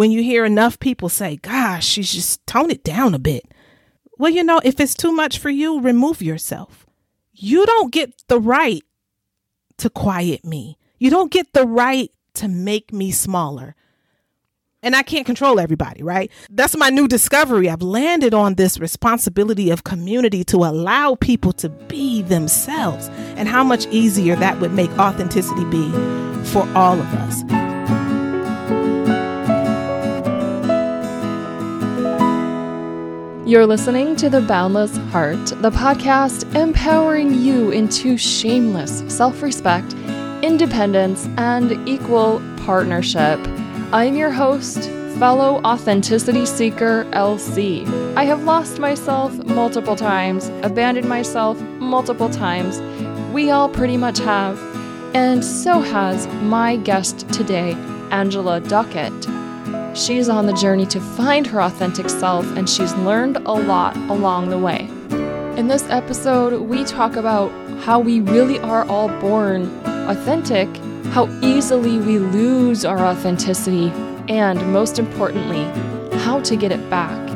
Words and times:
when 0.00 0.10
you 0.10 0.22
hear 0.22 0.46
enough 0.46 0.78
people 0.80 1.10
say, 1.10 1.36
gosh, 1.36 1.86
she's 1.86 2.10
just 2.10 2.46
tone 2.46 2.70
it 2.70 2.82
down 2.82 3.12
a 3.12 3.18
bit. 3.18 3.44
Well, 4.16 4.30
you 4.30 4.42
know, 4.42 4.58
if 4.64 4.80
it's 4.80 4.94
too 4.94 5.12
much 5.12 5.36
for 5.36 5.50
you, 5.50 5.78
remove 5.78 6.22
yourself. 6.22 6.86
You 7.34 7.66
don't 7.66 7.92
get 7.92 8.14
the 8.26 8.40
right 8.40 8.82
to 9.76 9.90
quiet 9.90 10.42
me. 10.42 10.78
You 10.98 11.10
don't 11.10 11.30
get 11.30 11.52
the 11.52 11.66
right 11.66 12.10
to 12.32 12.48
make 12.48 12.94
me 12.94 13.12
smaller. 13.12 13.76
And 14.82 14.96
I 14.96 15.02
can't 15.02 15.26
control 15.26 15.60
everybody, 15.60 16.02
right? 16.02 16.30
That's 16.48 16.78
my 16.78 16.88
new 16.88 17.06
discovery. 17.06 17.68
I've 17.68 17.82
landed 17.82 18.32
on 18.32 18.54
this 18.54 18.80
responsibility 18.80 19.68
of 19.68 19.84
community 19.84 20.44
to 20.44 20.64
allow 20.64 21.16
people 21.16 21.52
to 21.52 21.68
be 21.68 22.22
themselves 22.22 23.10
and 23.36 23.46
how 23.46 23.64
much 23.64 23.86
easier 23.88 24.34
that 24.36 24.60
would 24.60 24.72
make 24.72 24.90
authenticity 24.92 25.66
be 25.66 25.90
for 26.44 26.66
all 26.74 26.98
of 26.98 27.14
us. 27.16 27.69
You're 33.50 33.66
listening 33.66 34.14
to 34.14 34.30
The 34.30 34.42
Boundless 34.42 34.96
Heart, 35.10 35.44
the 35.60 35.72
podcast 35.72 36.54
empowering 36.54 37.34
you 37.34 37.72
into 37.72 38.16
shameless 38.16 39.02
self 39.12 39.42
respect, 39.42 39.92
independence, 40.44 41.26
and 41.36 41.72
equal 41.88 42.40
partnership. 42.58 43.40
I'm 43.92 44.14
your 44.14 44.30
host, 44.30 44.84
fellow 45.18 45.60
authenticity 45.64 46.46
seeker 46.46 47.06
LC. 47.06 47.88
I 48.14 48.22
have 48.22 48.44
lost 48.44 48.78
myself 48.78 49.32
multiple 49.44 49.96
times, 49.96 50.46
abandoned 50.62 51.08
myself 51.08 51.60
multiple 51.80 52.30
times. 52.30 52.80
We 53.32 53.50
all 53.50 53.68
pretty 53.68 53.96
much 53.96 54.20
have. 54.20 54.60
And 55.12 55.44
so 55.44 55.80
has 55.80 56.28
my 56.40 56.76
guest 56.76 57.28
today, 57.30 57.72
Angela 58.12 58.60
Duckett. 58.60 59.26
She's 59.94 60.28
on 60.28 60.46
the 60.46 60.52
journey 60.52 60.86
to 60.86 61.00
find 61.00 61.44
her 61.48 61.60
authentic 61.60 62.08
self, 62.08 62.46
and 62.56 62.70
she's 62.70 62.94
learned 62.94 63.38
a 63.38 63.52
lot 63.52 63.96
along 63.96 64.50
the 64.50 64.58
way. 64.58 64.88
In 65.58 65.66
this 65.66 65.82
episode, 65.90 66.60
we 66.62 66.84
talk 66.84 67.16
about 67.16 67.50
how 67.80 67.98
we 67.98 68.20
really 68.20 68.60
are 68.60 68.84
all 68.86 69.08
born 69.20 69.64
authentic, 69.84 70.68
how 71.06 71.26
easily 71.42 71.98
we 71.98 72.18
lose 72.18 72.84
our 72.84 73.00
authenticity, 73.00 73.90
and 74.28 74.72
most 74.72 75.00
importantly, 75.00 75.64
how 76.20 76.40
to 76.40 76.54
get 76.54 76.70
it 76.70 76.88
back. 76.88 77.29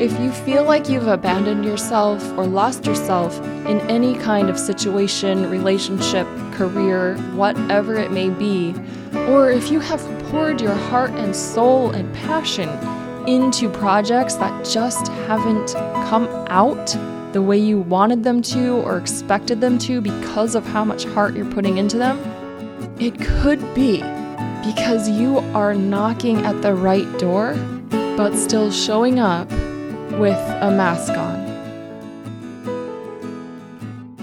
If 0.00 0.18
you 0.18 0.32
feel 0.32 0.64
like 0.64 0.88
you've 0.88 1.08
abandoned 1.08 1.62
yourself 1.62 2.22
or 2.38 2.46
lost 2.46 2.86
yourself 2.86 3.38
in 3.66 3.80
any 3.80 4.14
kind 4.14 4.48
of 4.48 4.58
situation, 4.58 5.50
relationship, 5.50 6.26
career, 6.52 7.18
whatever 7.34 7.96
it 7.96 8.10
may 8.10 8.30
be, 8.30 8.74
or 9.28 9.50
if 9.50 9.70
you 9.70 9.78
have 9.80 10.00
poured 10.30 10.58
your 10.58 10.72
heart 10.74 11.10
and 11.10 11.36
soul 11.36 11.90
and 11.90 12.10
passion 12.14 12.70
into 13.28 13.68
projects 13.68 14.36
that 14.36 14.64
just 14.64 15.08
haven't 15.28 15.74
come 16.08 16.28
out 16.48 16.96
the 17.34 17.42
way 17.42 17.58
you 17.58 17.80
wanted 17.80 18.24
them 18.24 18.40
to 18.40 18.76
or 18.76 18.96
expected 18.96 19.60
them 19.60 19.78
to 19.80 20.00
because 20.00 20.54
of 20.54 20.64
how 20.64 20.82
much 20.82 21.04
heart 21.04 21.34
you're 21.34 21.52
putting 21.52 21.76
into 21.76 21.98
them, 21.98 22.18
it 22.98 23.20
could 23.20 23.60
be 23.74 23.98
because 24.64 25.10
you 25.10 25.40
are 25.54 25.74
knocking 25.74 26.38
at 26.38 26.62
the 26.62 26.72
right 26.72 27.18
door, 27.18 27.52
but 28.16 28.34
still 28.34 28.70
showing 28.70 29.18
up 29.18 29.46
with 30.18 30.38
a 30.38 30.70
mask 30.70 31.12
on. 31.12 31.50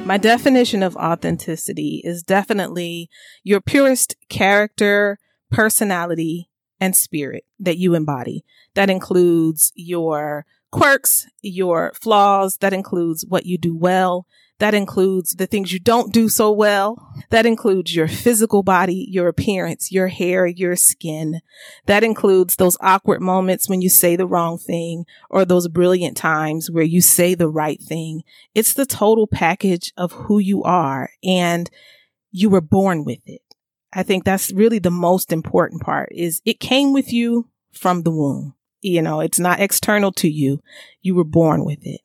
My 0.05 0.17
definition 0.17 0.83
of 0.83 0.95
authenticity 0.95 2.01
is 2.03 2.23
definitely 2.23 3.09
your 3.43 3.59
purest 3.59 4.15
character, 4.29 5.19
personality, 5.51 6.49
and 6.79 6.95
spirit 6.95 7.45
that 7.59 7.77
you 7.77 7.93
embody. 7.93 8.45
That 8.73 8.89
includes 8.89 9.71
your 9.75 10.45
quirks, 10.71 11.27
your 11.41 11.91
flaws. 11.93 12.57
That 12.57 12.73
includes 12.73 13.25
what 13.27 13.45
you 13.45 13.57
do 13.57 13.75
well. 13.75 14.25
That 14.59 14.73
includes 14.73 15.31
the 15.31 15.45
things 15.45 15.71
you 15.71 15.79
don't 15.79 16.11
do 16.11 16.29
so 16.29 16.51
well. 16.51 17.13
That 17.29 17.45
includes 17.45 17.95
your 17.95 18.07
physical 18.07 18.63
body, 18.63 19.05
your 19.09 19.27
appearance, 19.27 19.91
your 19.91 20.07
hair, 20.07 20.47
your 20.47 20.75
skin. 20.75 21.41
That 21.85 22.03
includes 22.03 22.55
those 22.55 22.77
awkward 22.81 23.21
moments 23.21 23.69
when 23.69 23.81
you 23.81 23.89
say 23.89 24.15
the 24.15 24.25
wrong 24.25 24.57
thing 24.57 25.05
or 25.29 25.45
those 25.45 25.67
brilliant 25.67 26.17
times 26.17 26.71
where 26.71 26.83
you 26.83 27.01
say 27.01 27.35
the 27.35 27.49
right 27.49 27.79
thing. 27.79 28.23
It's 28.55 28.73
the 28.73 28.87
total 28.87 29.27
package 29.27 29.93
of 29.95 30.11
who 30.11 30.39
you 30.39 30.63
are 30.63 31.11
and 31.23 31.69
you 32.31 32.49
were 32.49 32.61
born 32.61 33.05
with 33.05 33.21
it. 33.27 33.41
I 33.93 34.01
think 34.01 34.23
that's 34.23 34.51
really 34.51 34.79
the 34.79 34.91
most 34.91 35.31
important 35.31 35.81
part 35.81 36.09
is 36.11 36.41
it 36.45 36.59
came 36.59 36.93
with 36.93 37.13
you 37.13 37.49
from 37.71 38.01
the 38.01 38.11
womb. 38.11 38.55
You 38.81 39.01
know, 39.03 39.19
it's 39.19 39.39
not 39.39 39.59
external 39.59 40.11
to 40.13 40.29
you. 40.29 40.61
You 41.01 41.13
were 41.13 41.23
born 41.23 41.63
with 41.63 41.79
it. 41.85 42.01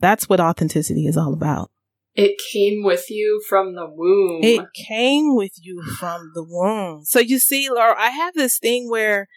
That's 0.00 0.28
what 0.28 0.40
authenticity 0.40 1.06
is 1.06 1.16
all 1.16 1.34
about. 1.34 1.70
It 2.20 2.40
came 2.52 2.82
with 2.84 3.10
you 3.10 3.42
from 3.48 3.74
the 3.74 3.86
womb. 3.88 4.40
It 4.42 4.66
came 4.74 5.34
with 5.34 5.52
you 5.62 5.82
from 5.98 6.32
the 6.34 6.42
womb. 6.42 7.04
So 7.04 7.18
you 7.18 7.38
see, 7.38 7.70
Laura, 7.70 7.94
I 7.98 8.10
have 8.10 8.34
this 8.34 8.58
thing 8.58 8.90
where 8.90 9.28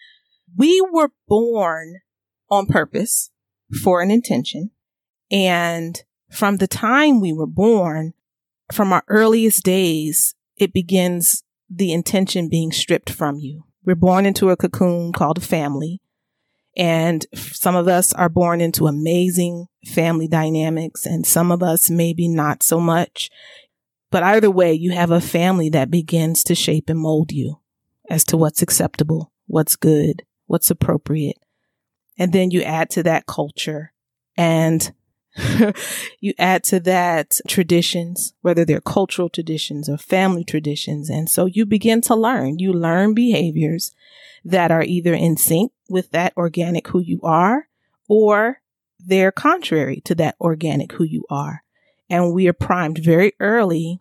we 0.56 0.86
were 0.92 1.10
born 1.26 2.00
on 2.50 2.66
purpose 2.66 3.30
for 3.82 4.02
an 4.02 4.10
intention. 4.10 4.70
And 5.30 6.02
from 6.30 6.58
the 6.58 6.66
time 6.66 7.20
we 7.20 7.32
were 7.32 7.46
born, 7.46 8.12
from 8.72 8.92
our 8.92 9.04
earliest 9.08 9.64
days, 9.64 10.34
it 10.56 10.72
begins 10.72 11.42
the 11.70 11.92
intention 11.92 12.48
being 12.48 12.72
stripped 12.72 13.10
from 13.10 13.38
you. 13.38 13.64
We're 13.84 13.94
born 13.94 14.26
into 14.26 14.50
a 14.50 14.56
cocoon 14.56 15.12
called 15.12 15.38
a 15.38 15.42
family. 15.42 16.00
And 16.76 17.24
some 17.34 17.76
of 17.76 17.86
us 17.86 18.12
are 18.14 18.28
born 18.28 18.60
into 18.60 18.86
amazing 18.86 19.66
family 19.86 20.26
dynamics 20.26 21.06
and 21.06 21.26
some 21.26 21.52
of 21.52 21.62
us 21.62 21.88
maybe 21.88 22.26
not 22.28 22.62
so 22.62 22.80
much. 22.80 23.30
But 24.10 24.22
either 24.22 24.50
way, 24.50 24.72
you 24.72 24.92
have 24.92 25.10
a 25.10 25.20
family 25.20 25.68
that 25.70 25.90
begins 25.90 26.44
to 26.44 26.54
shape 26.54 26.88
and 26.88 26.98
mold 26.98 27.32
you 27.32 27.60
as 28.10 28.24
to 28.24 28.36
what's 28.36 28.62
acceptable, 28.62 29.32
what's 29.46 29.76
good, 29.76 30.24
what's 30.46 30.70
appropriate. 30.70 31.38
And 32.18 32.32
then 32.32 32.50
you 32.50 32.62
add 32.62 32.90
to 32.90 33.02
that 33.04 33.26
culture 33.26 33.92
and 34.36 34.92
you 36.20 36.32
add 36.38 36.62
to 36.64 36.78
that 36.80 37.40
traditions, 37.48 38.34
whether 38.42 38.64
they're 38.64 38.80
cultural 38.80 39.28
traditions 39.28 39.88
or 39.88 39.98
family 39.98 40.44
traditions. 40.44 41.10
And 41.10 41.28
so 41.28 41.46
you 41.46 41.66
begin 41.66 42.00
to 42.02 42.14
learn. 42.14 42.58
You 42.58 42.72
learn 42.72 43.14
behaviors 43.14 43.92
that 44.44 44.70
are 44.70 44.82
either 44.82 45.14
in 45.14 45.36
sync 45.36 45.72
with 45.88 46.10
that 46.10 46.32
organic 46.36 46.88
who 46.88 47.00
you 47.00 47.20
are 47.22 47.68
or 48.08 48.60
they're 48.98 49.32
contrary 49.32 50.00
to 50.04 50.14
that 50.14 50.36
organic 50.40 50.92
who 50.92 51.04
you 51.04 51.24
are. 51.30 51.62
And 52.10 52.32
we 52.32 52.48
are 52.48 52.52
primed 52.52 52.98
very 52.98 53.32
early 53.40 54.00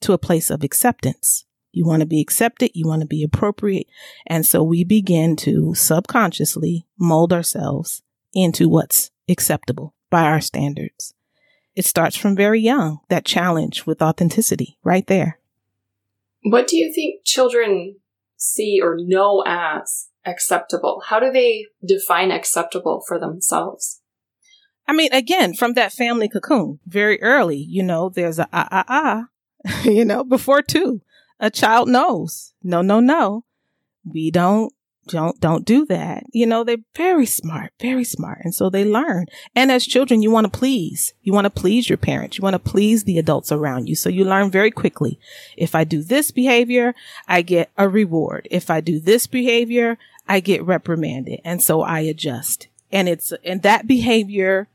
to 0.00 0.12
a 0.12 0.18
place 0.18 0.50
of 0.50 0.62
acceptance. 0.62 1.44
You 1.72 1.84
want 1.84 2.00
to 2.00 2.06
be 2.06 2.20
accepted. 2.20 2.70
You 2.74 2.86
want 2.86 3.02
to 3.02 3.06
be 3.06 3.22
appropriate. 3.22 3.86
And 4.26 4.46
so 4.46 4.62
we 4.62 4.84
begin 4.84 5.36
to 5.36 5.74
subconsciously 5.74 6.86
mold 6.98 7.32
ourselves 7.32 8.02
into 8.34 8.68
what's 8.68 9.10
acceptable 9.28 9.94
by 10.10 10.22
our 10.22 10.40
standards. 10.40 11.14
It 11.74 11.84
starts 11.84 12.16
from 12.16 12.34
very 12.34 12.60
young, 12.60 13.00
that 13.10 13.26
challenge 13.26 13.84
with 13.84 14.00
authenticity 14.00 14.78
right 14.82 15.06
there. 15.06 15.38
What 16.42 16.66
do 16.68 16.76
you 16.76 16.92
think 16.94 17.24
children 17.24 17.96
see 18.36 18.80
or 18.82 18.96
know 18.98 19.42
as 19.46 20.08
acceptable? 20.24 21.02
How 21.06 21.20
do 21.20 21.30
they 21.30 21.66
define 21.86 22.30
acceptable 22.30 23.02
for 23.06 23.18
themselves? 23.18 24.00
I 24.88 24.92
mean, 24.92 25.12
again, 25.12 25.54
from 25.54 25.72
that 25.72 25.92
family 25.92 26.28
cocoon, 26.28 26.78
very 26.86 27.20
early, 27.20 27.56
you 27.56 27.82
know, 27.82 28.08
there's 28.08 28.38
a 28.38 28.48
ah, 28.52 28.68
ah, 28.70 28.84
ah, 28.88 29.24
you 29.84 30.04
know, 30.04 30.22
before 30.22 30.62
two, 30.62 31.02
a 31.40 31.50
child 31.50 31.88
knows, 31.88 32.52
no, 32.62 32.82
no, 32.82 33.00
no, 33.00 33.44
we 34.04 34.30
don't 34.30 34.72
don't 35.08 35.38
don't 35.40 35.64
do 35.64 35.86
that. 35.86 36.24
You 36.32 36.46
know 36.46 36.64
they're 36.64 36.78
very 36.96 37.26
smart 37.26 37.72
very 37.80 38.04
smart. 38.04 38.40
And 38.42 38.54
so 38.54 38.70
they 38.70 38.84
learn. 38.84 39.26
And 39.54 39.70
as 39.70 39.86
children 39.86 40.22
you 40.22 40.30
want 40.30 40.52
to 40.52 40.58
please. 40.58 41.14
You 41.22 41.32
want 41.32 41.44
to 41.44 41.50
please 41.50 41.88
your 41.88 41.98
parents. 41.98 42.38
You 42.38 42.42
want 42.42 42.54
to 42.54 42.70
please 42.70 43.04
the 43.04 43.18
adults 43.18 43.52
around 43.52 43.88
you. 43.88 43.94
So 43.94 44.08
you 44.08 44.24
learn 44.24 44.50
very 44.50 44.70
quickly. 44.70 45.18
If 45.56 45.74
i 45.74 45.84
do 45.84 46.02
this 46.02 46.30
behavior 46.30 46.94
i 47.28 47.42
get 47.42 47.70
a 47.76 47.88
reward. 47.88 48.48
If 48.50 48.70
i 48.70 48.80
do 48.80 48.98
this 49.00 49.26
behavior 49.26 49.98
i 50.28 50.40
get 50.40 50.64
reprimanded. 50.64 51.40
And 51.44 51.62
so 51.62 51.82
i 51.82 52.00
adjust. 52.00 52.68
And 52.90 53.08
it's 53.08 53.32
and 53.44 53.62
that 53.62 53.86
behavior 53.86 54.68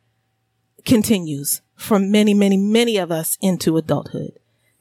continues 0.85 1.61
for 1.75 1.99
many 1.99 2.33
many 2.33 2.57
many 2.57 2.97
of 2.97 3.11
us 3.11 3.37
into 3.41 3.77
adulthood. 3.77 4.33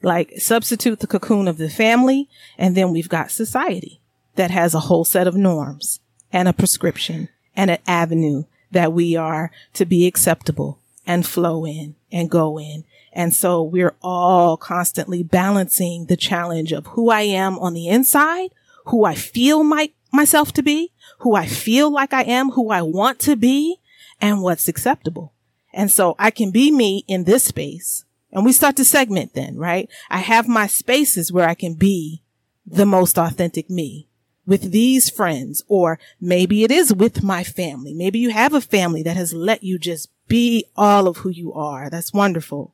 Like 0.03 0.39
substitute 0.39 0.99
the 0.99 1.07
cocoon 1.07 1.47
of 1.47 1.57
the 1.57 1.69
family 1.69 2.29
and 2.57 2.75
then 2.75 2.91
we've 2.91 3.09
got 3.09 3.29
society 3.29 4.00
that 4.35 4.51
has 4.51 4.73
a 4.73 4.81
whole 4.81 5.05
set 5.05 5.27
of 5.27 5.35
norms 5.35 5.99
and 6.31 6.47
a 6.47 6.53
prescription 6.53 7.29
and 7.55 7.71
an 7.71 7.79
avenue 7.87 8.43
that 8.71 8.93
we 8.93 9.15
are 9.15 9.51
to 9.73 9.85
be 9.85 10.07
acceptable 10.07 10.79
and 11.05 11.25
flow 11.25 11.65
in 11.65 11.95
and 12.11 12.29
go 12.29 12.59
in. 12.59 12.85
And 13.13 13.33
so 13.33 13.61
we're 13.61 13.95
all 14.01 14.55
constantly 14.55 15.23
balancing 15.23 16.05
the 16.05 16.15
challenge 16.15 16.71
of 16.71 16.87
who 16.87 17.09
I 17.09 17.21
am 17.21 17.59
on 17.59 17.73
the 17.73 17.89
inside, 17.89 18.51
who 18.85 19.03
I 19.03 19.15
feel 19.15 19.63
my, 19.63 19.91
myself 20.13 20.53
to 20.53 20.63
be, 20.63 20.91
who 21.19 21.35
I 21.35 21.45
feel 21.45 21.91
like 21.91 22.13
I 22.13 22.23
am, 22.23 22.51
who 22.51 22.69
I 22.69 22.81
want 22.81 23.19
to 23.21 23.35
be, 23.35 23.79
and 24.21 24.41
what's 24.41 24.67
acceptable. 24.67 25.33
And 25.73 25.91
so 25.91 26.15
I 26.17 26.31
can 26.31 26.51
be 26.51 26.71
me 26.71 27.03
in 27.07 27.25
this 27.25 27.43
space. 27.43 28.05
And 28.31 28.45
we 28.45 28.53
start 28.53 28.77
to 28.77 28.85
segment 28.85 29.33
then, 29.33 29.57
right? 29.57 29.89
I 30.09 30.19
have 30.19 30.47
my 30.47 30.67
spaces 30.67 31.33
where 31.33 31.47
I 31.47 31.53
can 31.53 31.73
be 31.73 32.21
the 32.65 32.85
most 32.85 33.17
authentic 33.17 33.69
me 33.69 34.07
with 34.45 34.71
these 34.71 35.09
friends, 35.09 35.63
or 35.67 35.99
maybe 36.19 36.63
it 36.63 36.71
is 36.71 36.93
with 36.93 37.23
my 37.23 37.43
family. 37.43 37.93
Maybe 37.93 38.19
you 38.19 38.31
have 38.31 38.53
a 38.53 38.61
family 38.61 39.03
that 39.03 39.17
has 39.17 39.33
let 39.33 39.63
you 39.63 39.77
just 39.77 40.09
be 40.27 40.65
all 40.75 41.07
of 41.07 41.17
who 41.17 41.29
you 41.29 41.53
are. 41.53 41.89
That's 41.89 42.13
wonderful. 42.13 42.73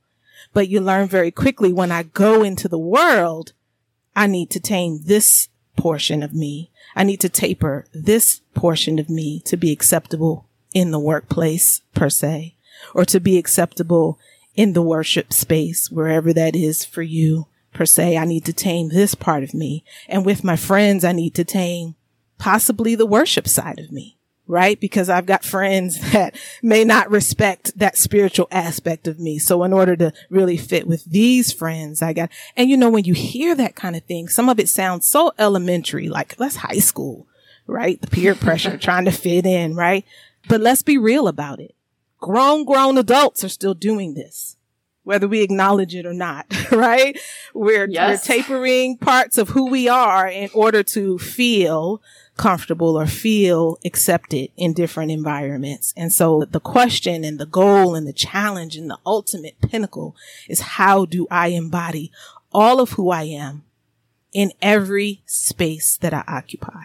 But 0.54 0.70
you 0.70 0.80
learn 0.80 1.08
very 1.08 1.32
quickly 1.32 1.74
when 1.74 1.92
I 1.92 2.04
go 2.04 2.44
into 2.44 2.68
the 2.68 2.78
world, 2.78 3.54
I 4.16 4.28
need 4.28 4.50
to 4.52 4.60
tame 4.60 5.02
this 5.04 5.50
portion 5.76 6.24
of 6.24 6.34
me. 6.34 6.72
I 6.96 7.04
need 7.04 7.20
to 7.22 7.30
taper 7.30 7.86
this 7.94 8.42
portion 8.54 8.98
of 8.98 9.10
me 9.10 9.42
to 9.42 9.58
be 9.58 9.72
acceptable 9.72 10.46
in 10.74 10.92
the 10.92 11.00
workplace 11.00 11.82
per 11.94 12.10
se, 12.10 12.56
or 12.94 13.06
to 13.06 13.20
be 13.20 13.38
acceptable 13.38 14.20
in 14.56 14.74
the 14.74 14.82
worship 14.82 15.32
space, 15.32 15.92
wherever 15.92 16.34
that 16.34 16.56
is 16.56 16.84
for 16.84 17.04
you 17.04 17.48
per 17.78 17.86
se. 17.86 18.18
I 18.18 18.26
need 18.26 18.44
to 18.46 18.54
tame 18.54 18.90
this 18.90 19.16
part 19.16 19.44
of 19.44 19.54
me. 19.54 19.84
And 20.10 20.26
with 20.26 20.44
my 20.44 20.56
friends, 20.56 21.06
I 21.06 21.12
need 21.12 21.36
to 21.36 21.46
tame 21.46 21.96
possibly 22.40 22.96
the 22.96 23.06
worship 23.06 23.48
side 23.48 23.80
of 23.80 23.92
me, 23.92 24.18
right? 24.48 24.80
Because 24.80 25.10
I've 25.10 25.28
got 25.28 25.46
friends 25.46 26.00
that 26.12 26.36
may 26.62 26.84
not 26.84 27.12
respect 27.12 27.78
that 27.78 27.96
spiritual 27.96 28.48
aspect 28.52 29.08
of 29.08 29.20
me. 29.20 29.38
So 29.38 29.64
in 29.64 29.72
order 29.72 29.96
to 29.96 30.12
really 30.30 30.58
fit 30.58 30.88
with 30.88 31.06
these 31.06 31.54
friends, 31.54 32.02
I 32.02 32.14
got, 32.14 32.30
and 32.56 32.70
you 32.70 32.76
know, 32.76 32.90
when 32.90 33.06
you 33.06 33.14
hear 33.14 33.56
that 33.56 33.76
kind 33.76 33.96
of 33.96 34.04
thing, 34.04 34.28
some 34.28 34.50
of 34.50 34.60
it 34.60 34.68
sounds 34.68 35.08
so 35.08 35.32
elementary, 35.38 36.10
like 36.10 36.36
that's 36.36 36.58
high 36.58 36.80
school, 36.80 37.28
right? 37.68 38.02
The 38.02 38.08
peer 38.08 38.34
pressure, 38.34 38.78
trying 38.78 39.06
to 39.06 39.12
fit 39.12 39.46
in, 39.46 39.76
right? 39.76 40.04
But 40.50 40.62
let's 40.62 40.82
be 40.82 40.98
real 40.98 41.28
about 41.28 41.60
it. 41.60 41.76
Grown, 42.20 42.66
grown 42.66 42.98
adults 42.98 43.44
are 43.44 43.50
still 43.50 43.76
doing 43.76 44.16
this 44.16 44.57
whether 45.08 45.26
we 45.26 45.42
acknowledge 45.42 45.96
it 45.96 46.06
or 46.06 46.14
not, 46.14 46.46
right? 46.72 47.18
We're, 47.54 47.88
yes. 47.90 48.28
we're 48.28 48.36
tapering 48.36 48.98
parts 48.98 49.38
of 49.38 49.48
who 49.48 49.68
we 49.68 49.88
are 49.88 50.28
in 50.28 50.50
order 50.54 50.84
to 50.84 51.18
feel 51.18 52.02
comfortable 52.36 53.00
or 53.00 53.08
feel 53.08 53.78
accepted 53.86 54.50
in 54.58 54.74
different 54.74 55.12
environments. 55.12 55.94
And 55.96 56.12
so 56.12 56.44
the 56.44 56.60
question 56.60 57.24
and 57.24 57.40
the 57.40 57.46
goal 57.46 57.96
and 57.96 58.06
the 58.06 58.12
challenge 58.12 58.76
and 58.76 58.90
the 58.90 59.00
ultimate 59.06 59.62
pinnacle 59.62 60.14
is 60.50 60.60
how 60.60 61.06
do 61.06 61.26
I 61.32 61.48
embody 61.48 62.12
all 62.52 62.82
of 62.82 62.92
who 62.92 63.10
I 63.10 63.24
am 63.24 63.64
in 64.34 64.52
every 64.62 65.22
space 65.26 65.96
that 66.02 66.14
I 66.14 66.26
occupy? 66.28 66.84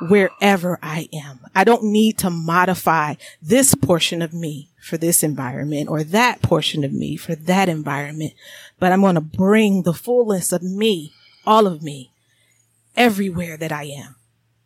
Wherever 0.00 0.78
I 0.82 1.08
am. 1.12 1.40
I 1.54 1.64
don't 1.64 1.84
need 1.84 2.18
to 2.18 2.30
modify 2.30 3.14
this 3.40 3.74
portion 3.74 4.22
of 4.22 4.32
me 4.32 4.70
for 4.80 4.96
this 4.96 5.22
environment 5.22 5.88
or 5.88 6.04
that 6.04 6.42
portion 6.42 6.84
of 6.84 6.92
me 6.92 7.16
for 7.16 7.34
that 7.34 7.68
environment, 7.68 8.32
but 8.78 8.92
I'm 8.92 9.00
going 9.00 9.14
to 9.14 9.20
bring 9.20 9.82
the 9.82 9.94
fullness 9.94 10.52
of 10.52 10.62
me, 10.62 11.12
all 11.46 11.66
of 11.66 11.82
me, 11.82 12.10
everywhere 12.96 13.56
that 13.56 13.72
I 13.72 13.84
am. 13.84 14.16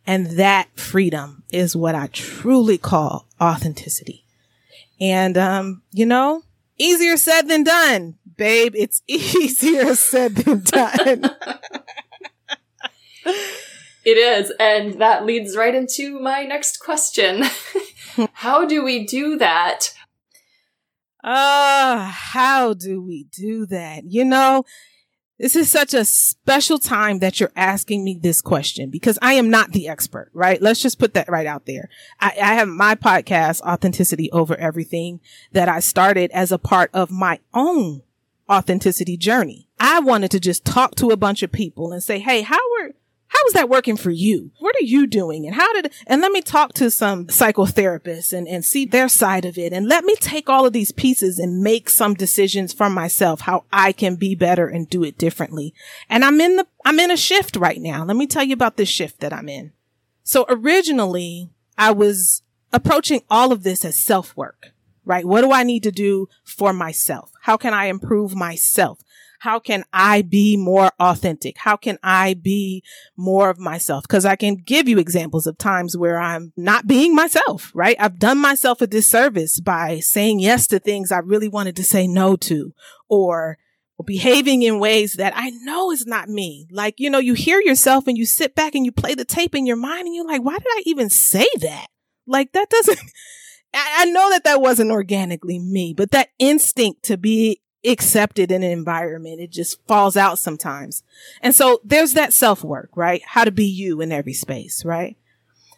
And 0.06 0.38
that 0.38 0.68
freedom 0.74 1.42
is 1.52 1.76
what 1.76 1.94
I 1.94 2.08
truly 2.08 2.78
call 2.78 3.26
authenticity. 3.40 4.24
And, 5.00 5.36
um, 5.36 5.82
you 5.92 6.06
know, 6.06 6.42
easier 6.78 7.16
said 7.16 7.42
than 7.42 7.62
done, 7.62 8.16
babe. 8.36 8.72
It's 8.74 9.02
easier 9.06 9.94
said 9.94 10.36
than 10.36 10.60
done. 10.60 11.30
It 14.04 14.16
is. 14.16 14.52
And 14.58 15.00
that 15.00 15.24
leads 15.24 15.56
right 15.56 15.74
into 15.74 16.18
my 16.18 16.44
next 16.44 16.78
question. 16.78 17.44
how 18.32 18.64
do 18.64 18.84
we 18.84 19.04
do 19.04 19.36
that? 19.38 19.92
Ah, 21.22 22.08
uh, 22.08 22.10
how 22.10 22.74
do 22.74 23.02
we 23.02 23.24
do 23.32 23.66
that? 23.66 24.04
You 24.04 24.24
know, 24.24 24.64
this 25.38 25.54
is 25.54 25.70
such 25.70 25.94
a 25.94 26.04
special 26.04 26.78
time 26.78 27.20
that 27.20 27.38
you're 27.38 27.52
asking 27.54 28.02
me 28.02 28.18
this 28.20 28.42
question 28.42 28.90
because 28.90 29.18
I 29.22 29.34
am 29.34 29.50
not 29.50 29.70
the 29.70 29.88
expert, 29.88 30.30
right? 30.32 30.60
Let's 30.60 30.82
just 30.82 30.98
put 30.98 31.14
that 31.14 31.28
right 31.28 31.46
out 31.46 31.66
there. 31.66 31.88
I, 32.20 32.32
I, 32.42 32.54
have 32.54 32.66
my 32.66 32.96
podcast, 32.96 33.60
Authenticity 33.60 34.30
Over 34.32 34.56
Everything, 34.56 35.20
that 35.52 35.68
I 35.68 35.78
started 35.78 36.32
as 36.32 36.50
a 36.50 36.58
part 36.58 36.90
of 36.92 37.12
my 37.12 37.38
own 37.54 38.02
authenticity 38.50 39.16
journey. 39.16 39.68
I 39.78 40.00
wanted 40.00 40.32
to 40.32 40.40
just 40.40 40.64
talk 40.64 40.96
to 40.96 41.10
a 41.10 41.16
bunch 41.16 41.44
of 41.44 41.52
people 41.52 41.92
and 41.92 42.02
say, 42.02 42.18
Hey, 42.18 42.42
how 42.42 42.58
are, 42.80 42.90
how 43.28 43.38
is 43.46 43.52
that 43.52 43.68
working 43.68 43.96
for 43.96 44.10
you? 44.10 44.50
What 44.58 44.74
are 44.76 44.84
you 44.84 45.06
doing? 45.06 45.46
And 45.46 45.54
how 45.54 45.72
did, 45.74 45.92
and 46.06 46.22
let 46.22 46.32
me 46.32 46.40
talk 46.40 46.72
to 46.74 46.90
some 46.90 47.26
psychotherapists 47.26 48.32
and, 48.32 48.48
and 48.48 48.64
see 48.64 48.86
their 48.86 49.08
side 49.08 49.44
of 49.44 49.58
it. 49.58 49.72
And 49.72 49.86
let 49.86 50.04
me 50.04 50.16
take 50.16 50.48
all 50.48 50.64
of 50.64 50.72
these 50.72 50.92
pieces 50.92 51.38
and 51.38 51.62
make 51.62 51.90
some 51.90 52.14
decisions 52.14 52.72
for 52.72 52.88
myself, 52.88 53.42
how 53.42 53.64
I 53.70 53.92
can 53.92 54.16
be 54.16 54.34
better 54.34 54.66
and 54.66 54.88
do 54.88 55.04
it 55.04 55.18
differently. 55.18 55.74
And 56.08 56.24
I'm 56.24 56.40
in 56.40 56.56
the, 56.56 56.66
I'm 56.86 56.98
in 56.98 57.10
a 57.10 57.18
shift 57.18 57.56
right 57.56 57.80
now. 57.80 58.02
Let 58.02 58.16
me 58.16 58.26
tell 58.26 58.44
you 58.44 58.54
about 58.54 58.78
this 58.78 58.88
shift 58.88 59.20
that 59.20 59.32
I'm 59.32 59.48
in. 59.48 59.72
So 60.22 60.46
originally 60.48 61.50
I 61.76 61.90
was 61.90 62.42
approaching 62.72 63.22
all 63.30 63.52
of 63.52 63.62
this 63.62 63.84
as 63.84 63.96
self 63.96 64.34
work, 64.36 64.72
right? 65.04 65.26
What 65.26 65.42
do 65.42 65.52
I 65.52 65.64
need 65.64 65.82
to 65.82 65.92
do 65.92 66.28
for 66.44 66.72
myself? 66.72 67.30
How 67.42 67.58
can 67.58 67.74
I 67.74 67.86
improve 67.86 68.34
myself? 68.34 69.00
How 69.38 69.58
can 69.58 69.84
I 69.92 70.22
be 70.22 70.56
more 70.56 70.90
authentic? 70.98 71.58
How 71.58 71.76
can 71.76 71.98
I 72.02 72.34
be 72.34 72.82
more 73.16 73.50
of 73.50 73.58
myself? 73.58 74.06
Cause 74.08 74.24
I 74.24 74.36
can 74.36 74.56
give 74.56 74.88
you 74.88 74.98
examples 74.98 75.46
of 75.46 75.58
times 75.58 75.96
where 75.96 76.18
I'm 76.18 76.52
not 76.56 76.86
being 76.86 77.14
myself, 77.14 77.70
right? 77.74 77.96
I've 78.00 78.18
done 78.18 78.38
myself 78.38 78.80
a 78.80 78.86
disservice 78.86 79.60
by 79.60 80.00
saying 80.00 80.40
yes 80.40 80.66
to 80.68 80.78
things 80.78 81.12
I 81.12 81.18
really 81.18 81.48
wanted 81.48 81.76
to 81.76 81.84
say 81.84 82.06
no 82.06 82.36
to 82.36 82.72
or 83.08 83.58
behaving 84.04 84.62
in 84.62 84.78
ways 84.78 85.14
that 85.14 85.32
I 85.36 85.50
know 85.50 85.90
is 85.90 86.06
not 86.06 86.28
me. 86.28 86.68
Like, 86.70 86.94
you 86.98 87.10
know, 87.10 87.18
you 87.18 87.34
hear 87.34 87.60
yourself 87.60 88.06
and 88.06 88.16
you 88.16 88.26
sit 88.26 88.54
back 88.54 88.74
and 88.74 88.84
you 88.84 88.92
play 88.92 89.14
the 89.14 89.24
tape 89.24 89.54
in 89.54 89.66
your 89.66 89.76
mind 89.76 90.06
and 90.06 90.14
you're 90.14 90.26
like, 90.26 90.42
why 90.42 90.56
did 90.56 90.66
I 90.68 90.82
even 90.86 91.10
say 91.10 91.46
that? 91.60 91.86
Like 92.26 92.52
that 92.52 92.70
doesn't, 92.70 92.98
I 93.74 94.06
know 94.06 94.30
that 94.30 94.44
that 94.44 94.60
wasn't 94.60 94.90
organically 94.90 95.58
me, 95.58 95.94
but 95.96 96.10
that 96.12 96.30
instinct 96.38 97.02
to 97.04 97.16
be 97.16 97.60
accepted 97.88 98.50
in 98.50 98.62
an 98.62 98.70
environment. 98.70 99.40
It 99.40 99.50
just 99.50 99.84
falls 99.86 100.16
out 100.16 100.38
sometimes. 100.38 101.02
And 101.40 101.54
so 101.54 101.80
there's 101.84 102.14
that 102.14 102.32
self 102.32 102.62
work, 102.62 102.90
right? 102.94 103.22
How 103.24 103.44
to 103.44 103.50
be 103.50 103.66
you 103.66 104.00
in 104.00 104.12
every 104.12 104.34
space, 104.34 104.84
right? 104.84 105.16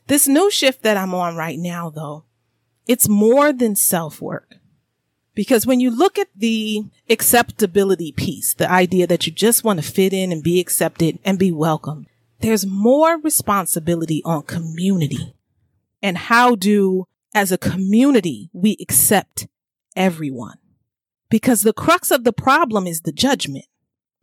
This 0.07 0.27
new 0.27 0.51
shift 0.51 0.83
that 0.83 0.97
I'm 0.97 1.15
on 1.15 1.37
right 1.37 1.59
now, 1.59 1.91
though, 1.91 2.25
it's 2.87 3.09
more 3.09 3.52
than 3.52 3.76
self 3.76 4.21
work. 4.21 4.57
Because 5.35 5.67
when 5.67 5.81
you 5.81 5.90
look 5.90 6.19
at 6.19 6.29
the 6.37 6.85
acceptability 7.09 8.12
piece, 8.12 8.52
the 8.52 8.71
idea 8.71 9.07
that 9.07 9.26
you 9.26 9.33
just 9.33 9.62
want 9.62 9.81
to 9.81 9.88
fit 9.88 10.12
in 10.12 10.33
and 10.33 10.43
be 10.43 10.61
accepted 10.61 11.19
and 11.25 11.38
be 11.38 11.52
welcome, 11.52 12.07
there's 12.40 12.67
more 12.67 13.19
responsibility 13.21 14.23
on 14.25 14.43
community. 14.43 15.35
And 16.02 16.19
how 16.19 16.57
do, 16.57 17.07
as 17.35 17.52
a 17.52 17.59
community, 17.59 18.50
we 18.52 18.76
accept 18.81 19.47
everyone? 19.95 20.59
Because 21.30 21.62
the 21.62 21.72
crux 21.72 22.10
of 22.10 22.25
the 22.25 22.32
problem 22.32 22.87
is 22.87 23.02
the 23.02 23.12
judgment. 23.12 23.64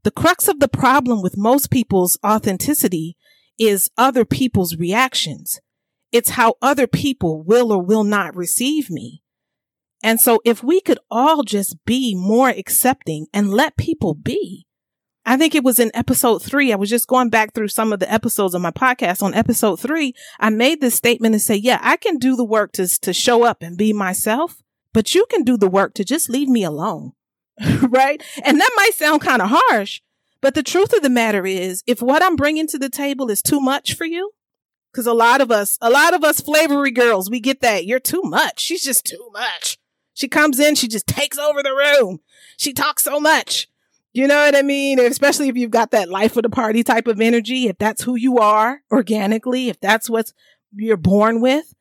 The 0.03 0.11
crux 0.11 0.47
of 0.47 0.59
the 0.59 0.67
problem 0.67 1.21
with 1.21 1.37
most 1.37 1.71
people's 1.71 2.17
authenticity 2.23 3.17
is 3.57 3.89
other 3.97 4.25
people's 4.25 4.75
reactions. 4.77 5.59
It's 6.11 6.31
how 6.31 6.55
other 6.61 6.87
people 6.87 7.43
will 7.43 7.71
or 7.71 7.81
will 7.81 8.03
not 8.03 8.35
receive 8.35 8.89
me. 8.89 9.23
And 10.03 10.21
so 10.21 10.39
if 10.45 10.63
we 10.63 10.79
could 10.79 10.99
all 11.09 11.43
just 11.43 11.83
be 11.85 12.13
more 12.15 12.49
accepting 12.49 13.27
and 13.33 13.53
let 13.53 13.77
people 13.77 14.13
be, 14.13 14.67
I 15.25 15.35
think 15.35 15.55
it 15.55 15.63
was 15.63 15.79
in 15.79 15.91
episode 15.93 16.41
three. 16.41 16.71
I 16.71 16.77
was 16.77 16.89
just 16.89 17.07
going 17.07 17.29
back 17.29 17.53
through 17.53 17.67
some 17.67 17.91
of 17.91 17.99
the 17.99 18.11
episodes 18.11 18.53
of 18.53 18.61
my 18.61 18.71
podcast. 18.71 19.21
On 19.21 19.33
episode 19.33 19.77
three, 19.77 20.13
I 20.39 20.49
made 20.49 20.79
this 20.79 20.95
statement 20.95 21.35
and 21.35 21.41
say, 21.41 21.55
yeah, 21.55 21.79
I 21.81 21.97
can 21.97 22.17
do 22.17 22.37
the 22.37 22.45
work 22.45 22.71
to, 22.73 22.87
to 22.99 23.11
show 23.11 23.43
up 23.43 23.61
and 23.61 23.77
be 23.77 23.91
myself 23.91 24.63
but 24.93 25.13
you 25.13 25.25
can 25.29 25.43
do 25.43 25.57
the 25.57 25.69
work 25.69 25.93
to 25.95 26.03
just 26.03 26.29
leave 26.29 26.49
me 26.49 26.63
alone. 26.63 27.13
right? 27.89 28.21
And 28.43 28.59
that 28.59 28.71
might 28.75 28.93
sound 28.93 29.21
kind 29.21 29.41
of 29.41 29.49
harsh, 29.51 30.01
but 30.41 30.53
the 30.53 30.63
truth 30.63 30.93
of 30.93 31.01
the 31.01 31.09
matter 31.09 31.45
is 31.45 31.83
if 31.87 32.01
what 32.01 32.23
I'm 32.23 32.35
bringing 32.35 32.67
to 32.67 32.77
the 32.77 32.89
table 32.89 33.29
is 33.29 33.41
too 33.41 33.59
much 33.59 33.95
for 33.95 34.05
you, 34.05 34.31
because 34.91 35.07
a 35.07 35.13
lot 35.13 35.41
of 35.41 35.51
us, 35.51 35.77
a 35.81 35.89
lot 35.89 36.13
of 36.13 36.23
us 36.23 36.39
flavory 36.39 36.91
girls, 36.91 37.29
we 37.29 37.39
get 37.39 37.61
that. 37.61 37.85
You're 37.85 37.99
too 37.99 38.21
much. 38.23 38.59
She's 38.59 38.83
just 38.83 39.05
too 39.05 39.29
much. 39.33 39.77
She 40.13 40.27
comes 40.27 40.59
in, 40.59 40.75
she 40.75 40.87
just 40.87 41.07
takes 41.07 41.37
over 41.37 41.61
the 41.61 41.73
room. 41.73 42.19
She 42.57 42.73
talks 42.73 43.03
so 43.03 43.19
much. 43.19 43.67
You 44.13 44.27
know 44.27 44.45
what 44.45 44.55
I 44.55 44.63
mean? 44.63 44.99
Especially 44.99 45.47
if 45.47 45.55
you've 45.55 45.69
got 45.69 45.91
that 45.91 46.09
life 46.09 46.35
of 46.37 46.43
the 46.43 46.49
party 46.49 46.83
type 46.83 47.07
of 47.07 47.21
energy, 47.21 47.67
if 47.67 47.77
that's 47.77 48.03
who 48.03 48.15
you 48.15 48.39
are 48.39 48.81
organically, 48.91 49.69
if 49.69 49.79
that's 49.79 50.09
what 50.09 50.33
you're 50.73 50.97
born 50.97 51.39
with, 51.39 51.73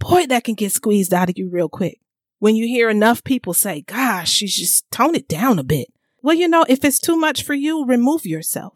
boy, 0.00 0.26
that 0.26 0.42
can 0.42 0.54
get 0.54 0.72
squeezed 0.72 1.14
out 1.14 1.30
of 1.30 1.38
you 1.38 1.48
real 1.50 1.68
quick 1.68 2.00
when 2.44 2.56
you 2.56 2.66
hear 2.66 2.90
enough 2.90 3.24
people 3.24 3.54
say, 3.54 3.80
gosh, 3.80 4.30
she's 4.30 4.54
just 4.54 4.90
tone 4.90 5.14
it 5.14 5.26
down 5.26 5.58
a 5.58 5.64
bit. 5.64 5.88
Well, 6.22 6.36
you 6.36 6.46
know, 6.46 6.66
if 6.68 6.84
it's 6.84 6.98
too 6.98 7.16
much 7.16 7.42
for 7.42 7.54
you, 7.54 7.86
remove 7.86 8.26
yourself. 8.26 8.74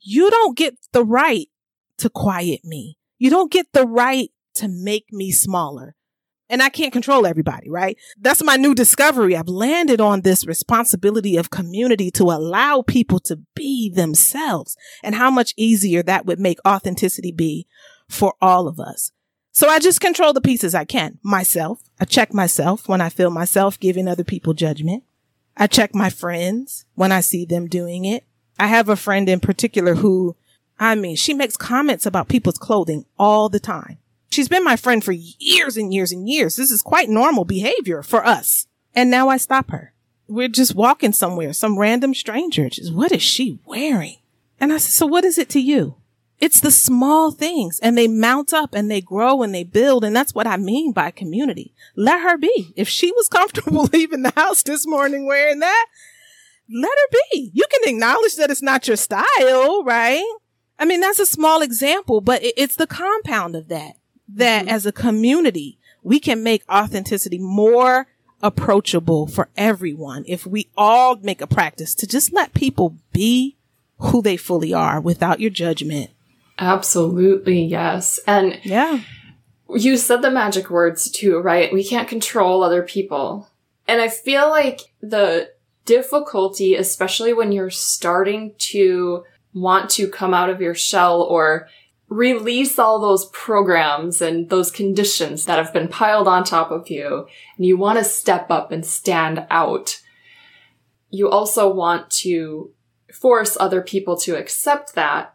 You 0.00 0.30
don't 0.30 0.56
get 0.56 0.78
the 0.92 1.04
right 1.04 1.48
to 1.98 2.08
quiet 2.08 2.60
me. 2.64 2.96
You 3.18 3.28
don't 3.28 3.52
get 3.52 3.66
the 3.74 3.86
right 3.86 4.30
to 4.54 4.68
make 4.68 5.04
me 5.12 5.32
smaller. 5.32 5.96
And 6.48 6.62
I 6.62 6.70
can't 6.70 6.94
control 6.94 7.26
everybody, 7.26 7.68
right? 7.68 7.98
That's 8.18 8.42
my 8.42 8.56
new 8.56 8.74
discovery. 8.74 9.36
I've 9.36 9.48
landed 9.48 10.00
on 10.00 10.22
this 10.22 10.46
responsibility 10.46 11.36
of 11.36 11.50
community 11.50 12.10
to 12.12 12.22
allow 12.22 12.80
people 12.80 13.20
to 13.20 13.40
be 13.54 13.90
themselves 13.90 14.78
and 15.02 15.14
how 15.14 15.30
much 15.30 15.52
easier 15.58 16.02
that 16.04 16.24
would 16.24 16.40
make 16.40 16.58
authenticity 16.66 17.32
be 17.32 17.66
for 18.08 18.32
all 18.40 18.66
of 18.66 18.80
us. 18.80 19.12
So 19.54 19.68
I 19.68 19.78
just 19.78 20.00
control 20.00 20.32
the 20.32 20.40
pieces 20.40 20.74
I 20.74 20.84
can. 20.84 21.20
Myself. 21.22 21.80
I 22.00 22.06
check 22.06 22.34
myself 22.34 22.88
when 22.88 23.00
I 23.00 23.08
feel 23.08 23.30
myself 23.30 23.78
giving 23.78 24.08
other 24.08 24.24
people 24.24 24.52
judgment. 24.52 25.04
I 25.56 25.68
check 25.68 25.94
my 25.94 26.10
friends 26.10 26.86
when 26.96 27.12
I 27.12 27.20
see 27.20 27.44
them 27.44 27.68
doing 27.68 28.04
it. 28.04 28.24
I 28.58 28.66
have 28.66 28.88
a 28.88 28.96
friend 28.96 29.28
in 29.28 29.38
particular 29.38 29.94
who, 29.94 30.34
I 30.80 30.96
mean, 30.96 31.14
she 31.14 31.34
makes 31.34 31.56
comments 31.56 32.04
about 32.04 32.28
people's 32.28 32.58
clothing 32.58 33.06
all 33.16 33.48
the 33.48 33.60
time. 33.60 33.98
She's 34.28 34.48
been 34.48 34.64
my 34.64 34.74
friend 34.74 35.04
for 35.04 35.12
years 35.12 35.76
and 35.76 35.94
years 35.94 36.10
and 36.10 36.28
years. 36.28 36.56
This 36.56 36.72
is 36.72 36.82
quite 36.82 37.08
normal 37.08 37.44
behavior 37.44 38.02
for 38.02 38.26
us. 38.26 38.66
And 38.92 39.08
now 39.08 39.28
I 39.28 39.36
stop 39.36 39.70
her. 39.70 39.92
We're 40.26 40.48
just 40.48 40.74
walking 40.74 41.12
somewhere, 41.12 41.52
some 41.52 41.78
random 41.78 42.12
stranger. 42.12 42.68
Just, 42.68 42.92
what 42.92 43.12
is 43.12 43.22
she 43.22 43.60
wearing? 43.64 44.16
And 44.58 44.72
I 44.72 44.78
said, 44.78 44.94
so 44.94 45.06
what 45.06 45.24
is 45.24 45.38
it 45.38 45.48
to 45.50 45.60
you? 45.60 45.94
It's 46.40 46.60
the 46.60 46.70
small 46.70 47.30
things 47.30 47.78
and 47.80 47.96
they 47.96 48.08
mount 48.08 48.52
up 48.52 48.74
and 48.74 48.90
they 48.90 49.00
grow 49.00 49.42
and 49.42 49.54
they 49.54 49.64
build. 49.64 50.04
And 50.04 50.14
that's 50.14 50.34
what 50.34 50.46
I 50.46 50.56
mean 50.56 50.92
by 50.92 51.10
community. 51.10 51.72
Let 51.96 52.20
her 52.20 52.36
be. 52.36 52.72
If 52.76 52.88
she 52.88 53.12
was 53.12 53.28
comfortable 53.30 53.88
leaving 53.92 54.22
the 54.22 54.32
house 54.34 54.62
this 54.62 54.86
morning 54.86 55.26
wearing 55.26 55.60
that, 55.60 55.86
let 56.68 56.90
her 56.90 57.18
be. 57.32 57.50
You 57.54 57.64
can 57.70 57.94
acknowledge 57.94 58.36
that 58.36 58.50
it's 58.50 58.62
not 58.62 58.88
your 58.88 58.96
style, 58.96 59.84
right? 59.84 60.24
I 60.78 60.84
mean, 60.84 61.00
that's 61.00 61.18
a 61.20 61.26
small 61.26 61.62
example, 61.62 62.20
but 62.20 62.40
it's 62.42 62.76
the 62.76 62.86
compound 62.86 63.54
of 63.54 63.68
that, 63.68 63.96
that 64.28 64.62
mm-hmm. 64.62 64.74
as 64.74 64.86
a 64.86 64.92
community, 64.92 65.78
we 66.02 66.18
can 66.18 66.42
make 66.42 66.62
authenticity 66.68 67.38
more 67.38 68.08
approachable 68.42 69.26
for 69.26 69.48
everyone 69.56 70.24
if 70.26 70.46
we 70.46 70.68
all 70.76 71.16
make 71.16 71.40
a 71.40 71.46
practice 71.46 71.94
to 71.94 72.06
just 72.06 72.32
let 72.32 72.52
people 72.52 72.96
be 73.12 73.56
who 73.98 74.20
they 74.20 74.36
fully 74.36 74.74
are 74.74 75.00
without 75.00 75.40
your 75.40 75.50
judgment 75.50 76.10
Absolutely, 76.58 77.62
yes. 77.64 78.20
And 78.26 78.58
yeah. 78.62 79.00
You 79.68 79.96
said 79.96 80.22
the 80.22 80.30
magic 80.30 80.70
words 80.70 81.10
too, 81.10 81.38
right? 81.40 81.72
We 81.72 81.84
can't 81.84 82.08
control 82.08 82.62
other 82.62 82.82
people. 82.82 83.48
And 83.88 84.00
I 84.00 84.08
feel 84.08 84.48
like 84.48 84.80
the 85.00 85.50
difficulty, 85.84 86.74
especially 86.74 87.32
when 87.32 87.52
you're 87.52 87.70
starting 87.70 88.54
to 88.58 89.24
want 89.52 89.90
to 89.90 90.08
come 90.08 90.34
out 90.34 90.50
of 90.50 90.60
your 90.60 90.74
shell 90.74 91.22
or 91.22 91.68
release 92.08 92.78
all 92.78 93.00
those 93.00 93.26
programs 93.26 94.20
and 94.20 94.48
those 94.50 94.70
conditions 94.70 95.46
that 95.46 95.58
have 95.58 95.72
been 95.72 95.88
piled 95.88 96.28
on 96.28 96.44
top 96.44 96.70
of 96.70 96.88
you, 96.90 97.26
and 97.56 97.66
you 97.66 97.76
want 97.76 97.98
to 97.98 98.04
step 98.04 98.50
up 98.50 98.70
and 98.70 98.84
stand 98.84 99.46
out. 99.50 100.00
You 101.10 101.28
also 101.28 101.72
want 101.72 102.10
to 102.10 102.72
force 103.12 103.56
other 103.58 103.80
people 103.80 104.16
to 104.18 104.36
accept 104.36 104.94
that 104.94 105.33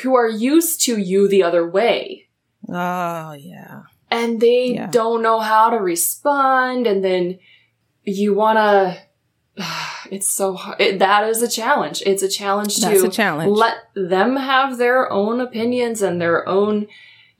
who 0.00 0.14
are 0.14 0.28
used 0.28 0.80
to 0.82 0.98
you 0.98 1.28
the 1.28 1.42
other 1.42 1.68
way. 1.68 2.28
Oh, 2.68 3.32
yeah. 3.32 3.82
And 4.10 4.40
they 4.40 4.74
yeah. 4.74 4.88
don't 4.90 5.22
know 5.22 5.40
how 5.40 5.70
to 5.70 5.76
respond. 5.76 6.86
And 6.86 7.04
then 7.04 7.38
you 8.02 8.34
want 8.34 8.58
to, 8.58 9.64
it's 10.10 10.28
so 10.28 10.54
hard. 10.54 10.80
It, 10.80 10.98
that 10.98 11.28
is 11.28 11.42
a 11.42 11.48
challenge. 11.48 12.02
It's 12.06 12.22
a 12.22 12.28
challenge 12.28 12.76
That's 12.76 13.00
to 13.00 13.08
a 13.08 13.10
challenge. 13.10 13.50
let 13.50 13.76
them 13.94 14.36
have 14.36 14.78
their 14.78 15.10
own 15.10 15.40
opinions 15.40 16.02
and 16.02 16.20
their 16.20 16.48
own 16.48 16.86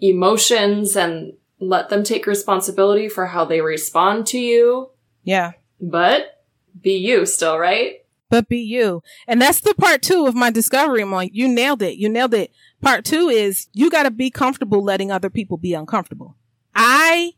emotions 0.01 0.97
and 0.97 1.35
let 1.59 1.89
them 1.89 2.03
take 2.03 2.27
responsibility 2.27 3.09
for 3.09 3.27
how 3.27 3.45
they 3.45 3.61
respond 3.61 4.27
to 4.29 4.39
you. 4.39 4.91
Yeah. 5.23 5.53
But 5.81 6.43
be 6.81 6.97
you 6.97 7.25
still, 7.27 7.59
right? 7.59 8.02
But 8.33 8.49
be 8.49 8.61
you. 8.61 9.03
And 9.29 9.43
that's 9.43 9.61
the 9.61 9.75
part 9.75 10.01
two 10.01 10.27
of 10.27 10.35
my 10.35 10.51
discovery. 10.51 11.03
I'm 11.03 11.13
like, 11.13 11.33
you 11.35 11.47
nailed 11.47 11.83
it. 11.83 11.99
You 11.99 12.09
nailed 12.09 12.33
it. 12.33 12.51
Part 12.81 13.05
two 13.05 13.29
is 13.29 13.69
you 13.75 13.91
got 13.91 14.05
to 14.05 14.11
be 14.11 14.31
comfortable 14.31 14.83
letting 14.83 15.11
other 15.11 15.29
people 15.29 15.59
be 15.59 15.75
uncomfortable. 15.75 16.39
I 16.75 17.33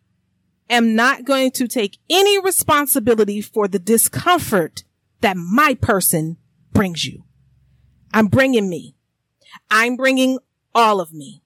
am 0.71 0.95
not 0.95 1.25
going 1.25 1.51
to 1.51 1.67
take 1.67 1.99
any 2.09 2.41
responsibility 2.41 3.41
for 3.41 3.67
the 3.67 3.81
discomfort 3.81 4.85
that 5.21 5.37
my 5.37 5.75
person 5.75 6.37
brings 6.73 7.05
you. 7.05 7.25
I'm 8.13 8.29
bringing 8.29 8.71
me. 8.71 8.95
I'm 9.73 9.97
bringing 9.97 10.39
all 10.77 11.01
of 11.01 11.13
me. 11.13 11.43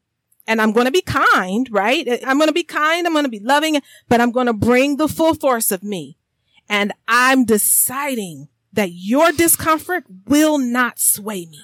And 0.47 0.61
I'm 0.61 0.73
going 0.73 0.85
to 0.85 0.93
be 0.93 1.01
kind, 1.01 1.67
right? 1.73 2.07
I'm 2.27 2.37
going 2.37 2.49
to 2.49 2.53
be 2.53 2.65
kind. 2.65 3.07
I'm 3.07 3.15
going 3.15 3.25
to 3.25 3.31
be 3.31 3.41
loving, 3.41 3.81
but 4.11 4.21
I'm 4.21 4.31
going 4.31 4.47
to 4.47 4.53
bring 4.53 4.99
the 4.99 5.09
full 5.09 5.33
force 5.33 5.73
of 5.73 5.83
me. 5.83 6.19
And 6.69 6.93
I'm 7.09 7.47
deciding 7.47 8.49
that 8.73 8.93
your 8.93 9.33
discomfort 9.33 10.05
will 10.27 10.59
not 10.59 10.99
sway 10.99 11.47
me. 11.47 11.61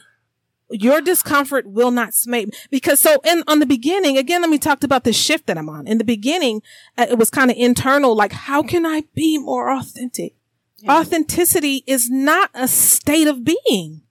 Your 0.70 1.00
discomfort 1.00 1.66
will 1.66 1.90
not 1.90 2.14
sway 2.14 2.46
me 2.46 2.52
because 2.70 2.98
so 2.98 3.20
in 3.24 3.44
on 3.46 3.58
the 3.58 3.66
beginning 3.66 4.16
again 4.16 4.40
let 4.40 4.50
me 4.50 4.58
talk 4.58 4.82
about 4.82 5.04
the 5.04 5.12
shift 5.12 5.46
that 5.46 5.58
I'm 5.58 5.68
on. 5.68 5.86
In 5.86 5.98
the 5.98 6.04
beginning 6.04 6.62
uh, 6.96 7.06
it 7.08 7.18
was 7.18 7.30
kind 7.30 7.50
of 7.50 7.56
internal 7.56 8.16
like 8.16 8.32
how 8.32 8.62
can 8.62 8.86
I 8.86 9.04
be 9.14 9.38
more 9.38 9.70
authentic? 9.70 10.34
Yeah. 10.78 10.98
Authenticity 10.98 11.84
is 11.86 12.10
not 12.10 12.50
a 12.54 12.66
state 12.66 13.28
of 13.28 13.44
being. 13.44 14.02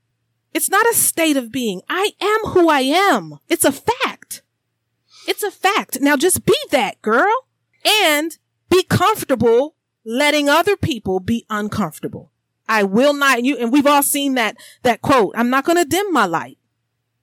It's 0.53 0.69
not 0.69 0.87
a 0.87 0.93
state 0.93 1.35
of 1.35 1.51
being. 1.51 1.81
I 1.89 2.11
am 2.21 2.51
who 2.51 2.69
I 2.69 2.81
am. 2.81 3.39
It's 3.49 3.65
a 3.65 3.71
fact. 3.71 4.43
It's 5.27 5.43
a 5.43 5.51
fact. 5.51 5.99
Now 6.01 6.15
just 6.15 6.45
be 6.45 6.55
that 6.69 7.01
girl 7.01 7.47
and 8.05 8.37
be 8.69 8.83
comfortable 8.83 9.75
letting 10.05 10.49
other 10.49 10.75
people 10.75 11.19
be 11.19 11.45
uncomfortable. 11.49 12.31
I 12.67 12.83
will 12.83 13.13
not, 13.13 13.43
you, 13.43 13.57
and 13.57 13.71
we've 13.71 13.87
all 13.87 14.03
seen 14.03 14.35
that, 14.35 14.57
that 14.83 15.01
quote. 15.01 15.33
I'm 15.37 15.49
not 15.49 15.65
going 15.65 15.77
to 15.77 15.85
dim 15.85 16.11
my 16.13 16.25
light. 16.25 16.57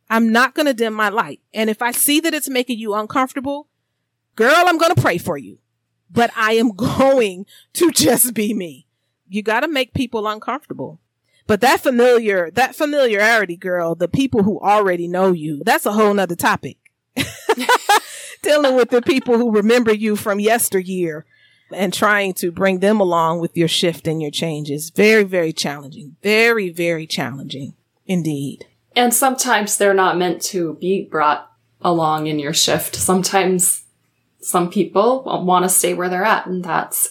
I'm 0.09 0.33
not 0.33 0.55
going 0.55 0.67
to 0.67 0.75
dim 0.75 0.93
my 0.93 1.09
light. 1.09 1.41
And 1.55 1.71
if 1.71 1.81
I 1.81 1.93
see 1.93 2.21
that 2.21 2.35
it's 2.35 2.49
making 2.49 2.79
you 2.79 2.95
uncomfortable, 2.95 3.69
girl, 4.37 4.65
I'm 4.67 4.79
going 4.79 4.95
to 4.95 5.01
pray 5.01 5.19
for 5.19 5.39
you, 5.39 5.59
but 6.11 6.31
I 6.37 6.53
am 6.55 6.73
going 6.77 7.47
to 7.75 7.91
just 7.91 8.35
be 8.35 8.53
me. 8.53 8.87
You 9.29 9.43
got 9.43 9.61
to 9.61 9.69
make 9.69 9.95
people 9.95 10.27
uncomfortable. 10.27 11.01
But 11.47 11.61
that 11.63 11.81
familiar, 11.81 12.51
that 12.53 12.75
familiarity, 12.75 13.57
girl, 13.57 13.95
the 13.95 14.09
people 14.09 14.43
who 14.43 14.61
already 14.61 15.09
know 15.09 15.33
you, 15.33 15.63
that's 15.65 15.87
a 15.87 15.93
whole 15.93 16.15
nother 16.15 16.37
topic. 16.37 16.77
Dealing 18.43 18.77
with 18.77 18.91
the 18.91 19.03
people 19.03 19.37
who 19.37 19.51
remember 19.51 19.93
you 19.93 20.17
from 20.17 20.39
yesteryear 20.39 21.27
and 21.73 21.93
trying 21.93 22.35
to 22.35 22.51
bring 22.51 22.81
them 22.81 23.01
along 23.01 23.41
with 23.41 23.57
your 23.57 23.69
shift 23.69 24.07
and 24.07 24.21
your 24.21 24.31
changes. 24.31 24.91
Very, 24.91 25.25
very 25.25 25.53
challenging. 25.53 26.17
Very, 26.23 26.71
very 26.71 27.07
challenging 27.07 27.75
indeed. 28.07 28.67
And 28.97 29.15
sometimes 29.15 29.77
they're 29.77 29.95
not 29.95 30.19
meant 30.19 30.43
to 30.43 30.75
be 30.75 31.05
brought 31.05 31.51
along 31.81 32.27
in 32.27 32.39
your 32.39 32.53
shift. 32.53 32.97
Sometimes 32.97 33.85
some 34.41 34.71
people 34.71 35.23
want 35.45 35.65
to 35.65 35.69
stay 35.69 35.95
where 35.95 36.09
they're 36.09 36.25
at, 36.25 36.47
and 36.47 36.65
that's 36.65 37.11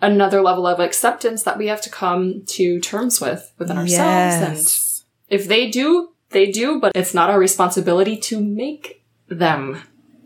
another 0.00 0.40
level 0.40 0.66
of 0.66 0.80
acceptance 0.80 1.42
that 1.42 1.58
we 1.58 1.66
have 1.66 1.82
to 1.82 1.90
come 1.90 2.42
to 2.46 2.80
terms 2.80 3.20
with 3.20 3.52
within 3.58 3.76
ourselves. 3.76 3.96
Yes. 3.98 5.04
And 5.28 5.40
if 5.40 5.46
they 5.46 5.68
do, 5.68 6.10
they 6.30 6.50
do, 6.50 6.80
but 6.80 6.92
it's 6.94 7.12
not 7.12 7.28
our 7.28 7.38
responsibility 7.38 8.16
to 8.16 8.40
make 8.40 9.04
them. 9.28 9.82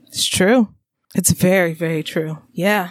It's 0.07 0.25
true. 0.25 0.69
It's 1.15 1.31
very, 1.31 1.75
very 1.75 2.03
true. 2.03 2.39
Yeah. 2.53 2.91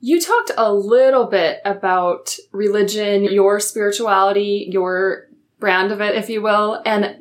You 0.00 0.20
talked 0.20 0.50
a 0.56 0.72
little 0.72 1.26
bit 1.26 1.60
about 1.64 2.36
religion, 2.52 3.24
your 3.24 3.60
spirituality, 3.60 4.68
your 4.70 5.28
brand 5.58 5.90
of 5.90 6.00
it, 6.00 6.14
if 6.14 6.28
you 6.28 6.42
will. 6.42 6.82
And 6.84 7.16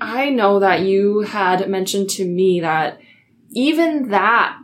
I 0.00 0.30
know 0.30 0.60
that 0.60 0.80
you 0.80 1.20
had 1.20 1.68
mentioned 1.68 2.08
to 2.10 2.24
me 2.24 2.60
that 2.60 3.00
even 3.50 4.10
that 4.10 4.56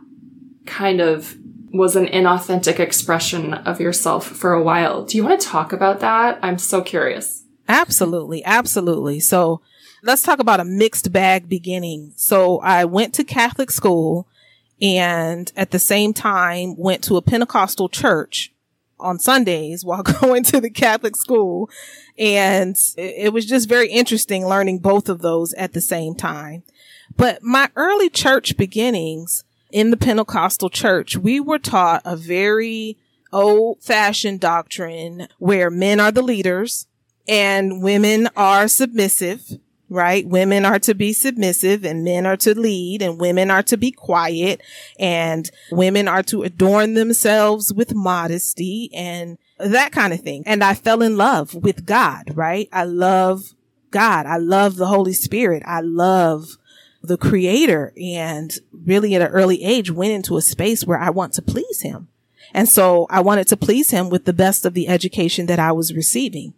kind 0.65 1.01
of 1.01 1.35
was 1.73 1.95
an 1.95 2.07
inauthentic 2.07 2.79
expression 2.79 3.53
of 3.53 3.79
yourself 3.79 4.25
for 4.25 4.53
a 4.53 4.63
while. 4.63 5.05
Do 5.05 5.17
you 5.17 5.23
want 5.23 5.39
to 5.39 5.47
talk 5.47 5.73
about 5.73 5.99
that? 5.99 6.39
I'm 6.41 6.57
so 6.57 6.81
curious. 6.81 7.43
Absolutely. 7.67 8.43
Absolutely. 8.45 9.19
So 9.19 9.61
let's 10.01 10.21
talk 10.21 10.39
about 10.39 10.59
a 10.59 10.65
mixed 10.65 11.11
bag 11.11 11.49
beginning. 11.49 12.13
So 12.15 12.59
I 12.59 12.85
went 12.85 13.13
to 13.15 13.23
Catholic 13.23 13.69
school 13.69 14.27
and 14.81 15.51
at 15.55 15.71
the 15.71 15.79
same 15.79 16.13
time 16.13 16.75
went 16.77 17.03
to 17.05 17.17
a 17.17 17.21
Pentecostal 17.21 17.89
church 17.89 18.53
on 18.99 19.19
Sundays 19.19 19.83
while 19.85 20.03
going 20.03 20.43
to 20.45 20.61
the 20.61 20.69
Catholic 20.69 21.15
school. 21.15 21.69
And 22.17 22.77
it 22.97 23.33
was 23.33 23.45
just 23.45 23.69
very 23.69 23.89
interesting 23.89 24.45
learning 24.45 24.79
both 24.79 25.09
of 25.09 25.21
those 25.21 25.53
at 25.53 25.73
the 25.73 25.81
same 25.81 26.15
time. 26.15 26.63
But 27.15 27.41
my 27.41 27.69
early 27.75 28.09
church 28.09 28.57
beginnings 28.57 29.43
in 29.71 29.91
the 29.91 29.97
Pentecostal 29.97 30.69
church, 30.69 31.17
we 31.17 31.39
were 31.39 31.59
taught 31.59 32.01
a 32.05 32.15
very 32.15 32.97
old 33.33 33.81
fashioned 33.81 34.39
doctrine 34.39 35.27
where 35.37 35.69
men 35.69 35.99
are 35.99 36.11
the 36.11 36.21
leaders 36.21 36.87
and 37.27 37.83
women 37.83 38.29
are 38.37 38.67
submissive 38.67 39.57
right? 39.89 40.27
Women 40.27 40.65
are 40.65 40.79
to 40.79 40.93
be 40.93 41.13
submissive 41.13 41.85
and 41.85 42.03
men 42.03 42.25
are 42.25 42.37
to 42.37 42.57
lead 42.57 43.01
and 43.01 43.19
women 43.19 43.49
are 43.49 43.63
to 43.63 43.77
be 43.77 43.91
quiet 43.91 44.61
and 44.99 45.49
women 45.71 46.07
are 46.07 46.23
to 46.23 46.43
adorn 46.43 46.93
themselves 46.93 47.73
with 47.73 47.95
modesty 47.95 48.89
and 48.93 49.37
that 49.57 49.91
kind 49.91 50.13
of 50.13 50.21
thing. 50.21 50.43
And 50.45 50.63
I 50.63 50.73
fell 50.73 51.01
in 51.01 51.17
love 51.17 51.53
with 51.53 51.85
God, 51.85 52.31
right? 52.35 52.67
I 52.71 52.83
love 52.83 53.53
God. 53.91 54.25
I 54.25 54.37
love 54.37 54.75
the 54.75 54.87
Holy 54.87 55.13
Spirit. 55.13 55.63
I 55.65 55.81
love 55.81 56.57
the 57.01 57.17
creator 57.17 57.93
and 58.01 58.57
really 58.73 59.15
at 59.15 59.21
an 59.21 59.29
early 59.29 59.63
age 59.63 59.91
went 59.91 60.11
into 60.11 60.35
a 60.35 60.41
space 60.41 60.85
where 60.85 60.99
I 60.99 61.09
want 61.09 61.33
to 61.33 61.41
please 61.41 61.81
him. 61.81 62.09
And 62.53 62.67
so 62.67 63.07
I 63.09 63.21
wanted 63.21 63.47
to 63.47 63.57
please 63.57 63.91
him 63.91 64.09
with 64.09 64.25
the 64.25 64.33
best 64.33 64.65
of 64.65 64.73
the 64.73 64.87
education 64.87 65.45
that 65.45 65.59
I 65.59 65.71
was 65.71 65.93
receiving. 65.93 66.53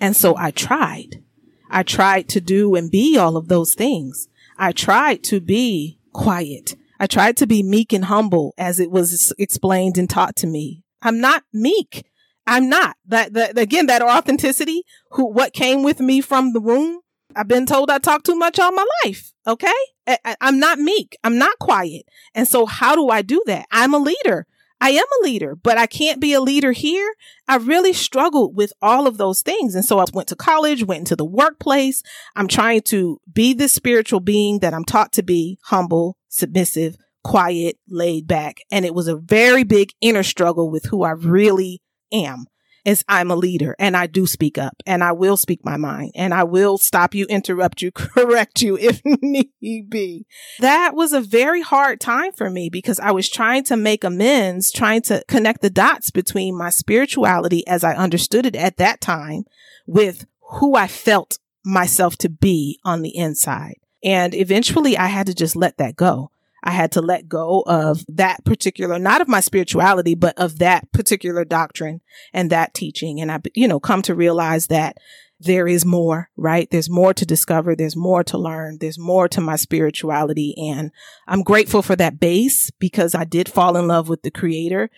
And 0.00 0.16
so 0.16 0.36
I 0.36 0.50
tried. 0.50 1.22
I 1.70 1.82
tried 1.82 2.28
to 2.30 2.40
do 2.40 2.74
and 2.74 2.90
be 2.90 3.16
all 3.16 3.36
of 3.36 3.48
those 3.48 3.74
things. 3.74 4.28
I 4.58 4.72
tried 4.72 5.22
to 5.24 5.40
be 5.40 5.98
quiet. 6.12 6.76
I 6.98 7.06
tried 7.06 7.36
to 7.38 7.46
be 7.46 7.62
meek 7.62 7.92
and 7.92 8.06
humble 8.06 8.54
as 8.56 8.80
it 8.80 8.90
was 8.90 9.32
explained 9.38 9.98
and 9.98 10.08
taught 10.08 10.36
to 10.36 10.46
me. 10.46 10.82
I'm 11.02 11.20
not 11.20 11.44
meek. 11.52 12.06
I'm 12.46 12.68
not 12.68 12.96
that, 13.06 13.32
that 13.34 13.58
again, 13.58 13.86
that 13.86 14.02
authenticity, 14.02 14.82
who, 15.10 15.26
what 15.26 15.52
came 15.52 15.82
with 15.82 16.00
me 16.00 16.20
from 16.20 16.52
the 16.52 16.60
womb. 16.60 17.00
I've 17.34 17.48
been 17.48 17.66
told 17.66 17.90
I 17.90 17.98
talk 17.98 18.22
too 18.22 18.36
much 18.36 18.58
all 18.58 18.72
my 18.72 18.86
life. 19.04 19.32
Okay. 19.46 19.72
I, 20.06 20.36
I'm 20.40 20.58
not 20.58 20.78
meek. 20.78 21.16
I'm 21.24 21.38
not 21.38 21.58
quiet. 21.58 22.06
And 22.34 22.46
so 22.46 22.64
how 22.64 22.94
do 22.94 23.08
I 23.08 23.22
do 23.22 23.42
that? 23.46 23.66
I'm 23.70 23.92
a 23.92 23.98
leader. 23.98 24.46
I 24.80 24.90
am 24.90 25.04
a 25.04 25.24
leader, 25.24 25.56
but 25.56 25.78
I 25.78 25.86
can't 25.86 26.20
be 26.20 26.32
a 26.32 26.40
leader 26.40 26.72
here. 26.72 27.14
I 27.48 27.56
really 27.56 27.92
struggled 27.92 28.56
with 28.56 28.72
all 28.82 29.06
of 29.06 29.16
those 29.16 29.40
things. 29.40 29.74
And 29.74 29.84
so 29.84 29.98
I 29.98 30.04
went 30.12 30.28
to 30.28 30.36
college, 30.36 30.84
went 30.84 31.00
into 31.00 31.16
the 31.16 31.24
workplace. 31.24 32.02
I'm 32.34 32.48
trying 32.48 32.82
to 32.82 33.20
be 33.32 33.54
the 33.54 33.68
spiritual 33.68 34.20
being 34.20 34.58
that 34.60 34.74
I'm 34.74 34.84
taught 34.84 35.12
to 35.12 35.22
be 35.22 35.58
humble, 35.64 36.18
submissive, 36.28 36.96
quiet, 37.24 37.78
laid 37.88 38.26
back. 38.26 38.58
And 38.70 38.84
it 38.84 38.94
was 38.94 39.08
a 39.08 39.16
very 39.16 39.64
big 39.64 39.90
inner 40.00 40.22
struggle 40.22 40.70
with 40.70 40.86
who 40.86 41.02
I 41.02 41.10
really 41.10 41.82
am 42.12 42.46
is 42.86 43.04
I'm 43.08 43.32
a 43.32 43.36
leader 43.36 43.74
and 43.80 43.96
I 43.96 44.06
do 44.06 44.26
speak 44.26 44.56
up 44.56 44.80
and 44.86 45.02
I 45.02 45.10
will 45.10 45.36
speak 45.36 45.64
my 45.64 45.76
mind 45.76 46.12
and 46.14 46.32
I 46.32 46.44
will 46.44 46.78
stop 46.78 47.14
you, 47.14 47.26
interrupt 47.26 47.82
you, 47.82 47.90
correct 47.92 48.62
you 48.62 48.78
if 48.78 49.02
need 49.04 49.90
be. 49.90 50.24
That 50.60 50.94
was 50.94 51.12
a 51.12 51.20
very 51.20 51.62
hard 51.62 52.00
time 52.00 52.32
for 52.32 52.48
me 52.48 52.70
because 52.70 53.00
I 53.00 53.10
was 53.10 53.28
trying 53.28 53.64
to 53.64 53.76
make 53.76 54.04
amends, 54.04 54.70
trying 54.70 55.02
to 55.02 55.24
connect 55.26 55.62
the 55.62 55.70
dots 55.70 56.10
between 56.10 56.56
my 56.56 56.70
spirituality 56.70 57.66
as 57.66 57.82
I 57.82 57.94
understood 57.94 58.46
it 58.46 58.54
at 58.54 58.76
that 58.76 59.00
time 59.00 59.44
with 59.86 60.24
who 60.52 60.76
I 60.76 60.86
felt 60.86 61.38
myself 61.64 62.16
to 62.18 62.28
be 62.28 62.78
on 62.84 63.02
the 63.02 63.16
inside. 63.16 63.80
And 64.04 64.32
eventually 64.32 64.96
I 64.96 65.06
had 65.06 65.26
to 65.26 65.34
just 65.34 65.56
let 65.56 65.78
that 65.78 65.96
go. 65.96 66.30
I 66.66 66.72
had 66.72 66.90
to 66.92 67.00
let 67.00 67.28
go 67.28 67.62
of 67.64 68.04
that 68.08 68.44
particular, 68.44 68.98
not 68.98 69.20
of 69.20 69.28
my 69.28 69.38
spirituality, 69.38 70.16
but 70.16 70.36
of 70.36 70.58
that 70.58 70.90
particular 70.90 71.44
doctrine 71.44 72.00
and 72.34 72.50
that 72.50 72.74
teaching. 72.74 73.20
And 73.20 73.30
I, 73.30 73.40
you 73.54 73.68
know, 73.68 73.78
come 73.78 74.02
to 74.02 74.16
realize 74.16 74.66
that 74.66 74.98
there 75.38 75.68
is 75.68 75.84
more, 75.84 76.28
right? 76.36 76.68
There's 76.68 76.90
more 76.90 77.14
to 77.14 77.24
discover. 77.24 77.76
There's 77.76 77.94
more 77.94 78.24
to 78.24 78.36
learn. 78.36 78.78
There's 78.80 78.98
more 78.98 79.28
to 79.28 79.40
my 79.40 79.54
spirituality. 79.54 80.56
And 80.58 80.90
I'm 81.28 81.44
grateful 81.44 81.82
for 81.82 81.94
that 81.96 82.18
base 82.18 82.72
because 82.72 83.14
I 83.14 83.22
did 83.22 83.48
fall 83.48 83.76
in 83.76 83.86
love 83.86 84.08
with 84.08 84.22
the 84.22 84.32
creator, 84.32 84.90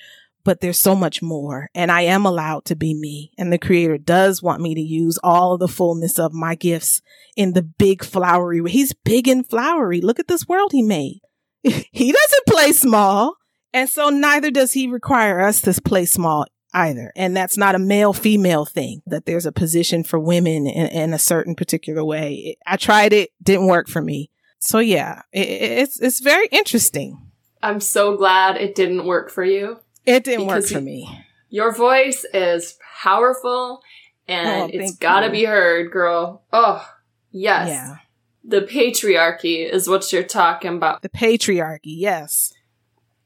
but 0.44 0.62
there's 0.62 0.78
so 0.78 0.94
much 0.94 1.20
more 1.20 1.68
and 1.74 1.92
I 1.92 2.02
am 2.02 2.24
allowed 2.24 2.64
to 2.66 2.76
be 2.76 2.94
me. 2.94 3.32
And 3.36 3.52
the 3.52 3.58
creator 3.58 3.98
does 3.98 4.42
want 4.42 4.62
me 4.62 4.74
to 4.74 4.80
use 4.80 5.18
all 5.22 5.58
the 5.58 5.68
fullness 5.68 6.18
of 6.18 6.32
my 6.32 6.54
gifts 6.54 7.02
in 7.36 7.52
the 7.52 7.62
big 7.62 8.02
flowery. 8.02 8.62
He's 8.70 8.94
big 8.94 9.28
and 9.28 9.46
flowery. 9.46 10.00
Look 10.00 10.18
at 10.18 10.28
this 10.28 10.48
world 10.48 10.72
he 10.72 10.82
made. 10.82 11.20
he 11.92 12.12
doesn't 12.12 12.46
play 12.48 12.72
small. 12.72 13.34
And 13.72 13.88
so 13.88 14.08
neither 14.08 14.50
does 14.50 14.72
he 14.72 14.88
require 14.88 15.40
us 15.40 15.60
to 15.62 15.80
play 15.82 16.06
small 16.06 16.46
either. 16.72 17.12
And 17.16 17.36
that's 17.36 17.56
not 17.56 17.74
a 17.74 17.78
male 17.78 18.12
female 18.12 18.64
thing 18.64 19.02
that 19.06 19.26
there's 19.26 19.46
a 19.46 19.52
position 19.52 20.04
for 20.04 20.18
women 20.18 20.66
in, 20.66 20.86
in 20.88 21.14
a 21.14 21.18
certain 21.18 21.54
particular 21.54 22.04
way. 22.04 22.56
I 22.66 22.76
tried 22.76 23.12
it, 23.12 23.30
didn't 23.42 23.66
work 23.66 23.88
for 23.88 24.00
me. 24.00 24.30
So 24.58 24.78
yeah, 24.78 25.22
it, 25.32 25.48
it's, 25.48 26.00
it's 26.00 26.20
very 26.20 26.48
interesting. 26.50 27.30
I'm 27.62 27.80
so 27.80 28.16
glad 28.16 28.56
it 28.56 28.74
didn't 28.74 29.04
work 29.04 29.30
for 29.30 29.44
you. 29.44 29.78
It 30.06 30.24
didn't 30.24 30.46
work 30.46 30.64
for 30.64 30.80
me. 30.80 31.24
Your 31.50 31.72
voice 31.72 32.24
is 32.32 32.78
powerful 33.02 33.82
and 34.26 34.70
oh, 34.70 34.70
it's 34.72 34.96
gotta 34.96 35.26
you. 35.26 35.32
be 35.32 35.44
heard, 35.44 35.90
girl. 35.90 36.42
Oh, 36.52 36.86
yes. 37.30 37.68
Yeah. 37.68 37.96
The 38.44 38.62
patriarchy 38.62 39.68
is 39.68 39.88
what 39.88 40.12
you're 40.12 40.22
talking 40.22 40.76
about. 40.76 41.02
The 41.02 41.08
patriarchy, 41.08 41.80
yes. 41.84 42.52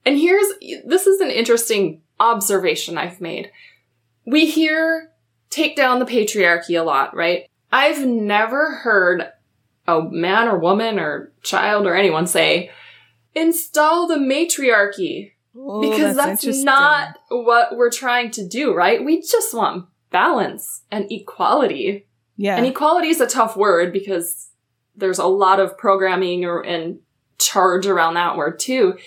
And 0.04 0.18
here's 0.18 0.46
this 0.84 1.06
is 1.06 1.20
an 1.20 1.30
interesting 1.30 2.02
observation 2.18 2.98
I've 2.98 3.20
made. 3.20 3.50
We 4.26 4.46
hear 4.46 5.10
take 5.50 5.76
down 5.76 5.98
the 5.98 6.06
patriarchy 6.06 6.80
a 6.80 6.82
lot, 6.82 7.14
right? 7.14 7.48
I've 7.70 8.04
never 8.04 8.72
heard 8.76 9.24
a 9.86 10.02
man 10.02 10.48
or 10.48 10.58
woman 10.58 10.98
or 10.98 11.32
child 11.42 11.86
or 11.86 11.94
anyone 11.94 12.26
say, 12.26 12.70
install 13.34 14.06
the 14.06 14.16
matriarchy. 14.16 15.32
Oh, 15.56 15.82
because 15.82 16.16
that's, 16.16 16.44
that's 16.44 16.62
not 16.62 17.18
what 17.28 17.76
we're 17.76 17.90
trying 17.90 18.30
to 18.32 18.46
do, 18.46 18.74
right? 18.74 19.04
We 19.04 19.20
just 19.20 19.52
want 19.52 19.86
balance 20.10 20.82
and 20.90 21.10
equality. 21.12 22.06
Yeah. 22.36 22.56
And 22.56 22.66
equality 22.66 23.08
is 23.08 23.20
a 23.20 23.26
tough 23.26 23.56
word 23.56 23.92
because 23.92 24.48
there's 24.96 25.18
a 25.18 25.26
lot 25.26 25.60
of 25.60 25.78
programming 25.78 26.44
or, 26.44 26.60
and 26.60 27.00
charge 27.38 27.86
around 27.86 28.14
that 28.14 28.36
word 28.36 28.58
too. 28.58 28.98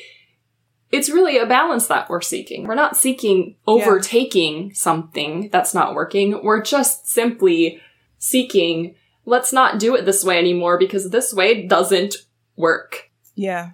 It's 0.92 1.10
really 1.10 1.38
a 1.38 1.46
balance 1.46 1.88
that 1.88 2.10
we're 2.10 2.22
seeking. 2.22 2.66
We're 2.66 2.76
not 2.76 2.96
seeking 2.96 3.56
overtaking 3.68 4.68
yeah. 4.68 4.74
something 4.74 5.50
that's 5.52 5.74
not 5.74 5.96
working. 5.96 6.44
We're 6.44 6.62
just 6.62 7.08
simply 7.08 7.82
seeking, 8.18 8.96
let's 9.26 9.52
not 9.52 9.80
do 9.80 9.96
it 9.96 10.06
this 10.06 10.24
way 10.24 10.38
anymore 10.38 10.78
because 10.78 11.10
this 11.10 11.34
way 11.34 11.68
doesn't 11.68 12.16
work. 12.56 13.10
Yeah. 13.36 13.72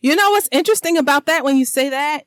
You 0.00 0.16
know 0.16 0.30
what's 0.30 0.48
interesting 0.52 0.96
about 0.96 1.26
that 1.26 1.44
when 1.44 1.56
you 1.56 1.64
say 1.64 1.90
that? 1.90 2.24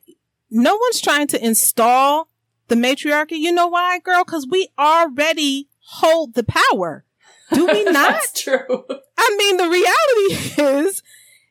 No 0.50 0.76
one's 0.76 1.00
trying 1.00 1.26
to 1.28 1.44
install 1.44 2.28
the 2.68 2.76
matriarchy. 2.76 3.36
You 3.36 3.52
know 3.52 3.66
why, 3.66 3.98
girl? 3.98 4.24
Because 4.24 4.46
we 4.48 4.68
already 4.78 5.68
hold 5.80 6.34
the 6.34 6.44
power. 6.44 7.04
Do 7.52 7.66
we 7.66 7.84
not? 7.84 8.12
That's 8.12 8.42
true. 8.42 8.84
I 9.16 9.36
mean, 9.38 9.56
the 9.56 9.68
reality 9.68 10.62
is, 10.86 11.02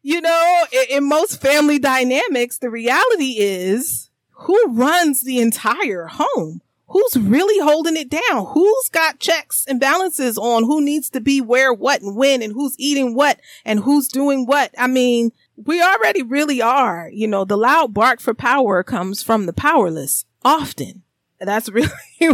you 0.02 0.22
know, 0.22 0.66
in, 0.72 0.98
in 0.98 1.10
most 1.10 1.42
family 1.42 1.80
dynamics, 1.80 2.58
the 2.58 2.70
reality 2.70 3.36
is 3.38 4.10
who 4.32 4.62
runs 4.68 5.22
the 5.22 5.40
entire 5.40 6.08
home? 6.08 6.62
Who's 6.90 7.18
really 7.18 7.62
holding 7.62 7.98
it 7.98 8.10
down? 8.10 8.46
Who's 8.54 8.90
got 8.90 9.20
checks 9.20 9.66
and 9.68 9.80
balances 9.80 10.38
on 10.38 10.64
who 10.64 10.82
needs 10.82 11.10
to 11.10 11.20
be 11.20 11.42
where, 11.42 11.74
what, 11.74 12.02
and 12.02 12.16
when, 12.16 12.42
and 12.42 12.54
who's 12.54 12.76
eating 12.78 13.14
what, 13.14 13.42
and 13.66 13.82
who's 13.82 14.08
doing 14.08 14.46
what? 14.46 14.74
I 14.78 14.88
mean, 14.88 15.32
we 15.58 15.82
already 15.82 16.24
really 16.24 16.62
are. 16.62 17.10
You 17.12 17.28
know, 17.28 17.44
the 17.44 17.58
loud 17.58 17.94
bark 17.94 18.22
for 18.22 18.34
power 18.34 18.84
comes 18.84 19.22
from 19.22 19.48
the 19.48 19.54
powerless 19.54 20.24
often. 20.46 21.04
That's 21.40 21.68
really 21.70 21.90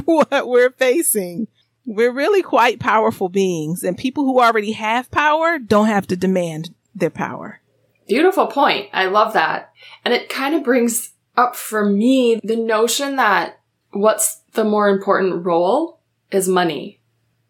what 0.06 0.48
we're 0.48 0.72
facing. 0.72 1.48
We're 1.86 2.14
really 2.14 2.42
quite 2.42 2.80
powerful 2.80 3.30
beings, 3.30 3.84
and 3.84 3.98
people 3.98 4.24
who 4.24 4.40
already 4.40 4.72
have 4.72 5.12
power 5.12 5.60
don't 5.60 5.88
have 5.88 6.08
to 6.08 6.16
demand 6.16 6.74
their 6.96 7.10
power. 7.10 7.60
Beautiful 8.08 8.48
point. 8.48 8.90
I 8.94 9.06
love 9.06 9.34
that. 9.34 9.72
And 10.06 10.14
it 10.14 10.30
kind 10.30 10.56
of 10.56 10.64
brings 10.64 11.14
up 11.36 11.56
for 11.56 11.86
me 11.86 12.40
the 12.44 12.56
notion 12.56 13.16
that 13.18 13.60
what's 13.92 14.42
the 14.54 14.64
more 14.64 14.90
important 14.90 15.46
role 15.46 16.00
is 16.32 16.48
money. 16.48 17.00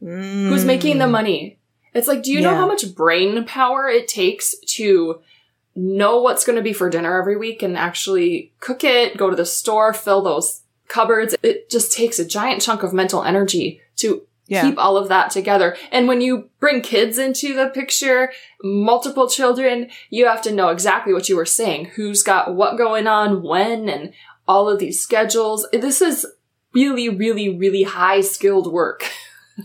Mm. 0.02 0.50
Who's 0.50 0.65
making 0.65 0.98
the 0.98 1.08
money? 1.08 1.60
It's 1.93 2.08
like, 2.08 2.24
do 2.24 2.32
you 2.32 2.39
yeah. 2.39 2.52
know 2.52 2.56
how 2.56 2.67
much 2.67 2.96
brain 2.96 3.46
power 3.46 3.88
it 3.88 4.08
takes 4.08 4.56
to 4.76 5.22
know 5.76 6.22
what's 6.22 6.46
going 6.46 6.56
to 6.56 6.62
be 6.62 6.74
for 6.74 6.89
dinner 6.89 7.19
every 7.19 7.38
week 7.38 7.63
and 7.63 7.78
actually 7.78 8.54
cook 8.60 8.84
it, 8.84 9.17
go 9.17 9.30
to 9.30 9.36
the 9.36 9.46
store, 9.46 9.93
fill 9.93 10.22
those 10.22 10.62
cupboards? 10.93 11.36
It 11.43 11.69
just 11.69 11.91
takes 11.91 12.19
a 12.19 12.25
giant 12.25 12.62
chunk 12.62 12.84
of 12.84 12.93
mental 12.93 13.23
energy 13.23 13.82
to 13.97 14.25
yeah. 14.47 14.62
keep 14.62 14.77
all 14.77 14.95
of 14.97 15.10
that 15.10 15.32
together. 15.32 15.75
And 15.91 16.08
when 16.08 16.21
you 16.21 16.49
bring 16.60 16.82
kids 16.82 17.17
into 17.17 17.53
the 17.53 17.69
picture, 17.69 18.32
multiple 18.63 19.27
children, 19.27 19.89
you 20.10 20.27
have 20.27 20.41
to 20.43 20.53
know 20.53 20.69
exactly 20.69 21.13
what 21.13 21.27
you 21.29 21.36
were 21.36 21.45
saying. 21.45 21.86
Who's 21.95 22.23
got 22.23 22.56
what 22.56 22.77
going 22.77 23.08
on 23.08 23.43
when 23.43 23.89
and 23.89 24.13
all 24.47 24.69
of 24.69 24.79
these 24.79 25.01
schedules. 25.01 25.67
This 25.71 26.01
is 26.01 26.25
really, 26.73 27.10
really, 27.10 27.49
really 27.49 27.84
high 27.84 28.21
skilled 28.21 28.71
work. 28.71 29.10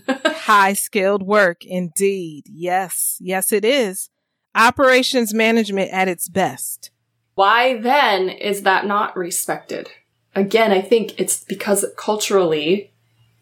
high 0.08 0.74
skilled 0.74 1.22
work 1.22 1.64
indeed. 1.64 2.44
Yes. 2.48 3.16
Yes, 3.20 3.52
it 3.52 3.64
is. 3.64 4.10
Operations 4.54 5.34
management 5.34 5.92
at 5.92 6.08
its 6.08 6.28
best. 6.28 6.90
Why 7.34 7.78
then 7.78 8.28
is 8.28 8.62
that 8.62 8.86
not 8.86 9.16
respected? 9.16 9.90
Again, 10.34 10.72
I 10.72 10.80
think 10.80 11.18
it's 11.18 11.44
because 11.44 11.84
culturally 11.96 12.92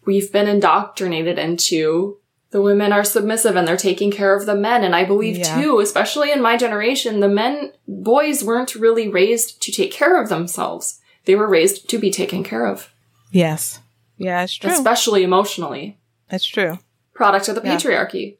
we've 0.05 0.31
been 0.31 0.47
indoctrinated 0.47 1.37
into 1.37 2.17
the 2.51 2.61
women 2.61 2.93
are 2.93 3.03
submissive 3.03 3.57
and 3.57 3.67
they're 3.67 3.75
taking 3.75 4.09
care 4.09 4.33
of 4.33 4.45
the 4.45 4.55
men. 4.55 4.83
And 4.83 4.95
I 4.95 5.03
believe 5.03 5.37
Yeah. 5.37 5.61
too, 5.61 5.79
especially 5.79 6.31
in 6.31 6.41
my 6.41 6.55
generation, 6.55 7.19
the 7.19 7.27
men, 7.27 7.73
boys 7.87 8.41
weren't 8.43 8.73
really 8.75 9.09
raised 9.09 9.61
to 9.63 9.71
take 9.71 9.91
care 9.91 10.21
of 10.21 10.29
themselves. 10.29 10.99
They 11.25 11.35
were 11.35 11.47
raised 11.49 11.89
to 11.89 11.97
be 11.97 12.09
taken 12.09 12.43
care 12.45 12.65
of, 12.65 12.89
Yes. 13.31 13.79
Yeah, 14.17 14.43
it's 14.43 14.53
true. 14.53 14.71
especially 14.71 15.23
emotionally. 15.23 15.97
That's 16.29 16.45
true. 16.45 16.79
Product 17.13 17.49
of 17.49 17.55
the 17.55 17.61
Yeah. 17.65 17.75
patriarchy. 17.75 18.37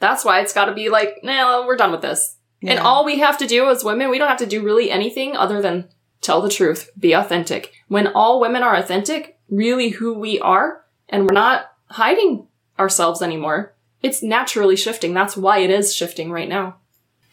That's 0.00 0.24
why 0.24 0.40
it's 0.40 0.54
gotta 0.54 0.72
be 0.72 0.88
like, 0.88 1.22
nah, 1.22 1.66
we're 1.66 1.76
done 1.76 1.92
with 1.92 2.00
this. 2.02 2.36
And 2.64 2.78
all 2.78 3.04
we 3.04 3.18
have 3.18 3.36
to 3.38 3.46
do 3.46 3.68
as 3.68 3.84
women, 3.84 4.08
we 4.08 4.18
don't 4.18 4.28
have 4.28 4.38
to 4.38 4.46
do 4.46 4.62
really 4.62 4.90
anything 4.90 5.36
other 5.36 5.60
than 5.60 5.88
tell 6.22 6.40
the 6.40 6.48
truth, 6.48 6.90
be 6.98 7.12
authentic. 7.12 7.74
When 7.88 8.06
all 8.06 8.40
women 8.40 8.62
are 8.62 8.74
authentic, 8.74 9.38
really 9.50 9.90
who 9.90 10.14
we 10.14 10.40
are, 10.40 10.84
and 11.08 11.26
we're 11.26 11.34
not 11.34 11.72
hiding 11.90 12.46
ourselves 12.78 13.20
anymore, 13.20 13.74
it's 14.02 14.22
naturally 14.22 14.76
shifting. 14.76 15.12
That's 15.12 15.36
why 15.36 15.58
it 15.58 15.70
is 15.70 15.94
shifting 15.94 16.32
right 16.32 16.48
now. 16.48 16.76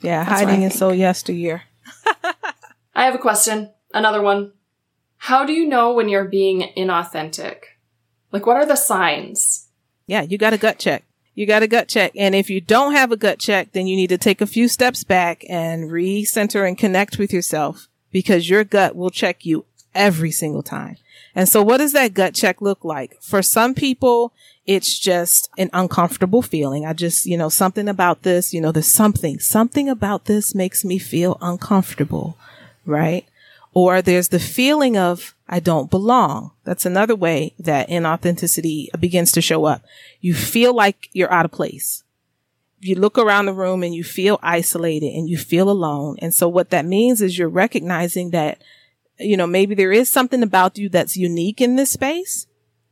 Yeah, 0.02 0.23
That's 0.23 0.41
hiding 0.41 0.63
is 0.63 0.78
so 0.78 0.91
yesteryear. 0.91 1.63
I 2.95 3.06
have 3.06 3.15
a 3.15 3.19
question. 3.19 3.71
Another 3.93 4.21
one. 4.21 4.54
How 5.17 5.45
do 5.45 5.54
you 5.54 5.67
know 5.67 5.93
when 5.93 6.10
you're 6.10 6.25
being 6.25 6.71
inauthentic? 6.78 7.63
Like, 8.32 8.45
what 8.45 8.58
are 8.58 8.65
the 8.65 8.75
signs? 8.75 9.67
Yeah, 10.08 10.21
you 10.21 10.38
got 10.38 10.54
a 10.54 10.58
gut 10.58 10.80
check. 10.80 11.04
You 11.36 11.45
got 11.45 11.63
a 11.63 11.67
gut 11.67 11.88
check. 11.88 12.13
And 12.15 12.36
if 12.36 12.49
you 12.49 12.62
don't 12.62 12.93
have 12.93 13.12
a 13.12 13.17
gut 13.17 13.39
check, 13.39 13.71
then 13.71 13.88
you 13.88 13.95
need 13.95 14.10
to 14.10 14.17
take 14.17 14.41
a 14.41 14.47
few 14.47 14.67
steps 14.67 15.04
back 15.04 15.43
and 15.49 15.89
recenter 15.89 16.67
and 16.67 16.78
connect 16.78 17.17
with 17.17 17.34
yourself 17.34 17.88
because 18.12 18.50
your 18.50 18.63
gut 18.63 18.95
will 18.95 19.10
check 19.10 19.45
you 19.45 19.65
every 19.93 20.32
single 20.32 20.63
time. 20.63 20.98
And 21.36 21.48
so 21.48 21.62
what 21.62 21.78
does 21.78 21.93
that 21.93 22.13
gut 22.13 22.34
check 22.34 22.62
look 22.62 22.84
like? 22.84 23.22
For 23.22 23.41
some 23.41 23.74
people, 23.74 24.34
it's 24.65 25.00
just 25.00 25.50
an 25.58 25.69
uncomfortable 25.74 26.41
feeling. 26.41 26.86
I 26.86 26.93
just, 26.93 27.26
you 27.26 27.38
know, 27.38 27.50
something 27.50 27.88
about 27.88 28.24
this, 28.24 28.54
you 28.54 28.62
know, 28.62 28.72
there's 28.72 28.88
something, 28.88 29.39
something 29.39 29.89
about 29.89 30.26
this 30.26 30.54
makes 30.54 30.84
me 30.84 31.00
feel 31.00 31.38
uncomfortable, 31.41 32.38
right? 32.86 33.26
Or 33.74 34.02
there's 34.02 34.30
the 34.30 34.39
feeling 34.39 34.98
of 34.98 35.36
I 35.48 35.60
don't 35.60 35.89
belong. 35.89 36.52
That's 36.63 36.86
another 36.86 37.15
way 37.15 37.54
that 37.60 37.89
inauthenticity 37.89 38.88
begins 39.00 39.32
to 39.34 39.41
show 39.41 39.65
up. 39.65 39.84
You 40.22 40.34
feel 40.34 40.74
like 40.74 41.10
you're 41.13 41.32
out 41.32 41.45
of 41.45 41.52
place. 41.52 42.04
You 42.82 42.96
look 42.96 43.18
around 43.18 43.46
the 43.46 43.54
room 43.54 43.84
and 43.84 43.94
you 43.94 44.04
feel 44.04 44.39
isolated 44.42 45.13
and 45.13 45.30
you 45.30 45.38
feel 45.38 45.70
alone. 45.70 46.18
And 46.20 46.34
so 46.34 46.48
what 46.48 46.70
that 46.70 46.86
means 46.86 47.22
is 47.22 47.38
you're 47.38 47.50
recognizing 47.50 48.32
that, 48.32 48.62
you 49.18 49.36
know, 49.36 49.48
maybe 49.48 49.76
there 49.76 49.92
is 49.92 50.10
something 50.10 50.44
about 50.44 50.78
you 50.78 50.89
that's 50.89 51.18
unique 51.18 51.60
in 51.60 51.76
this 51.76 51.92
space. 51.92 52.48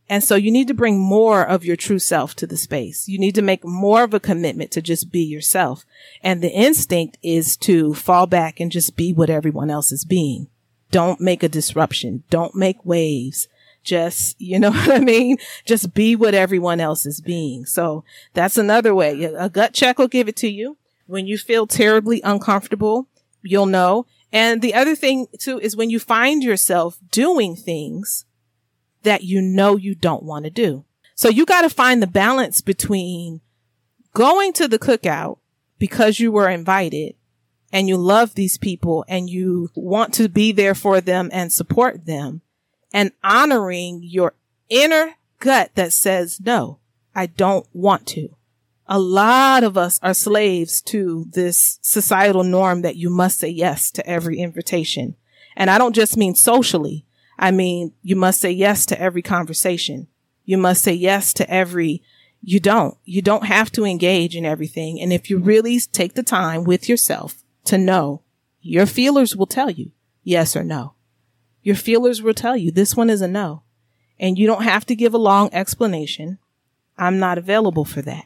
And 0.09 0.23
so 0.23 0.35
you 0.35 0.51
need 0.51 0.67
to 0.69 0.73
bring 0.73 0.99
more 0.99 1.43
of 1.43 1.65
your 1.65 1.75
true 1.75 1.99
self 1.99 2.33
to 2.35 2.47
the 2.47 2.57
space. 2.57 3.07
You 3.07 3.19
need 3.19 3.35
to 3.35 3.41
make 3.41 3.65
more 3.65 4.03
of 4.03 4.13
a 4.13 4.19
commitment 4.19 4.71
to 4.71 4.81
just 4.81 5.11
be 5.11 5.21
yourself. 5.21 5.85
And 6.21 6.41
the 6.41 6.51
instinct 6.51 7.17
is 7.21 7.57
to 7.57 7.93
fall 7.93 8.25
back 8.25 8.59
and 8.59 8.71
just 8.71 8.95
be 8.95 9.11
what 9.11 9.29
everyone 9.29 9.69
else 9.69 9.91
is 9.91 10.05
being. 10.05 10.47
Don't 10.91 11.19
make 11.19 11.43
a 11.43 11.49
disruption. 11.49 12.23
Don't 12.29 12.55
make 12.55 12.85
waves. 12.85 13.49
Just, 13.87 14.39
you 14.41 14.59
know 14.59 14.71
what 14.71 14.91
I 14.91 14.99
mean? 14.99 15.37
Just 15.65 15.93
be 15.93 16.15
what 16.15 16.35
everyone 16.35 16.81
else 16.81 17.05
is 17.05 17.21
being. 17.21 17.65
So 17.65 18.03
that's 18.33 18.57
another 18.57 18.93
way. 18.93 19.23
A 19.23 19.49
gut 19.49 19.73
check 19.73 19.97
will 19.97 20.09
give 20.09 20.27
it 20.27 20.35
to 20.37 20.49
you. 20.49 20.77
When 21.05 21.25
you 21.25 21.37
feel 21.37 21.65
terribly 21.65 22.21
uncomfortable, 22.21 23.07
you'll 23.41 23.65
know. 23.65 24.05
And 24.33 24.61
the 24.61 24.73
other 24.73 24.93
thing 24.93 25.27
too 25.39 25.57
is 25.59 25.77
when 25.77 25.89
you 25.89 25.99
find 25.99 26.43
yourself 26.43 26.99
doing 27.09 27.55
things 27.55 28.25
that 29.03 29.23
you 29.23 29.41
know 29.41 29.77
you 29.77 29.95
don't 29.95 30.23
want 30.23 30.43
to 30.43 30.51
do. 30.51 30.83
So 31.15 31.29
you 31.29 31.45
got 31.45 31.61
to 31.61 31.69
find 31.69 32.03
the 32.03 32.07
balance 32.07 32.59
between 32.59 33.39
going 34.13 34.51
to 34.53 34.67
the 34.67 34.77
cookout 34.77 35.37
because 35.79 36.19
you 36.19 36.29
were 36.33 36.49
invited 36.49 37.15
and 37.71 37.87
you 37.87 37.95
love 37.95 38.35
these 38.35 38.57
people 38.57 39.05
and 39.07 39.29
you 39.29 39.69
want 39.75 40.13
to 40.15 40.27
be 40.27 40.51
there 40.51 40.75
for 40.75 40.99
them 40.99 41.29
and 41.31 41.53
support 41.53 42.05
them 42.05 42.41
and 42.93 43.11
honoring 43.23 44.01
your 44.03 44.33
inner 44.69 45.15
gut 45.39 45.71
that 45.75 45.93
says, 45.93 46.39
no, 46.39 46.79
I 47.15 47.25
don't 47.27 47.67
want 47.73 48.07
to. 48.07 48.29
A 48.87 48.99
lot 48.99 49.63
of 49.63 49.77
us 49.77 49.99
are 50.01 50.13
slaves 50.13 50.81
to 50.83 51.25
this 51.29 51.77
societal 51.81 52.43
norm 52.43 52.83
that 52.83 52.95
you 52.95 53.09
must 53.09 53.39
say 53.39 53.49
yes 53.49 53.91
to 53.91 54.07
every 54.07 54.39
invitation. 54.39 55.15
And 55.55 55.69
I 55.69 55.77
don't 55.77 55.95
just 55.95 56.15
mean 56.15 56.35
socially. 56.35 57.05
I 57.37 57.51
mean, 57.51 57.93
you 58.01 58.15
must 58.15 58.39
say 58.39 58.51
yes 58.51 58.85
to 58.87 58.99
every 58.99 59.21
conversation. 59.21 60.07
You 60.45 60.57
must 60.57 60.83
say 60.83 60.93
yes 60.93 61.33
to 61.33 61.49
every, 61.49 62.01
you 62.41 62.59
don't, 62.59 62.97
you 63.03 63.21
don't 63.21 63.45
have 63.45 63.71
to 63.73 63.83
engage 63.83 64.35
in 64.35 64.45
everything. 64.45 65.01
And 65.01 65.11
if 65.11 65.29
you 65.29 65.37
really 65.37 65.79
take 65.79 66.13
the 66.13 66.23
time 66.23 66.63
with 66.63 66.87
yourself 66.87 67.43
to 67.65 67.77
know, 67.77 68.21
your 68.61 68.85
feelers 68.85 69.35
will 69.35 69.47
tell 69.47 69.69
you 69.69 69.91
yes 70.23 70.55
or 70.55 70.63
no. 70.63 70.93
Your 71.67 71.75
feelers 71.75 72.21
will 72.21 72.33
tell 72.33 72.55
you 72.55 72.71
this 72.71 72.95
one 72.95 73.09
is 73.09 73.19
a 73.19 73.27
no. 73.27 73.63
And 74.17 74.39
you 74.39 74.47
don't 74.47 74.63
have 74.63 74.85
to 74.85 74.95
give 74.95 75.13
a 75.13 75.17
long 75.17 75.49
explanation. 75.51 76.37
I'm 76.97 77.19
not 77.19 77.37
available 77.37 77.83
for 77.83 78.01
that. 78.03 78.23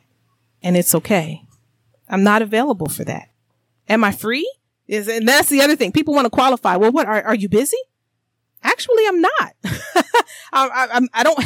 And 0.61 0.77
it's 0.77 0.93
okay. 0.93 1.41
I'm 2.07 2.21
not 2.21 2.43
available 2.43 2.87
for 2.87 3.03
that. 3.05 3.29
Am 3.89 4.03
I 4.03 4.11
free? 4.11 4.47
Is 4.87 5.07
and 5.07 5.27
that's 5.27 5.49
the 5.49 5.61
other 5.61 5.75
thing. 5.75 5.91
People 5.91 6.13
want 6.13 6.27
to 6.27 6.29
qualify. 6.29 6.75
Well, 6.75 6.91
what 6.91 7.07
are, 7.07 7.23
are 7.23 7.33
you 7.33 7.49
busy? 7.49 7.79
Actually, 8.61 9.07
I'm 9.07 9.21
not. 9.21 9.55
I, 9.63 10.03
I, 10.53 10.87
I'm, 10.93 11.09
I 11.11 11.23
don't, 11.23 11.43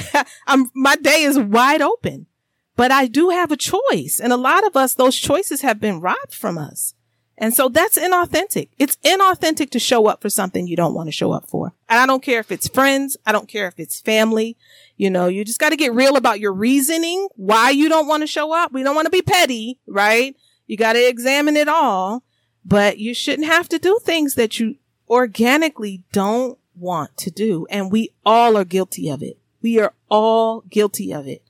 I'm, 0.47 0.69
my 0.73 0.97
day 0.97 1.21
is 1.21 1.39
wide 1.39 1.81
open, 1.81 2.27
but 2.75 2.91
I 2.91 3.07
do 3.07 3.29
have 3.29 3.53
a 3.53 3.57
choice. 3.57 4.19
And 4.21 4.33
a 4.33 4.37
lot 4.37 4.67
of 4.67 4.75
us, 4.75 4.95
those 4.95 5.15
choices 5.15 5.61
have 5.61 5.79
been 5.79 6.01
robbed 6.01 6.33
from 6.33 6.57
us. 6.57 6.93
And 7.37 7.53
so 7.53 7.67
that's 7.67 7.97
inauthentic. 7.97 8.69
It's 8.79 8.95
inauthentic 8.97 9.69
to 9.71 9.79
show 9.79 10.07
up 10.07 10.21
for 10.21 10.29
something 10.29 10.67
you 10.67 10.77
don't 10.77 10.93
want 10.93 11.07
to 11.07 11.11
show 11.11 11.33
up 11.33 11.49
for. 11.49 11.73
And 11.89 11.99
I 11.99 12.05
don't 12.05 12.23
care 12.23 12.39
if 12.39 12.51
it's 12.51 12.67
friends. 12.67 13.17
I 13.25 13.31
don't 13.31 13.49
care 13.49 13.67
if 13.67 13.77
it's 13.77 13.99
family. 13.99 14.57
You 14.95 15.09
know, 15.09 15.27
you 15.27 15.43
just 15.43 15.59
got 15.59 15.69
to 15.69 15.75
get 15.75 15.93
real 15.93 16.15
about 16.15 16.39
your 16.39 16.53
reasoning, 16.53 17.27
why 17.35 17.71
you 17.71 17.89
don't 17.89 18.07
want 18.07 18.23
to 18.23 18.27
show 18.27 18.53
up. 18.53 18.71
We 18.71 18.83
don't 18.83 18.95
want 18.95 19.07
to 19.07 19.11
be 19.11 19.21
petty, 19.21 19.79
right? 19.85 20.35
You 20.67 20.77
got 20.77 20.93
to 20.93 21.07
examine 21.07 21.57
it 21.57 21.67
all, 21.67 22.23
but 22.63 22.97
you 22.99 23.13
shouldn't 23.13 23.47
have 23.47 23.67
to 23.69 23.79
do 23.79 23.99
things 24.01 24.35
that 24.35 24.59
you 24.59 24.75
organically 25.09 26.03
don't 26.13 26.57
want 26.75 27.17
to 27.17 27.31
do. 27.31 27.67
And 27.69 27.91
we 27.91 28.11
all 28.25 28.55
are 28.55 28.65
guilty 28.65 29.09
of 29.09 29.21
it. 29.21 29.37
We 29.61 29.79
are 29.79 29.93
all 30.09 30.61
guilty 30.61 31.13
of 31.13 31.27
it. 31.27 31.44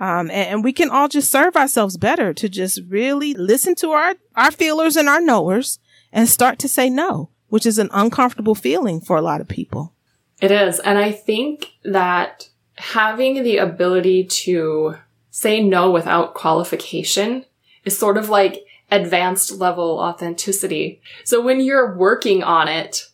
Um, 0.00 0.30
and, 0.30 0.48
and 0.48 0.64
we 0.64 0.72
can 0.72 0.88
all 0.88 1.08
just 1.08 1.30
serve 1.30 1.56
ourselves 1.56 1.98
better 1.98 2.32
to 2.32 2.48
just 2.48 2.80
really 2.88 3.34
listen 3.34 3.74
to 3.76 3.90
our, 3.90 4.14
our 4.34 4.50
feelers 4.50 4.96
and 4.96 5.08
our 5.08 5.20
knowers 5.20 5.78
and 6.10 6.26
start 6.26 6.58
to 6.60 6.68
say 6.68 6.88
no, 6.88 7.28
which 7.48 7.66
is 7.66 7.78
an 7.78 7.90
uncomfortable 7.92 8.54
feeling 8.54 9.02
for 9.02 9.16
a 9.16 9.22
lot 9.22 9.42
of 9.42 9.46
people. 9.46 9.92
It 10.40 10.50
is. 10.50 10.80
And 10.80 10.98
I 10.98 11.12
think 11.12 11.74
that 11.84 12.48
having 12.78 13.42
the 13.42 13.58
ability 13.58 14.24
to 14.24 14.96
say 15.30 15.62
no 15.62 15.90
without 15.90 16.32
qualification 16.32 17.44
is 17.84 17.96
sort 17.96 18.16
of 18.16 18.30
like 18.30 18.64
advanced 18.90 19.52
level 19.52 19.98
authenticity. 20.00 21.02
So 21.24 21.42
when 21.42 21.60
you're 21.60 21.94
working 21.94 22.42
on 22.42 22.68
it, 22.68 23.06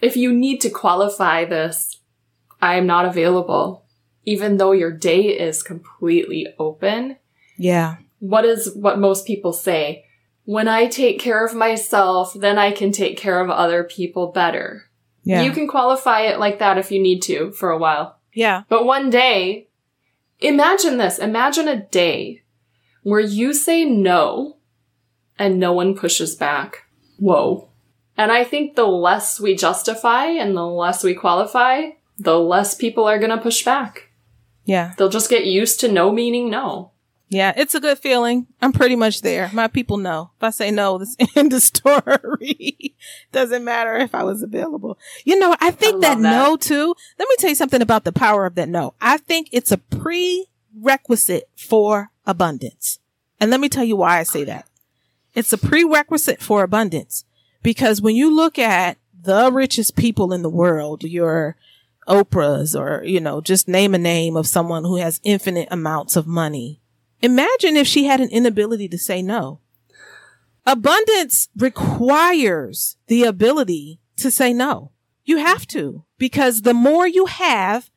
if 0.00 0.16
you 0.16 0.32
need 0.32 0.62
to 0.62 0.70
qualify 0.70 1.44
this, 1.44 2.00
I 2.60 2.76
am 2.76 2.86
not 2.86 3.04
available, 3.04 3.81
even 4.24 4.56
though 4.56 4.72
your 4.72 4.92
day 4.92 5.22
is 5.26 5.62
completely 5.62 6.46
open, 6.58 7.16
Yeah. 7.58 7.96
what 8.20 8.44
is 8.44 8.72
what 8.74 8.98
most 8.98 9.26
people 9.26 9.52
say? 9.52 10.04
When 10.44 10.66
I 10.68 10.86
take 10.86 11.18
care 11.20 11.44
of 11.44 11.54
myself, 11.54 12.34
then 12.34 12.58
I 12.58 12.72
can 12.72 12.90
take 12.92 13.16
care 13.16 13.40
of 13.40 13.48
other 13.50 13.84
people 13.84 14.28
better. 14.32 14.84
Yeah. 15.24 15.42
You 15.42 15.52
can 15.52 15.68
qualify 15.68 16.22
it 16.22 16.40
like 16.40 16.58
that 16.58 16.78
if 16.78 16.90
you 16.90 17.00
need 17.00 17.20
to 17.22 17.52
for 17.52 17.70
a 17.70 17.78
while. 17.78 18.18
yeah. 18.34 18.62
But 18.68 18.84
one 18.84 19.08
day, 19.10 19.68
imagine 20.40 20.96
this. 20.98 21.18
Imagine 21.18 21.68
a 21.68 21.76
day 21.86 22.42
where 23.02 23.20
you 23.20 23.52
say 23.52 23.84
no 23.84 24.56
and 25.38 25.58
no 25.60 25.72
one 25.72 25.94
pushes 25.96 26.34
back. 26.34 26.84
Whoa. 27.18 27.68
And 28.16 28.30
I 28.32 28.44
think 28.44 28.74
the 28.74 28.86
less 28.86 29.40
we 29.40 29.54
justify 29.54 30.26
and 30.26 30.56
the 30.56 30.66
less 30.66 31.02
we 31.04 31.14
qualify, 31.14 31.90
the 32.18 32.38
less 32.38 32.74
people 32.74 33.04
are 33.04 33.18
going 33.18 33.30
to 33.30 33.38
push 33.38 33.64
back. 33.64 34.08
Yeah. 34.64 34.94
They'll 34.96 35.08
just 35.08 35.30
get 35.30 35.46
used 35.46 35.80
to 35.80 35.90
no 35.90 36.12
meaning 36.12 36.50
no. 36.50 36.90
Yeah, 37.32 37.54
it's 37.56 37.74
a 37.74 37.80
good 37.80 37.98
feeling. 37.98 38.46
I'm 38.60 38.74
pretty 38.74 38.94
much 38.94 39.22
there. 39.22 39.50
My 39.54 39.66
people 39.66 39.96
know. 39.96 40.32
If 40.36 40.44
I 40.44 40.50
say 40.50 40.70
no, 40.70 40.98
this 40.98 41.16
end 41.34 41.50
the 41.50 41.60
story. 41.60 42.94
Doesn't 43.32 43.64
matter 43.64 43.96
if 43.96 44.14
I 44.14 44.22
was 44.22 44.42
available. 44.42 44.98
You 45.24 45.38
know, 45.38 45.56
I 45.58 45.70
think 45.70 46.04
I 46.04 46.08
that, 46.08 46.20
that. 46.20 46.30
no 46.30 46.56
too. 46.56 46.94
Let 47.18 47.28
me 47.30 47.36
tell 47.38 47.48
you 47.48 47.56
something 47.56 47.80
about 47.80 48.04
the 48.04 48.12
power 48.12 48.44
of 48.44 48.54
that 48.56 48.68
no. 48.68 48.92
I 49.00 49.16
think 49.16 49.48
it's 49.50 49.72
a 49.72 49.78
prerequisite 49.78 51.48
for 51.56 52.10
abundance. 52.26 52.98
And 53.40 53.50
let 53.50 53.60
me 53.60 53.70
tell 53.70 53.84
you 53.84 53.96
why 53.96 54.18
I 54.18 54.24
say 54.24 54.44
that. 54.44 54.68
It's 55.34 55.54
a 55.54 55.58
prerequisite 55.58 56.42
for 56.42 56.62
abundance 56.62 57.24
because 57.62 58.02
when 58.02 58.14
you 58.14 58.34
look 58.34 58.58
at 58.58 58.98
the 59.22 59.50
richest 59.50 59.96
people 59.96 60.34
in 60.34 60.42
the 60.42 60.50
world, 60.50 61.02
your 61.02 61.56
Oprah's 62.08 62.74
or, 62.74 63.02
you 63.04 63.20
know, 63.20 63.40
just 63.40 63.68
name 63.68 63.94
a 63.94 63.98
name 63.98 64.36
of 64.36 64.46
someone 64.46 64.84
who 64.84 64.96
has 64.96 65.20
infinite 65.24 65.68
amounts 65.70 66.16
of 66.16 66.26
money 66.26 66.82
Imagine 67.22 67.76
if 67.76 67.86
she 67.86 68.04
had 68.04 68.20
an 68.20 68.28
inability 68.30 68.88
to 68.88 68.98
say 68.98 69.22
no. 69.22 69.60
Abundance 70.66 71.48
requires 71.56 72.96
the 73.06 73.22
ability 73.22 74.00
to 74.16 74.30
say 74.30 74.52
no. 74.52 74.90
You 75.24 75.38
have 75.38 75.66
to 75.68 76.04
because 76.18 76.62
the 76.62 76.74
more 76.74 77.06
you 77.06 77.26
have, 77.26 77.90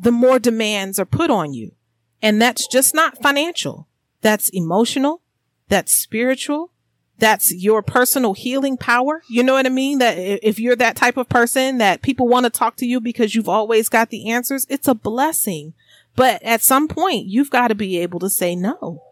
the 0.00 0.10
more 0.10 0.40
demands 0.40 0.98
are 0.98 1.04
put 1.04 1.30
on 1.30 1.54
you. 1.54 1.72
And 2.20 2.42
that's 2.42 2.66
just 2.66 2.94
not 2.94 3.22
financial. 3.22 3.88
That's 4.22 4.48
emotional. 4.48 5.22
That's 5.68 5.92
spiritual. 5.94 6.72
That's 7.18 7.54
your 7.54 7.82
personal 7.82 8.34
healing 8.34 8.76
power. 8.76 9.22
You 9.28 9.42
know 9.42 9.54
what 9.54 9.66
I 9.66 9.70
mean? 9.70 9.98
That 9.98 10.18
if 10.18 10.58
you're 10.58 10.76
that 10.76 10.96
type 10.96 11.16
of 11.16 11.28
person 11.28 11.78
that 11.78 12.02
people 12.02 12.26
want 12.26 12.44
to 12.44 12.50
talk 12.50 12.76
to 12.76 12.86
you 12.86 13.00
because 13.00 13.34
you've 13.34 13.48
always 13.48 13.88
got 13.88 14.10
the 14.10 14.30
answers, 14.30 14.66
it's 14.68 14.88
a 14.88 14.94
blessing. 14.94 15.74
But 16.16 16.42
at 16.42 16.62
some 16.62 16.88
point, 16.88 17.26
you've 17.26 17.50
got 17.50 17.68
to 17.68 17.74
be 17.74 17.98
able 17.98 18.18
to 18.20 18.30
say 18.30 18.56
no. 18.56 19.02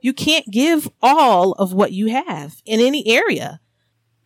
You 0.00 0.12
can't 0.12 0.50
give 0.50 0.90
all 1.02 1.52
of 1.52 1.72
what 1.74 1.92
you 1.92 2.08
have 2.08 2.56
in 2.64 2.80
any 2.80 3.06
area. 3.06 3.60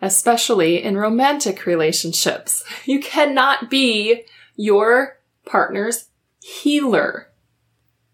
Especially 0.01 0.83
in 0.83 0.97
romantic 0.97 1.67
relationships. 1.67 2.65
You 2.85 3.01
cannot 3.01 3.71
be 3.71 4.25
your 4.57 5.19
partner's 5.45 6.09
healer. 6.41 7.33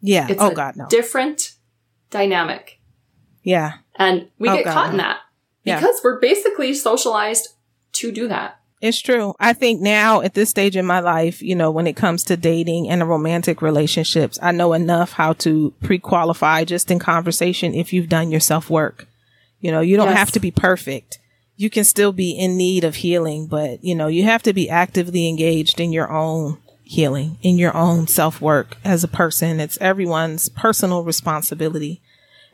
Yeah. 0.01 0.29
It's 0.31 0.41
oh 0.41 0.53
God, 0.53 0.77
no. 0.77 0.87
Different 0.89 1.55
dynamic. 2.11 2.81
Yeah. 3.43 3.79
And 4.01 4.29
we 4.39 4.49
Oh, 4.49 4.57
get 4.57 4.65
God, 4.65 4.73
caught 4.75 4.91
in 4.93 4.97
that 4.97 5.19
Yeah. 5.63 5.79
because 5.79 6.01
we're 6.03 6.19
basically 6.19 6.75
socialized 6.75 7.49
to 7.93 8.11
do 8.11 8.27
that. 8.29 8.57
It's 8.81 8.99
true. 9.01 9.35
I 9.39 9.53
think 9.53 9.83
now 9.83 10.23
at 10.23 10.33
this 10.33 10.49
stage 10.49 10.75
in 10.75 10.87
my 10.87 11.01
life, 11.01 11.43
you 11.43 11.55
know, 11.55 11.71
when 11.71 11.87
it 11.87 11.97
comes 11.97 12.25
to 12.25 12.37
dating 12.37 12.89
and 12.89 13.07
romantic 13.07 13.61
relationships, 13.61 14.39
I 14.41 14.53
know 14.53 14.73
enough 14.73 15.13
how 15.13 15.35
to 15.35 15.75
pre-qualify 15.83 16.65
just 16.65 16.91
in 16.91 16.99
conversation 16.99 17.75
if 17.75 17.93
you've 17.93 18.09
done 18.09 18.31
your 18.31 18.41
self 18.41 18.71
work. 18.71 19.07
You 19.61 19.71
know, 19.71 19.81
you 19.83 19.99
don't 19.99 20.09
Yes. 20.09 20.19
have 20.19 20.31
to 20.33 20.41
be 20.41 20.51
perfect. 20.51 21.19
You 21.59 21.69
can 21.69 21.85
still 21.85 22.13
be 22.13 22.31
in 22.31 22.57
need 22.57 22.85
of 22.85 22.97
healing, 22.97 23.47
but 23.49 23.85
you 23.85 23.95
know, 23.95 24.07
you 24.07 24.25
have 24.25 24.43
to 24.45 24.55
be 24.55 24.71
actively 24.71 25.29
engaged 25.29 25.79
in 25.79 25.93
your 25.93 26.11
own 26.11 26.57
healing, 26.83 27.37
in 27.43 27.59
your 27.59 27.77
own 27.77 28.07
self 28.07 28.41
work 28.41 28.79
as 28.83 29.05
a 29.05 29.09
person. 29.09 29.61
It's 29.61 29.77
everyone's 29.79 30.49
personal 30.49 31.05
responsibility. 31.05 32.01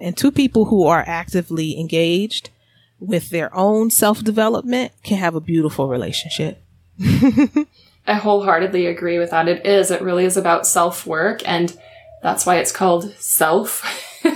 And 0.01 0.17
two 0.17 0.31
people 0.31 0.67
who 0.67 0.87
are 0.87 1.05
actively 1.07 1.79
engaged 1.79 2.51
with 2.99 3.31
their 3.31 3.55
own 3.55 3.91
self 3.91 4.23
development 4.23 4.93
can 5.03 5.19
have 5.19 5.35
a 5.35 5.41
beautiful 5.41 5.89
relationship. 5.89 6.63
I 8.07 8.15
wholeheartedly 8.15 8.87
agree 8.87 9.19
with 9.19 9.31
that. 9.31 9.49
It 9.49 9.67
is. 9.67 9.91
It 9.91 10.01
really 10.01 10.25
is 10.25 10.37
about 10.37 10.67
self 10.67 11.07
work, 11.07 11.43
and 11.47 11.77
that's 12.23 12.47
why 12.47 12.57
it's 12.57 12.73
called 12.73 13.13
self 13.19 13.85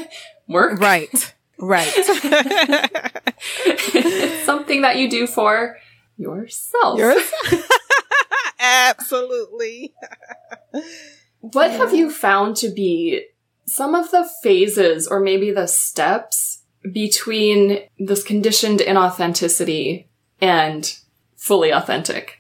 work. 0.49 0.81
Right. 0.81 1.35
Right. 1.59 1.89
something 4.45 4.83
that 4.83 4.97
you 4.97 5.11
do 5.11 5.27
for 5.27 5.77
yourself. 6.17 6.99
Yours? 6.99 7.33
Absolutely. 8.59 9.95
What 11.41 11.71
have 11.71 11.95
you 11.95 12.11
found 12.11 12.57
to 12.57 12.71
be 12.71 13.27
some 13.71 13.95
of 13.95 14.11
the 14.11 14.29
phases 14.43 15.07
or 15.07 15.21
maybe 15.21 15.51
the 15.51 15.67
steps 15.67 16.63
between 16.93 17.79
this 17.99 18.23
conditioned 18.23 18.81
inauthenticity 18.81 20.07
and 20.41 20.99
fully 21.37 21.71
authentic? 21.71 22.39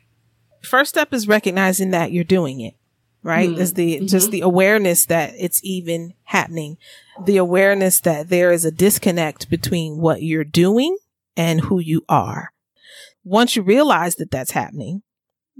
First 0.62 0.90
step 0.90 1.12
is 1.12 1.28
recognizing 1.28 1.90
that 1.90 2.12
you're 2.12 2.24
doing 2.24 2.60
it. 2.60 2.74
Right? 3.22 3.50
Mm. 3.50 3.58
Is 3.58 3.74
the 3.74 4.00
just 4.06 4.28
Mhm. 4.28 4.32
the 4.32 4.40
awareness 4.40 5.04
that 5.06 5.34
it's 5.38 5.60
even 5.62 6.14
happening. 6.24 6.78
The 7.26 7.36
awareness 7.36 8.00
that 8.00 8.30
there 8.30 8.50
is 8.50 8.64
a 8.64 8.70
disconnect 8.70 9.50
between 9.50 9.98
what 9.98 10.22
you're 10.22 10.42
doing 10.42 10.96
and 11.36 11.60
who 11.60 11.80
you 11.80 12.02
are. 12.08 12.52
Once 13.22 13.56
you 13.56 13.62
realize 13.62 14.14
that 14.14 14.30
that's 14.30 14.52
happening, 14.52 15.02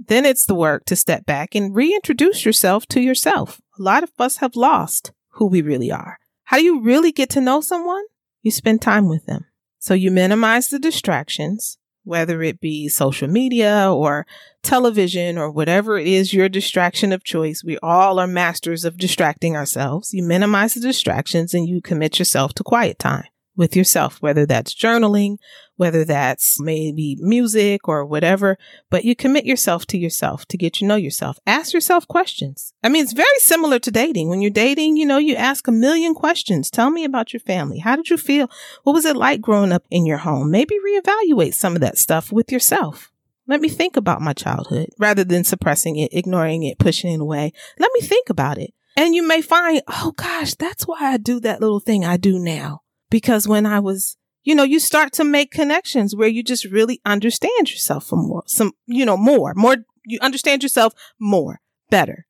then 0.07 0.25
it's 0.25 0.47
the 0.47 0.55
work 0.55 0.85
to 0.85 0.95
step 0.95 1.27
back 1.27 1.53
and 1.53 1.75
reintroduce 1.75 2.45
yourself 2.45 2.87
to 2.87 2.99
yourself. 2.99 3.61
A 3.77 3.83
lot 3.83 4.01
of 4.01 4.11
us 4.17 4.37
have 4.37 4.55
lost 4.55 5.11
who 5.31 5.47
we 5.47 5.61
really 5.61 5.91
are. 5.91 6.19
How 6.43 6.57
do 6.57 6.63
you 6.63 6.81
really 6.81 7.11
get 7.11 7.29
to 7.31 7.41
know 7.41 7.61
someone? 7.61 8.03
You 8.41 8.51
spend 8.51 8.81
time 8.81 9.07
with 9.07 9.25
them. 9.25 9.45
So 9.79 9.93
you 9.93 10.11
minimize 10.11 10.69
the 10.69 10.79
distractions, 10.79 11.77
whether 12.03 12.41
it 12.41 12.59
be 12.59 12.87
social 12.87 13.27
media 13.27 13.91
or 13.91 14.25
television 14.61 15.37
or 15.37 15.49
whatever 15.49 15.97
it 15.97 16.07
is 16.07 16.33
your 16.33 16.49
distraction 16.49 17.11
of 17.11 17.23
choice. 17.23 17.63
We 17.63 17.77
all 17.81 18.19
are 18.19 18.27
masters 18.27 18.85
of 18.85 18.97
distracting 18.97 19.55
ourselves. 19.55 20.13
You 20.13 20.23
minimize 20.23 20.75
the 20.75 20.81
distractions 20.81 21.53
and 21.53 21.67
you 21.67 21.81
commit 21.81 22.19
yourself 22.19 22.53
to 22.55 22.63
quiet 22.63 22.99
time 22.99 23.25
with 23.55 23.75
yourself, 23.75 24.21
whether 24.21 24.45
that's 24.45 24.73
journaling, 24.73 25.37
whether 25.75 26.05
that's 26.05 26.59
maybe 26.59 27.17
music 27.19 27.87
or 27.87 28.05
whatever, 28.05 28.57
but 28.89 29.03
you 29.03 29.15
commit 29.15 29.45
yourself 29.45 29.85
to 29.87 29.97
yourself 29.97 30.45
to 30.45 30.57
get 30.57 30.73
to 30.73 30.85
know 30.85 30.95
yourself. 30.95 31.39
Ask 31.45 31.73
yourself 31.73 32.07
questions. 32.07 32.73
I 32.83 32.89
mean, 32.89 33.03
it's 33.03 33.13
very 33.13 33.27
similar 33.39 33.79
to 33.79 33.91
dating. 33.91 34.29
When 34.29 34.41
you're 34.41 34.51
dating, 34.51 34.97
you 34.97 35.05
know, 35.05 35.17
you 35.17 35.35
ask 35.35 35.67
a 35.67 35.71
million 35.71 36.13
questions. 36.13 36.69
Tell 36.69 36.89
me 36.89 37.03
about 37.03 37.33
your 37.33 37.39
family. 37.39 37.79
How 37.79 37.95
did 37.95 38.09
you 38.09 38.17
feel? 38.17 38.49
What 38.83 38.93
was 38.93 39.05
it 39.05 39.15
like 39.15 39.41
growing 39.41 39.71
up 39.71 39.85
in 39.89 40.05
your 40.05 40.19
home? 40.19 40.51
Maybe 40.51 40.75
reevaluate 40.75 41.53
some 41.53 41.75
of 41.75 41.81
that 41.81 41.97
stuff 41.97 42.31
with 42.31 42.51
yourself. 42.51 43.11
Let 43.47 43.59
me 43.59 43.69
think 43.69 43.97
about 43.97 44.21
my 44.21 44.33
childhood 44.33 44.89
rather 44.97 45.23
than 45.23 45.43
suppressing 45.43 45.97
it, 45.97 46.13
ignoring 46.13 46.63
it, 46.63 46.79
pushing 46.79 47.11
it 47.11 47.19
away. 47.19 47.51
Let 47.79 47.91
me 47.93 48.01
think 48.01 48.29
about 48.29 48.57
it. 48.57 48.73
And 48.95 49.15
you 49.15 49.27
may 49.27 49.41
find, 49.41 49.81
oh 49.87 50.13
gosh, 50.15 50.53
that's 50.55 50.83
why 50.83 50.99
I 51.01 51.17
do 51.17 51.39
that 51.41 51.59
little 51.59 51.79
thing 51.79 52.05
I 52.05 52.17
do 52.17 52.37
now. 52.37 52.81
Because 53.11 53.47
when 53.47 53.67
I 53.67 53.79
was, 53.79 54.17
you 54.43 54.55
know, 54.55 54.63
you 54.63 54.79
start 54.79 55.13
to 55.13 55.23
make 55.23 55.51
connections 55.51 56.15
where 56.15 56.27
you 56.27 56.41
just 56.41 56.65
really 56.65 56.99
understand 57.05 57.69
yourself 57.69 58.05
for 58.05 58.15
more, 58.15 58.41
some, 58.47 58.71
you 58.87 59.05
know, 59.05 59.17
more, 59.17 59.53
more, 59.55 59.75
you 60.03 60.17
understand 60.21 60.63
yourself 60.63 60.95
more, 61.19 61.61
better. 61.91 62.25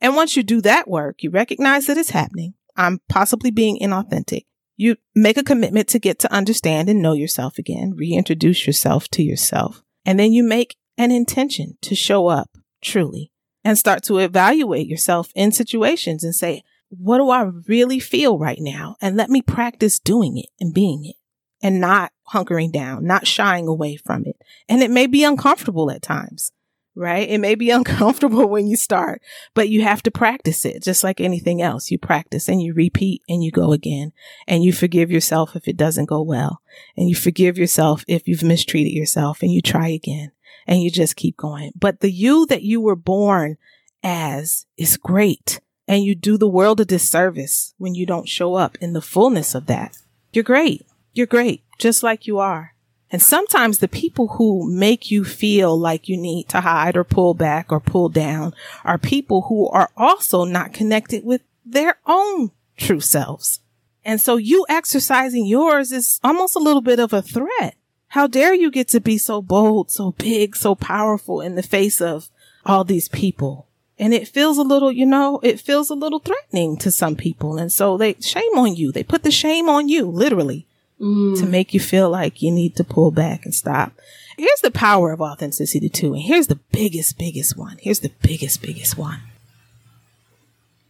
And 0.00 0.16
once 0.16 0.36
you 0.36 0.42
do 0.42 0.62
that 0.62 0.88
work, 0.88 1.22
you 1.22 1.28
recognize 1.28 1.86
that 1.86 1.98
it's 1.98 2.10
happening. 2.10 2.54
I'm 2.76 3.00
possibly 3.10 3.50
being 3.50 3.78
inauthentic. 3.78 4.46
You 4.76 4.96
make 5.14 5.36
a 5.36 5.42
commitment 5.42 5.88
to 5.88 5.98
get 5.98 6.18
to 6.20 6.32
understand 6.32 6.88
and 6.88 7.02
know 7.02 7.12
yourself 7.12 7.58
again, 7.58 7.92
reintroduce 7.94 8.66
yourself 8.66 9.08
to 9.08 9.22
yourself. 9.22 9.82
And 10.06 10.18
then 10.18 10.32
you 10.32 10.42
make 10.42 10.76
an 10.96 11.10
intention 11.10 11.76
to 11.82 11.94
show 11.94 12.28
up 12.28 12.48
truly 12.80 13.30
and 13.62 13.76
start 13.76 14.02
to 14.04 14.18
evaluate 14.18 14.86
yourself 14.86 15.30
in 15.34 15.52
situations 15.52 16.24
and 16.24 16.34
say, 16.34 16.62
what 16.90 17.18
do 17.18 17.30
I 17.30 17.42
really 17.68 18.00
feel 18.00 18.38
right 18.38 18.58
now? 18.60 18.96
And 19.00 19.16
let 19.16 19.30
me 19.30 19.42
practice 19.42 19.98
doing 19.98 20.36
it 20.36 20.48
and 20.58 20.74
being 20.74 21.06
it 21.06 21.16
and 21.62 21.80
not 21.80 22.12
hunkering 22.32 22.72
down, 22.72 23.06
not 23.06 23.26
shying 23.26 23.68
away 23.68 23.96
from 23.96 24.24
it. 24.26 24.36
And 24.68 24.82
it 24.82 24.90
may 24.90 25.06
be 25.06 25.22
uncomfortable 25.22 25.90
at 25.90 26.02
times, 26.02 26.52
right? 26.96 27.28
It 27.28 27.38
may 27.38 27.54
be 27.54 27.70
uncomfortable 27.70 28.48
when 28.48 28.66
you 28.66 28.76
start, 28.76 29.22
but 29.54 29.68
you 29.68 29.82
have 29.82 30.02
to 30.02 30.10
practice 30.10 30.64
it 30.64 30.82
just 30.82 31.04
like 31.04 31.20
anything 31.20 31.62
else. 31.62 31.90
You 31.90 31.98
practice 31.98 32.48
and 32.48 32.60
you 32.60 32.74
repeat 32.74 33.22
and 33.28 33.44
you 33.44 33.52
go 33.52 33.72
again 33.72 34.12
and 34.48 34.64
you 34.64 34.72
forgive 34.72 35.12
yourself 35.12 35.54
if 35.54 35.68
it 35.68 35.76
doesn't 35.76 36.06
go 36.06 36.22
well 36.22 36.60
and 36.96 37.08
you 37.08 37.14
forgive 37.14 37.56
yourself 37.56 38.04
if 38.08 38.26
you've 38.26 38.42
mistreated 38.42 38.92
yourself 38.92 39.42
and 39.42 39.52
you 39.52 39.62
try 39.62 39.88
again 39.88 40.32
and 40.66 40.82
you 40.82 40.90
just 40.90 41.14
keep 41.14 41.36
going. 41.36 41.70
But 41.76 42.00
the 42.00 42.10
you 42.10 42.46
that 42.46 42.62
you 42.62 42.80
were 42.80 42.96
born 42.96 43.58
as 44.02 44.66
is 44.76 44.96
great. 44.96 45.60
And 45.90 46.04
you 46.04 46.14
do 46.14 46.38
the 46.38 46.46
world 46.46 46.78
a 46.78 46.84
disservice 46.84 47.74
when 47.76 47.96
you 47.96 48.06
don't 48.06 48.28
show 48.28 48.54
up 48.54 48.78
in 48.80 48.92
the 48.92 49.02
fullness 49.02 49.56
of 49.56 49.66
that. 49.66 49.98
You're 50.32 50.44
great. 50.44 50.86
You're 51.14 51.26
great, 51.26 51.64
just 51.80 52.04
like 52.04 52.28
you 52.28 52.38
are. 52.38 52.76
And 53.10 53.20
sometimes 53.20 53.78
the 53.78 53.88
people 53.88 54.28
who 54.38 54.72
make 54.72 55.10
you 55.10 55.24
feel 55.24 55.76
like 55.76 56.08
you 56.08 56.16
need 56.16 56.48
to 56.50 56.60
hide 56.60 56.96
or 56.96 57.02
pull 57.02 57.34
back 57.34 57.72
or 57.72 57.80
pull 57.80 58.08
down 58.08 58.54
are 58.84 58.98
people 58.98 59.46
who 59.48 59.68
are 59.70 59.90
also 59.96 60.44
not 60.44 60.72
connected 60.72 61.24
with 61.24 61.42
their 61.66 61.96
own 62.06 62.52
true 62.76 63.00
selves. 63.00 63.58
And 64.04 64.20
so 64.20 64.36
you 64.36 64.64
exercising 64.68 65.44
yours 65.44 65.90
is 65.90 66.20
almost 66.22 66.54
a 66.54 66.60
little 66.60 66.82
bit 66.82 67.00
of 67.00 67.12
a 67.12 67.20
threat. 67.20 67.74
How 68.06 68.28
dare 68.28 68.54
you 68.54 68.70
get 68.70 68.86
to 68.90 69.00
be 69.00 69.18
so 69.18 69.42
bold, 69.42 69.90
so 69.90 70.12
big, 70.12 70.54
so 70.54 70.76
powerful 70.76 71.40
in 71.40 71.56
the 71.56 71.64
face 71.64 72.00
of 72.00 72.30
all 72.64 72.84
these 72.84 73.08
people? 73.08 73.66
And 74.00 74.14
it 74.14 74.26
feels 74.26 74.56
a 74.56 74.62
little, 74.62 74.90
you 74.90 75.04
know, 75.04 75.40
it 75.42 75.60
feels 75.60 75.90
a 75.90 75.94
little 75.94 76.20
threatening 76.20 76.78
to 76.78 76.90
some 76.90 77.16
people. 77.16 77.58
And 77.58 77.70
so 77.70 77.98
they 77.98 78.14
shame 78.14 78.56
on 78.56 78.74
you. 78.74 78.92
They 78.92 79.04
put 79.04 79.24
the 79.24 79.30
shame 79.30 79.68
on 79.68 79.90
you, 79.90 80.06
literally, 80.06 80.66
mm. 80.98 81.38
to 81.38 81.44
make 81.44 81.74
you 81.74 81.80
feel 81.80 82.08
like 82.08 82.40
you 82.40 82.50
need 82.50 82.76
to 82.76 82.82
pull 82.82 83.10
back 83.10 83.44
and 83.44 83.54
stop. 83.54 83.92
Here's 84.38 84.62
the 84.62 84.70
power 84.70 85.12
of 85.12 85.20
authenticity 85.20 85.90
too. 85.90 86.14
And 86.14 86.22
here's 86.22 86.46
the 86.46 86.58
biggest, 86.72 87.18
biggest 87.18 87.58
one. 87.58 87.76
Here's 87.78 88.00
the 88.00 88.12
biggest, 88.22 88.62
biggest 88.62 88.96
one. 88.96 89.20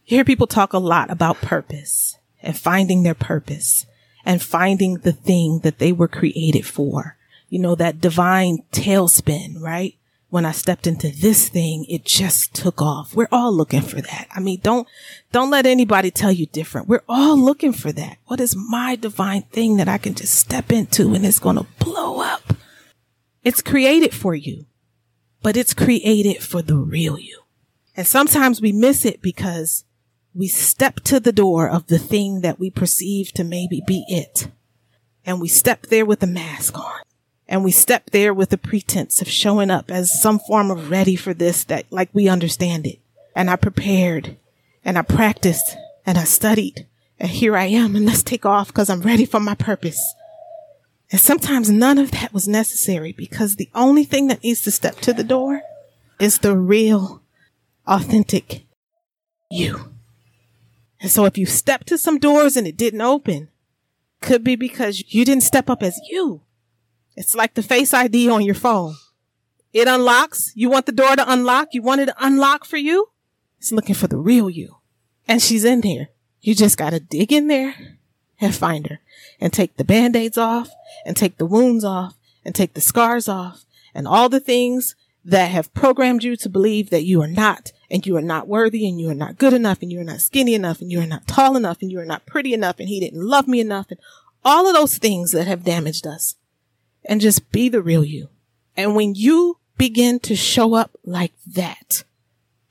You 0.05 0.15
hear 0.15 0.23
people 0.23 0.47
talk 0.47 0.71
a 0.71 0.77
lot 0.77 1.11
about 1.11 1.41
purpose 1.41 2.17
and 2.41 2.57
finding 2.57 3.03
their 3.03 3.13
purpose 3.13 3.85
and 4.23 4.41
finding 4.41 4.99
the 4.99 5.11
thing 5.11 5.59
that 5.63 5.79
they 5.79 5.91
were 5.91 6.07
created 6.07 6.65
for. 6.65 7.17
You 7.49 7.59
know, 7.59 7.75
that 7.75 7.99
divine 7.99 8.63
tailspin, 8.71 9.59
right? 9.59 9.97
When 10.31 10.45
I 10.45 10.53
stepped 10.53 10.87
into 10.87 11.09
this 11.09 11.49
thing, 11.49 11.85
it 11.89 12.05
just 12.05 12.53
took 12.53 12.81
off. 12.81 13.13
We're 13.13 13.27
all 13.33 13.53
looking 13.53 13.81
for 13.81 13.99
that. 13.99 14.27
I 14.31 14.39
mean, 14.39 14.61
don't, 14.63 14.87
don't 15.33 15.49
let 15.49 15.65
anybody 15.65 16.09
tell 16.09 16.31
you 16.31 16.45
different. 16.45 16.87
We're 16.87 17.03
all 17.07 17.37
looking 17.37 17.73
for 17.73 17.91
that. 17.91 18.17
What 18.27 18.39
is 18.39 18.55
my 18.55 18.95
divine 18.95 19.41
thing 19.43 19.75
that 19.75 19.89
I 19.89 19.97
can 19.97 20.15
just 20.15 20.33
step 20.33 20.71
into 20.71 21.13
and 21.13 21.25
it's 21.25 21.37
going 21.37 21.57
to 21.57 21.67
blow 21.79 22.21
up? 22.21 22.53
It's 23.43 23.61
created 23.61 24.13
for 24.13 24.33
you, 24.33 24.67
but 25.41 25.57
it's 25.57 25.73
created 25.73 26.41
for 26.41 26.61
the 26.61 26.77
real 26.77 27.19
you. 27.19 27.41
And 27.97 28.07
sometimes 28.07 28.61
we 28.61 28.71
miss 28.71 29.03
it 29.03 29.21
because 29.21 29.83
we 30.33 30.47
step 30.47 31.01
to 31.01 31.19
the 31.19 31.33
door 31.33 31.69
of 31.69 31.87
the 31.87 31.99
thing 31.99 32.39
that 32.39 32.57
we 32.57 32.71
perceive 32.71 33.33
to 33.33 33.43
maybe 33.43 33.83
be 33.85 34.05
it. 34.07 34.47
And 35.25 35.41
we 35.41 35.49
step 35.49 35.87
there 35.87 36.05
with 36.05 36.23
a 36.23 36.27
mask 36.27 36.79
on 36.79 37.01
and 37.51 37.65
we 37.65 37.71
step 37.71 38.11
there 38.11 38.33
with 38.33 38.53
a 38.53 38.57
pretense 38.57 39.21
of 39.21 39.27
showing 39.27 39.69
up 39.69 39.91
as 39.91 40.09
some 40.21 40.39
form 40.39 40.71
of 40.71 40.89
ready 40.89 41.17
for 41.17 41.33
this 41.33 41.65
that 41.65 41.85
like 41.91 42.09
we 42.13 42.29
understand 42.29 42.87
it. 42.87 42.99
And 43.35 43.49
I 43.49 43.57
prepared 43.57 44.37
and 44.85 44.97
I 44.97 45.01
practiced 45.01 45.75
and 46.05 46.17
I 46.17 46.23
studied 46.23 46.87
and 47.19 47.29
here 47.29 47.57
I 47.57 47.65
am 47.65 47.97
and 47.97 48.05
let's 48.05 48.23
take 48.23 48.45
off 48.45 48.67
because 48.67 48.89
I'm 48.89 49.01
ready 49.01 49.25
for 49.25 49.41
my 49.41 49.53
purpose. 49.53 50.01
And 51.11 51.19
sometimes 51.19 51.69
none 51.69 51.97
of 51.97 52.11
that 52.11 52.33
was 52.33 52.47
necessary 52.47 53.11
because 53.11 53.57
the 53.57 53.69
only 53.75 54.05
thing 54.05 54.27
that 54.27 54.41
needs 54.45 54.61
to 54.61 54.71
step 54.71 54.95
to 55.01 55.11
the 55.11 55.23
door 55.23 55.61
is 56.21 56.37
the 56.37 56.55
real, 56.55 57.21
authentic 57.85 58.65
you. 59.49 59.91
And 61.01 61.11
so 61.11 61.25
if 61.25 61.37
you 61.37 61.45
stepped 61.45 61.87
to 61.87 61.97
some 61.97 62.17
doors 62.17 62.55
and 62.55 62.65
it 62.65 62.77
didn't 62.77 63.01
open, 63.01 63.49
could 64.21 64.41
be 64.41 64.55
because 64.55 65.13
you 65.13 65.25
didn't 65.25 65.43
step 65.43 65.69
up 65.69 65.83
as 65.83 65.99
you. 66.09 66.43
It's 67.15 67.35
like 67.35 67.53
the 67.53 67.63
face 67.63 67.93
ID 67.93 68.29
on 68.29 68.43
your 68.43 68.55
phone. 68.55 68.95
It 69.73 69.87
unlocks. 69.87 70.51
You 70.55 70.69
want 70.69 70.85
the 70.85 70.91
door 70.91 71.15
to 71.15 71.31
unlock. 71.31 71.69
You 71.73 71.81
want 71.81 72.01
it 72.01 72.07
to 72.07 72.15
unlock 72.19 72.65
for 72.65 72.77
you. 72.77 73.09
It's 73.57 73.71
looking 73.71 73.95
for 73.95 74.07
the 74.07 74.17
real 74.17 74.49
you. 74.49 74.77
And 75.27 75.41
she's 75.41 75.63
in 75.63 75.81
there. 75.81 76.09
You 76.41 76.55
just 76.55 76.77
got 76.77 76.89
to 76.91 76.99
dig 76.99 77.31
in 77.31 77.47
there 77.47 77.75
and 78.39 78.55
find 78.55 78.87
her 78.87 78.99
and 79.39 79.53
take 79.53 79.77
the 79.77 79.83
band-aids 79.83 80.37
off 80.37 80.71
and 81.05 81.15
take 81.15 81.37
the 81.37 81.45
wounds 81.45 81.83
off 81.83 82.17
and 82.43 82.55
take 82.55 82.73
the 82.73 82.81
scars 82.81 83.27
off 83.27 83.65
and 83.93 84.07
all 84.07 84.29
the 84.29 84.39
things 84.39 84.95
that 85.23 85.51
have 85.51 85.73
programmed 85.73 86.23
you 86.23 86.35
to 86.35 86.49
believe 86.49 86.89
that 86.89 87.03
you 87.03 87.21
are 87.21 87.27
not 87.27 87.71
and 87.89 88.07
you 88.07 88.17
are 88.17 88.21
not 88.21 88.47
worthy 88.47 88.87
and 88.87 88.99
you 88.99 89.09
are 89.09 89.15
not 89.15 89.37
good 89.37 89.53
enough 89.53 89.81
and 89.81 89.91
you 89.91 89.99
are 89.99 90.05
not 90.05 90.21
skinny 90.21 90.55
enough 90.55 90.81
and 90.81 90.91
you 90.91 90.99
are 90.99 91.07
not 91.07 91.27
tall 91.27 91.55
enough 91.55 91.77
and 91.81 91.91
you 91.91 91.99
are 91.99 92.05
not 92.05 92.25
pretty 92.25 92.53
enough 92.53 92.79
and 92.79 92.89
he 92.89 92.99
didn't 92.99 93.21
love 93.21 93.47
me 93.47 93.59
enough 93.59 93.87
and 93.91 93.99
all 94.43 94.67
of 94.67 94.73
those 94.73 94.97
things 94.97 95.31
that 95.31 95.45
have 95.45 95.63
damaged 95.63 96.07
us 96.07 96.35
and 97.05 97.21
just 97.21 97.51
be 97.51 97.69
the 97.69 97.81
real 97.81 98.03
you. 98.03 98.29
And 98.75 98.95
when 98.95 99.15
you 99.15 99.57
begin 99.77 100.19
to 100.21 100.35
show 100.35 100.73
up 100.73 100.91
like 101.03 101.33
that, 101.45 102.03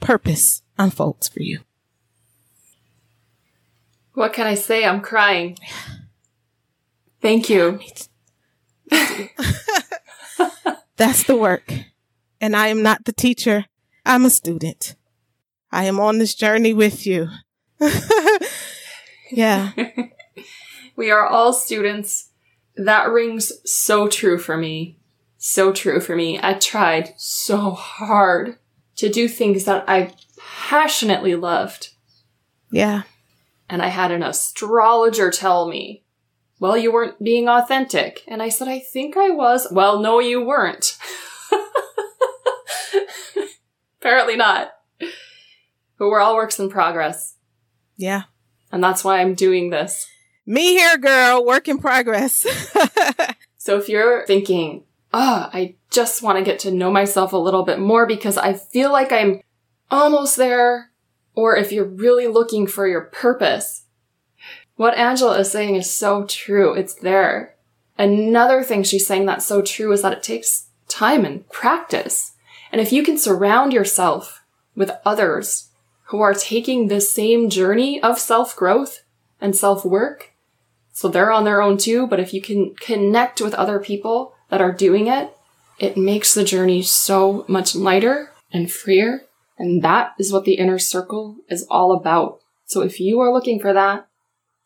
purpose 0.00 0.62
unfolds 0.78 1.28
for 1.28 1.40
you. 1.42 1.60
What 4.14 4.32
can 4.32 4.46
I 4.46 4.54
say? 4.54 4.84
I'm 4.84 5.00
crying. 5.00 5.56
Thank 7.20 7.50
you. 7.50 7.80
That's 10.96 11.24
the 11.24 11.36
work. 11.36 11.72
And 12.40 12.56
I 12.56 12.68
am 12.68 12.82
not 12.82 13.04
the 13.04 13.12
teacher. 13.12 13.66
I'm 14.04 14.24
a 14.24 14.30
student. 14.30 14.96
I 15.70 15.84
am 15.84 16.00
on 16.00 16.18
this 16.18 16.34
journey 16.34 16.74
with 16.74 17.06
you. 17.06 17.28
yeah. 19.30 19.72
we 20.96 21.10
are 21.10 21.26
all 21.26 21.52
students 21.52 22.29
that 22.86 23.10
rings 23.10 23.52
so 23.70 24.08
true 24.08 24.38
for 24.38 24.56
me. 24.56 24.98
So 25.38 25.72
true 25.72 26.00
for 26.00 26.16
me. 26.16 26.38
I 26.42 26.54
tried 26.54 27.14
so 27.16 27.70
hard 27.70 28.56
to 28.96 29.08
do 29.08 29.28
things 29.28 29.64
that 29.64 29.84
I 29.88 30.14
passionately 30.38 31.34
loved. 31.34 31.90
Yeah. 32.70 33.02
And 33.68 33.82
I 33.82 33.88
had 33.88 34.10
an 34.10 34.22
astrologer 34.22 35.30
tell 35.30 35.68
me, 35.68 36.04
well, 36.58 36.76
you 36.76 36.92
weren't 36.92 37.22
being 37.22 37.48
authentic. 37.48 38.22
And 38.28 38.42
I 38.42 38.50
said, 38.50 38.68
I 38.68 38.80
think 38.80 39.16
I 39.16 39.30
was. 39.30 39.66
Well, 39.70 40.00
no, 40.00 40.20
you 40.20 40.44
weren't. 40.44 40.98
Apparently 44.00 44.36
not. 44.36 44.72
But 44.98 46.08
we're 46.08 46.20
all 46.20 46.34
works 46.34 46.58
in 46.58 46.68
progress. 46.68 47.36
Yeah. 47.96 48.24
And 48.72 48.84
that's 48.84 49.02
why 49.02 49.20
I'm 49.20 49.34
doing 49.34 49.70
this. 49.70 50.06
Me 50.46 50.74
here, 50.76 50.98
girl, 50.98 51.44
work 51.44 51.68
in 51.68 51.78
progress. 51.78 52.46
so 53.58 53.78
if 53.78 53.88
you're 53.88 54.26
thinking, 54.26 54.84
oh, 55.12 55.50
I 55.52 55.76
just 55.90 56.22
want 56.22 56.38
to 56.38 56.44
get 56.44 56.58
to 56.60 56.70
know 56.70 56.90
myself 56.90 57.32
a 57.32 57.38
little 57.38 57.64
bit 57.64 57.78
more 57.78 58.06
because 58.06 58.38
I 58.38 58.54
feel 58.54 58.90
like 58.90 59.12
I'm 59.12 59.42
almost 59.90 60.36
there, 60.36 60.90
or 61.34 61.56
if 61.56 61.72
you're 61.72 61.84
really 61.84 62.26
looking 62.26 62.66
for 62.66 62.86
your 62.86 63.02
purpose, 63.02 63.84
what 64.76 64.96
Angela 64.96 65.38
is 65.38 65.50
saying 65.50 65.76
is 65.76 65.92
so 65.92 66.24
true. 66.24 66.72
It's 66.72 66.94
there. 66.94 67.54
Another 67.98 68.62
thing 68.62 68.82
she's 68.82 69.06
saying 69.06 69.26
that's 69.26 69.44
so 69.44 69.60
true 69.60 69.92
is 69.92 70.00
that 70.02 70.14
it 70.14 70.22
takes 70.22 70.68
time 70.88 71.24
and 71.24 71.46
practice. 71.50 72.32
And 72.72 72.80
if 72.80 72.92
you 72.92 73.02
can 73.02 73.18
surround 73.18 73.72
yourself 73.72 74.42
with 74.74 74.90
others 75.04 75.68
who 76.04 76.20
are 76.20 76.32
taking 76.32 76.88
the 76.88 77.00
same 77.00 77.50
journey 77.50 78.02
of 78.02 78.18
self 78.18 78.56
growth 78.56 79.02
and 79.40 79.56
self 79.56 79.84
work, 79.84 80.30
so 80.92 81.08
they're 81.08 81.32
on 81.32 81.44
their 81.44 81.62
own 81.62 81.78
too, 81.78 82.06
but 82.06 82.20
if 82.20 82.34
you 82.34 82.42
can 82.42 82.74
connect 82.74 83.40
with 83.40 83.54
other 83.54 83.78
people 83.78 84.34
that 84.48 84.60
are 84.60 84.72
doing 84.72 85.06
it, 85.06 85.34
it 85.78 85.96
makes 85.96 86.34
the 86.34 86.44
journey 86.44 86.82
so 86.82 87.44
much 87.48 87.74
lighter 87.74 88.32
and 88.52 88.70
freer. 88.70 89.22
And 89.58 89.82
that 89.82 90.12
is 90.18 90.32
what 90.32 90.44
the 90.44 90.54
inner 90.54 90.78
circle 90.78 91.36
is 91.48 91.66
all 91.70 91.92
about. 91.92 92.40
So 92.66 92.82
if 92.82 93.00
you 93.00 93.20
are 93.20 93.32
looking 93.32 93.60
for 93.60 93.72
that, 93.72 94.08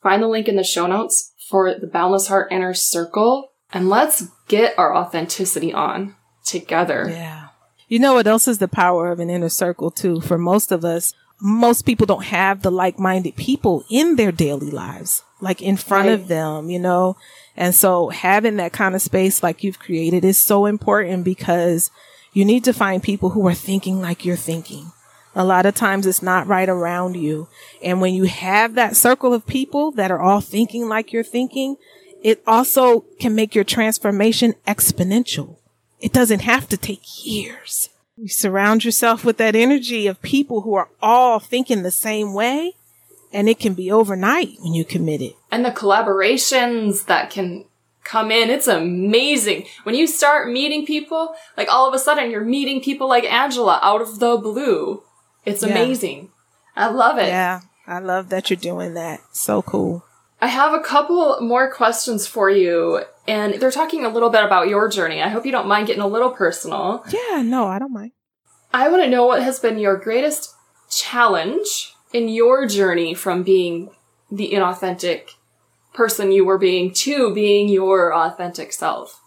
find 0.03 0.23
the 0.23 0.29
link 0.29 0.49
in 0.49 0.57
the 0.57 0.65
show 0.65 0.87
notes 0.87 1.33
for 1.49 1.75
the 1.75 1.87
Boundless 1.87 2.29
Heart 2.29 2.51
Inner 2.51 2.75
Circle 2.75 3.51
and 3.73 3.89
let's 3.89 4.29
get 4.49 4.79
our 4.79 4.95
authenticity 4.95 5.73
on 5.73 6.15
together. 6.45 7.07
Yeah. 7.09 7.49
You 7.89 7.99
know 7.99 8.15
what 8.15 8.27
else 8.27 8.49
is 8.49 8.59
the 8.59 8.69
power 8.69 9.11
of 9.11 9.21
an 9.21 9.31
inner 9.31 9.49
circle 9.49 9.91
too? 9.91 10.21
For 10.21 10.39
most 10.39 10.73
of 10.73 10.85
us, 10.85 11.13
most 11.47 11.83
people 11.83 12.07
don't 12.07 12.25
have 12.25 12.63
the 12.63 12.71
like-minded 12.71 13.37
people 13.37 13.85
in 13.91 14.17
their 14.17 14.33
daily 14.33 14.71
lives 14.71 15.23
like 15.43 15.61
in 15.61 15.77
front 15.77 16.09
right. 16.09 16.15
of 16.15 16.27
them, 16.27 16.71
you 16.71 16.79
know? 16.79 17.17
And 17.55 17.75
so 17.75 18.09
having 18.09 18.57
that 18.57 18.73
kind 18.73 18.95
of 18.95 19.03
space 19.03 19.43
like 19.43 19.63
you've 19.63 19.79
created 19.79 20.25
is 20.25 20.39
so 20.39 20.65
important 20.65 21.23
because 21.23 21.91
you 22.33 22.47
need 22.47 22.65
to 22.65 22.73
find 22.73 23.03
people 23.03 23.31
who 23.31 23.47
are 23.47 23.55
thinking 23.55 24.01
like 24.01 24.25
you're 24.25 24.37
thinking. 24.37 24.91
A 25.35 25.45
lot 25.45 25.67
of 25.67 25.75
times 25.75 26.07
it's 26.07 26.23
not 26.23 26.47
right 26.47 26.69
around 26.69 27.17
you. 27.17 27.49
And 27.83 28.01
when 28.01 28.15
you 28.15 28.25
have 28.25 28.75
that 28.75 28.97
circle 28.97 29.35
of 29.35 29.47
people 29.47 29.91
that 29.93 30.11
are 30.11 30.21
all 30.21 30.41
thinking 30.41 30.89
like 30.89 31.13
you're 31.13 31.23
thinking, 31.23 31.77
it 32.23 32.43
also 32.47 33.01
can 33.21 33.35
make 33.35 33.55
your 33.55 33.65
transformation 33.65 34.55
exponential. 34.67 35.59
It 36.01 36.15
doesn't 36.15 36.41
have 36.41 36.69
to 36.69 36.79
take 36.79 37.27
years. 37.27 37.91
You 38.17 38.29
surround 38.29 38.85
yourself 38.85 39.25
with 39.25 39.39
that 39.39 39.57
energy 39.57 40.07
of 40.07 40.23
people 40.23 40.61
who 40.61 40.75
are 40.75 40.89
all 41.03 41.41
thinking 41.41 41.83
the 41.83 41.91
same 41.91 42.33
way 42.33 42.75
and 43.33 43.49
it 43.49 43.59
can 43.59 43.75
be 43.75 43.91
overnight 43.91 44.57
when 44.61 44.73
you 44.73 44.85
commit 44.85 45.21
it. 45.21 45.35
And 45.51 45.65
the 45.65 45.73
collaborations 45.73 47.07
that 47.07 47.31
can 47.31 47.65
come 48.05 48.31
in, 48.31 48.51
it's 48.51 48.69
amazing. 48.69 49.67
When 49.83 49.97
you 49.97 50.07
start 50.07 50.53
meeting 50.53 50.87
people, 50.87 51.35
like 51.57 51.69
all 51.69 51.89
of 51.89 51.95
a 51.95 51.99
sudden 51.99 52.31
you're 52.31 52.45
meeting 52.45 52.81
people 52.81 53.09
like 53.09 53.25
Angela 53.25 53.81
out 53.83 54.01
of 54.01 54.21
the 54.21 54.37
blue. 54.37 55.03
It's 55.45 55.65
yeah. 55.65 55.71
amazing. 55.71 56.31
I 56.77 56.91
love 56.91 57.19
it. 57.19 57.27
Yeah, 57.27 57.63
I 57.87 57.99
love 57.99 58.29
that 58.29 58.49
you're 58.49 58.57
doing 58.57 58.95
that. 58.95 59.21
So 59.33 59.63
cool. 59.63 60.05
I 60.45 60.49
have 60.49 60.75
a 60.75 60.81
couple 60.81 61.41
more 61.41 61.71
questions 61.71 62.27
for 62.27 62.51
you, 62.51 63.03
and 63.27 63.55
they're 63.55 63.71
talking 63.71 64.05
a 64.05 64.11
little 64.11 64.29
bit 64.29 64.45
about 64.45 64.69
your 64.69 64.91
journey. 64.91 65.23
I 65.23 65.31
hope 65.31 65.47
you 65.47 65.53
don't 65.53 65.67
mind 65.67 65.87
getting 65.87 66.03
a 66.03 66.07
little 66.07 66.33
personal. 66.33 67.03
Yeah, 67.09 67.41
no, 67.41 67.65
I 67.67 67.79
don't 67.79 67.95
mind. 67.95 68.13
I 68.71 68.91
want 68.91 69.03
to 69.03 69.09
know 69.09 69.25
what 69.25 69.43
has 69.43 69.59
been 69.59 69.79
your 69.79 69.97
greatest 69.97 70.55
challenge 70.91 71.95
in 72.13 72.29
your 72.29 72.67
journey 72.67 73.15
from 73.15 73.43
being 73.43 73.89
the 74.31 74.51
inauthentic 74.53 75.31
person 75.95 76.31
you 76.31 76.45
were 76.45 76.59
being 76.59 76.93
to 76.93 77.33
being 77.33 77.71
your 77.71 78.15
authentic 78.15 78.75
self. 78.75 79.23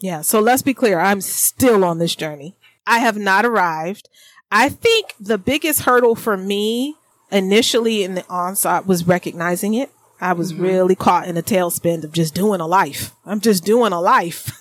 Yeah. 0.00 0.20
So 0.20 0.38
let's 0.38 0.60
be 0.60 0.74
clear. 0.74 1.00
I'm 1.00 1.22
still 1.22 1.82
on 1.82 1.96
this 1.96 2.14
journey. 2.14 2.58
I 2.86 2.98
have 2.98 3.16
not 3.16 3.46
arrived. 3.46 4.10
I 4.52 4.68
think 4.68 5.14
the 5.18 5.38
biggest 5.38 5.84
hurdle 5.84 6.14
for 6.14 6.36
me 6.36 6.96
initially 7.32 8.04
in 8.04 8.16
the 8.16 8.26
onset 8.28 8.86
was 8.86 9.06
recognizing 9.06 9.72
it. 9.72 9.90
I 10.20 10.34
was 10.34 10.52
mm-hmm. 10.52 10.62
really 10.62 10.94
caught 10.94 11.26
in 11.26 11.36
a 11.36 11.42
tailspin 11.42 12.04
of 12.04 12.12
just 12.12 12.34
doing 12.34 12.60
a 12.60 12.66
life. 12.66 13.12
I'm 13.24 13.40
just 13.40 13.64
doing 13.64 13.92
a 13.92 14.00
life. 14.00 14.52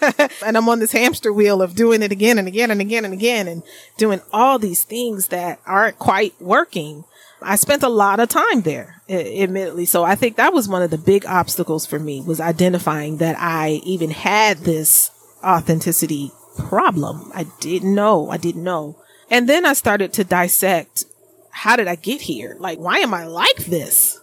and 0.46 0.56
I'm 0.56 0.70
on 0.70 0.80
this 0.80 0.94
hamster 0.94 1.34
wheel 1.34 1.62
of 1.62 1.76
doing 1.76 2.02
it 2.02 2.12
again 2.12 2.38
and 2.38 2.48
again 2.48 2.72
and 2.72 2.80
again 2.80 3.04
and 3.06 3.14
again 3.14 3.48
and 3.48 3.64
doing 3.98 4.22
all 4.32 4.58
these 4.58 4.86
things 4.86 5.28
that 5.28 5.60
aren't 5.66 6.00
quite 6.00 6.34
working. 6.42 7.04
I 7.42 7.56
spent 7.56 7.84
a 7.84 7.90
lot 7.90 8.20
of 8.20 8.30
time 8.30 8.62
there, 8.62 9.02
admittedly. 9.10 9.86
So 9.86 10.04
I 10.04 10.16
think 10.16 10.38
that 10.38 10.54
was 10.54 10.68
one 10.68 10.82
of 10.82 10.92
the 10.92 10.98
big 10.98 11.26
obstacles 11.26 11.86
for 11.86 12.00
me 12.00 12.22
was 12.22 12.40
identifying 12.40 13.18
that 13.18 13.36
I 13.38 13.82
even 13.84 14.12
had 14.12 14.60
this 14.60 15.12
authenticity 15.44 16.32
problem. 16.58 17.32
I 17.34 17.46
didn't 17.60 17.96
know. 17.96 18.30
I 18.30 18.38
didn't 18.38 18.64
know. 18.64 18.98
And 19.30 19.48
then 19.48 19.66
I 19.66 19.74
started 19.74 20.14
to 20.14 20.24
dissect 20.24 21.06
how 21.52 21.76
did 21.76 21.88
I 21.88 21.96
get 21.96 22.22
here? 22.22 22.56
Like, 22.60 22.80
why 22.80 23.00
am 23.00 23.14
I 23.14 23.26
like 23.26 23.58
this? 23.66 24.20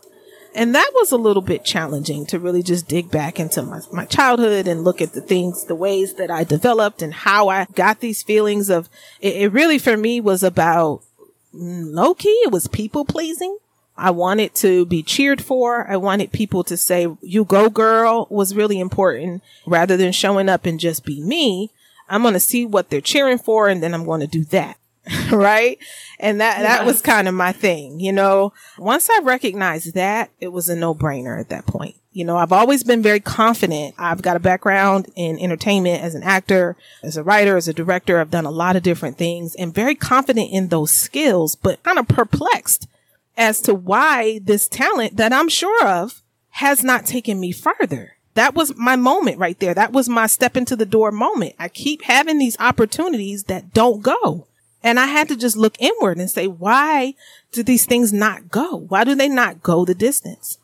And 0.56 0.74
that 0.74 0.90
was 0.94 1.12
a 1.12 1.18
little 1.18 1.42
bit 1.42 1.66
challenging 1.66 2.24
to 2.26 2.38
really 2.38 2.62
just 2.62 2.88
dig 2.88 3.10
back 3.10 3.38
into 3.38 3.62
my, 3.62 3.80
my 3.92 4.06
childhood 4.06 4.66
and 4.66 4.84
look 4.84 5.02
at 5.02 5.12
the 5.12 5.20
things, 5.20 5.64
the 5.64 5.74
ways 5.74 6.14
that 6.14 6.30
I 6.30 6.44
developed 6.44 7.02
and 7.02 7.12
how 7.12 7.48
I 7.48 7.66
got 7.74 8.00
these 8.00 8.22
feelings 8.22 8.70
of 8.70 8.88
it, 9.20 9.36
it 9.36 9.52
really 9.52 9.78
for 9.78 9.98
me 9.98 10.18
was 10.18 10.42
about 10.42 11.02
mm, 11.54 11.92
low 11.92 12.14
key. 12.14 12.40
It 12.44 12.52
was 12.52 12.68
people 12.68 13.04
pleasing. 13.04 13.58
I 13.98 14.10
wanted 14.12 14.54
to 14.56 14.86
be 14.86 15.02
cheered 15.02 15.42
for. 15.44 15.86
I 15.90 15.98
wanted 15.98 16.32
people 16.32 16.64
to 16.64 16.76
say, 16.78 17.06
you 17.20 17.44
go 17.44 17.68
girl 17.68 18.26
was 18.30 18.54
really 18.54 18.80
important 18.80 19.42
rather 19.66 19.98
than 19.98 20.12
showing 20.12 20.48
up 20.48 20.64
and 20.64 20.80
just 20.80 21.04
be 21.04 21.20
me. 21.22 21.70
I'm 22.08 22.22
going 22.22 22.32
to 22.32 22.40
see 22.40 22.64
what 22.64 22.88
they're 22.88 23.02
cheering 23.02 23.38
for 23.38 23.68
and 23.68 23.82
then 23.82 23.92
I'm 23.92 24.06
going 24.06 24.20
to 24.20 24.26
do 24.26 24.44
that. 24.46 24.78
right? 25.30 25.78
And 26.18 26.40
that, 26.40 26.60
that 26.62 26.86
was 26.86 27.00
kind 27.00 27.28
of 27.28 27.34
my 27.34 27.52
thing, 27.52 28.00
you 28.00 28.12
know, 28.12 28.52
once 28.78 29.08
I 29.10 29.20
recognized 29.22 29.94
that, 29.94 30.30
it 30.40 30.48
was 30.48 30.68
a 30.68 30.76
no 30.76 30.94
brainer 30.94 31.38
at 31.38 31.48
that 31.50 31.66
point. 31.66 31.96
You 32.12 32.24
know, 32.24 32.38
I've 32.38 32.52
always 32.52 32.82
been 32.82 33.02
very 33.02 33.20
confident. 33.20 33.94
I've 33.98 34.22
got 34.22 34.36
a 34.36 34.40
background 34.40 35.10
in 35.16 35.38
entertainment 35.38 36.02
as 36.02 36.14
an 36.14 36.22
actor, 36.22 36.74
as 37.02 37.18
a 37.18 37.22
writer, 37.22 37.58
as 37.58 37.68
a 37.68 37.74
director. 37.74 38.18
I've 38.18 38.30
done 38.30 38.46
a 38.46 38.50
lot 38.50 38.74
of 38.74 38.82
different 38.82 39.18
things 39.18 39.54
and 39.54 39.74
very 39.74 39.94
confident 39.94 40.50
in 40.50 40.68
those 40.68 40.90
skills, 40.90 41.56
but 41.56 41.82
kind 41.82 41.98
of 41.98 42.08
perplexed 42.08 42.88
as 43.36 43.60
to 43.62 43.74
why 43.74 44.40
this 44.42 44.66
talent 44.66 45.18
that 45.18 45.32
I'm 45.32 45.50
sure 45.50 45.86
of 45.86 46.22
has 46.50 46.82
not 46.82 47.04
taken 47.04 47.38
me 47.38 47.52
further. 47.52 48.16
That 48.32 48.54
was 48.54 48.74
my 48.76 48.96
moment 48.96 49.38
right 49.38 49.58
there. 49.58 49.74
That 49.74 49.92
was 49.92 50.08
my 50.08 50.26
step 50.26 50.56
into 50.56 50.74
the 50.74 50.86
door 50.86 51.10
moment. 51.12 51.54
I 51.58 51.68
keep 51.68 52.02
having 52.02 52.38
these 52.38 52.58
opportunities 52.58 53.44
that 53.44 53.74
don't 53.74 54.02
go. 54.02 54.46
And 54.86 55.00
I 55.00 55.06
had 55.06 55.26
to 55.30 55.36
just 55.36 55.56
look 55.56 55.74
inward 55.80 56.18
and 56.18 56.30
say, 56.30 56.46
why 56.46 57.14
do 57.50 57.64
these 57.64 57.86
things 57.86 58.12
not 58.12 58.48
go? 58.50 58.76
Why 58.76 59.02
do 59.02 59.16
they 59.16 59.28
not 59.28 59.60
go 59.60 59.84
the 59.84 59.96
distance? 59.96 60.58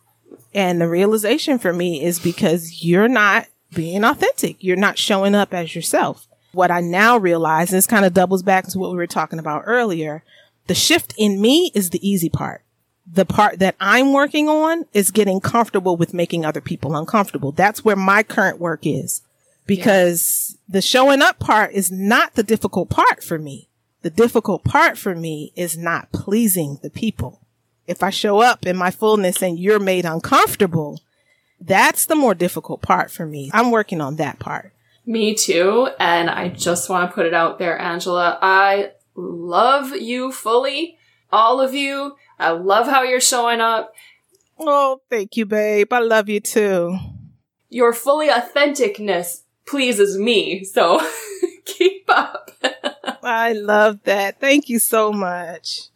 And 0.55 0.81
the 0.81 0.89
realization 0.89 1.59
for 1.59 1.73
me 1.73 2.05
is 2.05 2.21
because 2.21 2.85
you're 2.85 3.09
not 3.09 3.49
being 3.75 4.05
authentic. 4.05 4.63
You're 4.63 4.77
not 4.77 4.97
showing 4.97 5.35
up 5.35 5.53
as 5.53 5.75
yourself. 5.75 6.29
What 6.53 6.71
I 6.71 6.79
now 6.79 7.17
realize, 7.19 7.73
and 7.73 7.79
this 7.79 7.89
kind 7.89 8.05
of 8.05 8.15
doubles 8.15 8.45
back 8.45 8.69
to 8.69 8.79
what 8.79 8.93
we 8.93 8.97
were 8.97 9.09
talking 9.09 9.41
about 9.41 9.65
earlier, 9.67 10.23
the 10.69 10.75
shift 10.77 11.15
in 11.19 11.41
me 11.41 11.73
is 11.75 11.91
the 11.91 12.09
easy 12.09 12.29
part. 12.29 12.63
The 13.05 13.25
part 13.25 13.59
that 13.59 13.75
I'm 13.81 14.13
working 14.13 14.49
on 14.49 14.85
is 14.93 15.11
getting 15.11 15.41
comfortable 15.41 15.97
with 15.97 16.15
making 16.15 16.45
other 16.45 16.61
people 16.61 16.95
uncomfortable. 16.95 17.51
That's 17.51 17.85
where 17.85 17.97
my 17.97 18.23
current 18.23 18.61
work 18.61 18.87
is 18.87 19.23
because 19.67 20.53
yeah. 20.69 20.75
the 20.75 20.83
showing 20.83 21.23
up 21.23 21.41
part 21.41 21.73
is 21.73 21.91
not 21.91 22.35
the 22.35 22.45
difficult 22.45 22.89
part 22.89 23.25
for 23.25 23.37
me. 23.37 23.69
The 24.03 24.11
difficult 24.11 24.65
part 24.65 24.99
for 24.99 25.15
me 25.15 25.53
is 25.55 25.79
not 25.79 26.11
pleasing 26.13 26.79
the 26.83 26.91
people. 26.91 27.41
If 27.87 28.03
I 28.03 28.11
show 28.11 28.41
up 28.41 28.67
in 28.67 28.77
my 28.77 28.91
fullness 28.91 29.43
and 29.43 29.59
you're 29.59 29.79
made 29.79 30.05
uncomfortable, 30.05 31.01
that's 31.61 32.07
the 32.07 32.17
more 32.17 32.35
difficult 32.35 32.83
part 32.83 33.11
for 33.11 33.25
me. 33.27 33.51
I'm 33.55 33.71
working 33.71 34.01
on 34.01 34.17
that 34.17 34.41
part. 34.41 34.73
Me 35.07 35.35
too. 35.35 35.89
And 36.01 36.29
I 36.29 36.49
just 36.49 36.89
want 36.89 37.11
to 37.11 37.15
put 37.15 37.27
it 37.27 37.35
out 37.35 37.59
there, 37.59 37.79
Angela. 37.79 38.39
I 38.43 38.93
love 39.15 39.97
you 39.97 40.33
fully. 40.33 40.99
All 41.31 41.61
of 41.61 41.75
you. 41.75 42.17
I 42.39 42.51
love 42.51 42.89
how 42.89 43.03
you're 43.03 43.21
showing 43.21 43.61
up. 43.61 43.95
Oh, 44.59 45.01
thank 45.11 45.37
you, 45.37 45.47
babe. 45.47 45.93
I 45.93 46.01
love 46.01 46.29
you 46.29 46.41
too. 46.41 46.99
Your 47.69 47.93
fully 47.93 48.29
authenticness 48.29 49.43
pleases 49.67 50.19
me. 50.19 50.65
So 50.65 51.01
keep. 51.65 52.02
I 53.23 53.53
love 53.53 54.01
that. 54.05 54.41
Thank 54.41 54.69
you 54.69 54.79
so 54.79 55.13
much. 55.13 55.89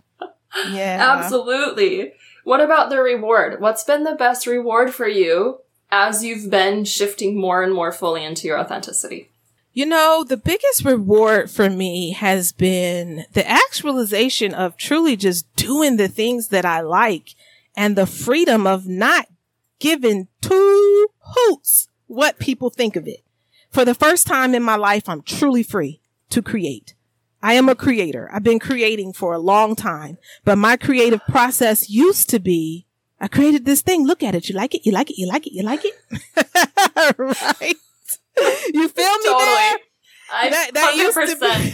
Yeah. 0.71 1.19
Absolutely. 1.19 2.13
What 2.45 2.61
about 2.61 2.91
the 2.91 3.01
reward? 3.01 3.61
What's 3.61 3.85
been 3.85 4.05
the 4.05 4.15
best 4.15 4.47
reward 4.47 4.95
for 4.95 5.09
you 5.09 5.59
as 5.91 6.25
you've 6.25 6.51
been 6.51 6.85
shifting 6.85 7.39
more 7.39 7.63
and 7.63 7.75
more 7.75 7.93
fully 7.93 8.25
into 8.25 8.47
your 8.47 8.59
authenticity? 8.59 9.31
You 9.73 9.85
know, 9.85 10.25
the 10.27 10.39
biggest 10.39 10.85
reward 10.85 11.51
for 11.51 11.69
me 11.69 12.13
has 12.13 12.53
been 12.53 13.27
the 13.35 13.47
actualization 13.47 14.55
of 14.55 14.79
truly 14.79 15.17
just 15.17 15.55
doing 15.55 15.99
the 15.99 16.09
things 16.09 16.49
that 16.49 16.65
I 16.65 16.81
like 16.81 17.35
and 17.77 17.95
the 17.95 18.07
freedom 18.07 18.67
of 18.67 18.87
not 18.87 19.27
giving 19.79 20.29
two 20.41 21.09
hoots 21.19 21.89
what 22.07 22.39
people 22.39 22.71
think 22.71 22.97
of 22.97 23.07
it. 23.07 23.21
For 23.71 23.85
the 23.85 23.95
first 23.95 24.27
time 24.27 24.55
in 24.55 24.63
my 24.63 24.77
life, 24.77 25.09
I'm 25.09 25.21
truly 25.21 25.63
free 25.63 26.01
to 26.31 26.41
create. 26.41 26.95
I 27.43 27.55
am 27.55 27.69
a 27.69 27.75
creator. 27.75 28.31
I've 28.33 28.43
been 28.43 28.59
creating 28.59 29.13
for 29.13 29.35
a 29.35 29.39
long 29.39 29.77
time, 29.77 30.19
but 30.45 30.57
my 30.57 30.77
creative 30.77 31.21
process 31.29 31.89
used 31.91 32.29
to 32.31 32.39
be, 32.39 32.87
I 33.21 33.29
created 33.29 33.65
this 33.65 33.83
thing. 33.83 34.07
Look 34.07 34.23
at 34.23 34.35
it. 34.35 34.49
You 34.49 34.55
like 34.55 34.75
it? 34.75 34.85
You 34.85 34.93
like 34.93 35.11
it? 35.11 35.19
You 35.19 35.27
like 35.27 35.47
it? 35.47 35.53
You 35.53 35.63
like 35.63 35.85
it? 35.85 35.95
right. 37.19 37.77
You 38.75 38.89
feel 38.89 39.19
me 39.19 39.25
totally. 39.25 39.45
there? 39.45 39.79
I 40.33 40.51
that, 40.51 40.71
that 40.75 40.95
100%. 40.95 40.99
used 40.99 41.41
to 41.41 41.73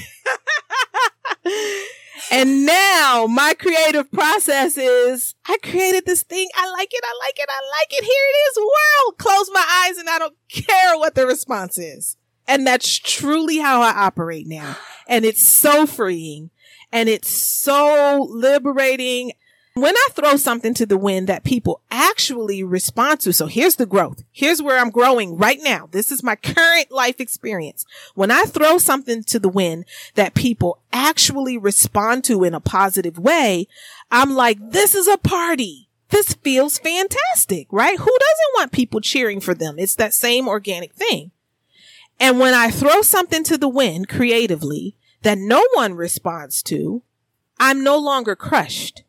be. 1.44 1.82
and 2.30 2.66
now 2.66 3.26
my 3.28 3.54
creative 3.58 4.10
process 4.12 4.76
is 4.76 5.34
I 5.46 5.56
created 5.62 6.06
this 6.06 6.22
thing. 6.22 6.48
I 6.54 6.70
like 6.70 6.90
it. 6.92 7.02
I 7.04 7.26
like 7.26 7.38
it. 7.38 7.48
I 7.48 7.60
like 7.80 7.92
it. 7.92 8.04
Here 8.04 8.12
it 8.28 8.36
is. 8.50 8.56
World. 8.58 9.18
Close 9.18 9.50
my 9.52 9.86
eyes 9.86 9.98
and 9.98 10.08
I 10.08 10.18
don't 10.18 10.36
care 10.48 10.98
what 10.98 11.14
the 11.14 11.26
response 11.26 11.78
is. 11.78 12.16
And 12.52 12.66
that's 12.66 12.98
truly 12.98 13.58
how 13.58 13.80
I 13.80 13.92
operate 13.92 14.46
now. 14.46 14.76
And 15.08 15.24
it's 15.24 15.42
so 15.42 15.86
freeing 15.86 16.50
and 16.92 17.08
it's 17.08 17.30
so 17.30 18.26
liberating. 18.30 19.32
When 19.72 19.96
I 19.96 20.08
throw 20.10 20.36
something 20.36 20.74
to 20.74 20.84
the 20.84 20.98
wind 20.98 21.28
that 21.28 21.44
people 21.44 21.80
actually 21.90 22.62
respond 22.62 23.20
to. 23.20 23.32
So 23.32 23.46
here's 23.46 23.76
the 23.76 23.86
growth. 23.86 24.22
Here's 24.30 24.60
where 24.60 24.78
I'm 24.78 24.90
growing 24.90 25.38
right 25.38 25.60
now. 25.62 25.88
This 25.90 26.12
is 26.12 26.22
my 26.22 26.36
current 26.36 26.90
life 26.90 27.20
experience. 27.20 27.86
When 28.14 28.30
I 28.30 28.42
throw 28.42 28.76
something 28.76 29.22
to 29.24 29.38
the 29.38 29.48
wind 29.48 29.86
that 30.14 30.34
people 30.34 30.78
actually 30.92 31.56
respond 31.56 32.24
to 32.24 32.44
in 32.44 32.52
a 32.52 32.60
positive 32.60 33.18
way, 33.18 33.66
I'm 34.10 34.34
like, 34.34 34.58
this 34.60 34.94
is 34.94 35.08
a 35.08 35.16
party. 35.16 35.88
This 36.10 36.34
feels 36.34 36.78
fantastic, 36.78 37.66
right? 37.70 37.98
Who 37.98 38.04
doesn't 38.04 38.56
want 38.56 38.72
people 38.72 39.00
cheering 39.00 39.40
for 39.40 39.54
them? 39.54 39.76
It's 39.78 39.94
that 39.94 40.12
same 40.12 40.48
organic 40.48 40.92
thing. 40.92 41.30
And 42.20 42.38
when 42.38 42.54
I 42.54 42.70
throw 42.70 43.02
something 43.02 43.44
to 43.44 43.58
the 43.58 43.68
wind 43.68 44.08
creatively 44.08 44.96
that 45.22 45.38
no 45.38 45.64
one 45.74 45.94
responds 45.94 46.62
to, 46.64 47.02
I'm 47.58 47.82
no 47.82 47.98
longer 47.98 48.36
crushed. 48.36 49.02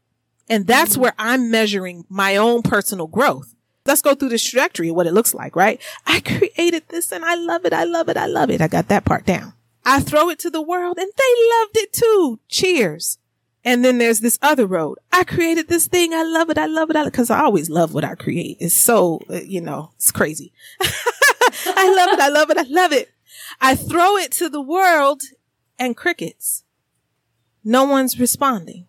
And 0.50 0.68
that's 0.68 0.98
where 0.98 1.14
I'm 1.18 1.50
measuring 1.50 2.06
my 2.10 2.36
own 2.36 2.62
personal 2.62 3.08
growth. 3.08 3.56
Let's 3.86 4.02
go 4.02 4.16
through 4.16 4.30
this 4.30 4.44
trajectory 4.44 4.90
of 4.90 4.96
what 4.96 5.08
it 5.08 5.14
looks 5.14 5.34
like, 5.34 5.56
right? 5.56 5.82
I 6.06 6.20
created 6.20 6.84
this 6.90 7.12
and 7.12 7.26
I 7.26 7.36
love 7.36 7.66
it. 7.66 7.74
I 7.74 7.84
love 7.84 8.10
it. 8.10 8.18
I 8.18 8.28
love 8.28 8.50
it. 8.50 8.62
I 8.62 8.68
got 8.68 8.88
that 8.88 9.06
part 9.06 9.26
down. 9.26 9.54
I 9.86 10.00
throw 10.00 10.30
it 10.30 10.40
to 10.40 10.50
the 10.50 10.62
world 10.62 10.98
and 10.98 11.12
they 11.18 11.50
loved 11.60 11.78
it 11.78 11.94
too. 11.94 12.40
Cheers. 12.48 13.18
And 13.66 13.84
then 13.84 13.98
there's 13.98 14.20
this 14.20 14.38
other 14.42 14.66
road. 14.66 14.98
I 15.12 15.24
created 15.24 15.68
this 15.68 15.88
thing. 15.88 16.14
I 16.14 16.24
love 16.24 16.50
it. 16.50 16.58
I 16.58 16.66
love 16.66 16.90
it. 16.90 16.96
I 16.96 17.06
Because 17.06 17.30
I, 17.30 17.42
always 17.42 17.70
love 17.70 17.94
what 17.94 18.04
I 18.04 18.16
create. 18.16 18.58
It's 18.60 18.76
so, 18.76 19.22
uh, 19.30 19.36
you 19.36 19.62
know, 19.62 19.92
it's 19.96 20.12
crazy. 20.12 20.52
I 21.66 21.94
love 21.94 22.10
it. 22.14 22.20
I 22.20 22.30
love 22.30 22.50
it. 22.50 22.58
I 22.58 22.64
love 22.64 22.92
it. 22.92 23.10
I 23.62 23.76
throw 23.76 24.18
it 24.18 24.32
to 24.34 24.50
the 24.50 24.62
world 24.62 25.22
and 25.80 25.98
crickets. 25.98 26.64
No 27.64 27.84
one's 27.86 28.20
responding. 28.20 28.88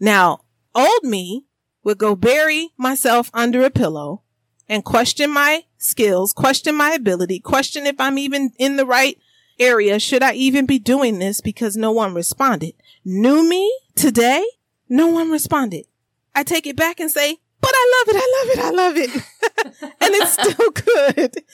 Now, 0.00 0.40
old 0.74 1.04
me 1.04 1.46
would 1.84 1.98
go 1.98 2.14
bury 2.16 2.70
myself 2.76 3.30
under 3.32 3.64
a 3.64 3.70
pillow 3.70 4.22
and 4.68 4.84
question 4.84 5.30
my 5.30 5.64
skills, 5.78 6.32
question 6.32 6.74
my 6.74 6.92
ability, 6.92 7.40
question 7.40 7.86
if 7.86 8.00
I'm 8.00 8.18
even 8.18 8.52
in 8.58 8.76
the 8.76 8.86
right 8.86 9.18
area. 9.58 9.98
Should 9.98 10.22
I 10.22 10.34
even 10.34 10.66
be 10.66 10.78
doing 10.78 11.18
this 11.18 11.40
because 11.40 11.76
no 11.76 11.92
one 11.92 12.14
responded? 12.14 12.74
New 13.04 13.48
me 13.48 13.72
today, 13.94 14.44
no 14.88 15.08
one 15.08 15.30
responded. 15.30 15.86
I 16.34 16.42
take 16.44 16.66
it 16.66 16.76
back 16.76 17.00
and 17.00 17.10
say, 17.10 17.38
but 17.60 17.72
I 17.72 18.04
love 18.06 18.16
it. 18.16 18.22
I 18.22 18.28
love 18.38 18.48
it. 18.50 18.64
I 18.64 18.70
love 18.70 18.96
it. 18.96 19.82
and 20.00 20.14
it's 20.14 20.32
still 20.32 20.70
good. 20.70 21.44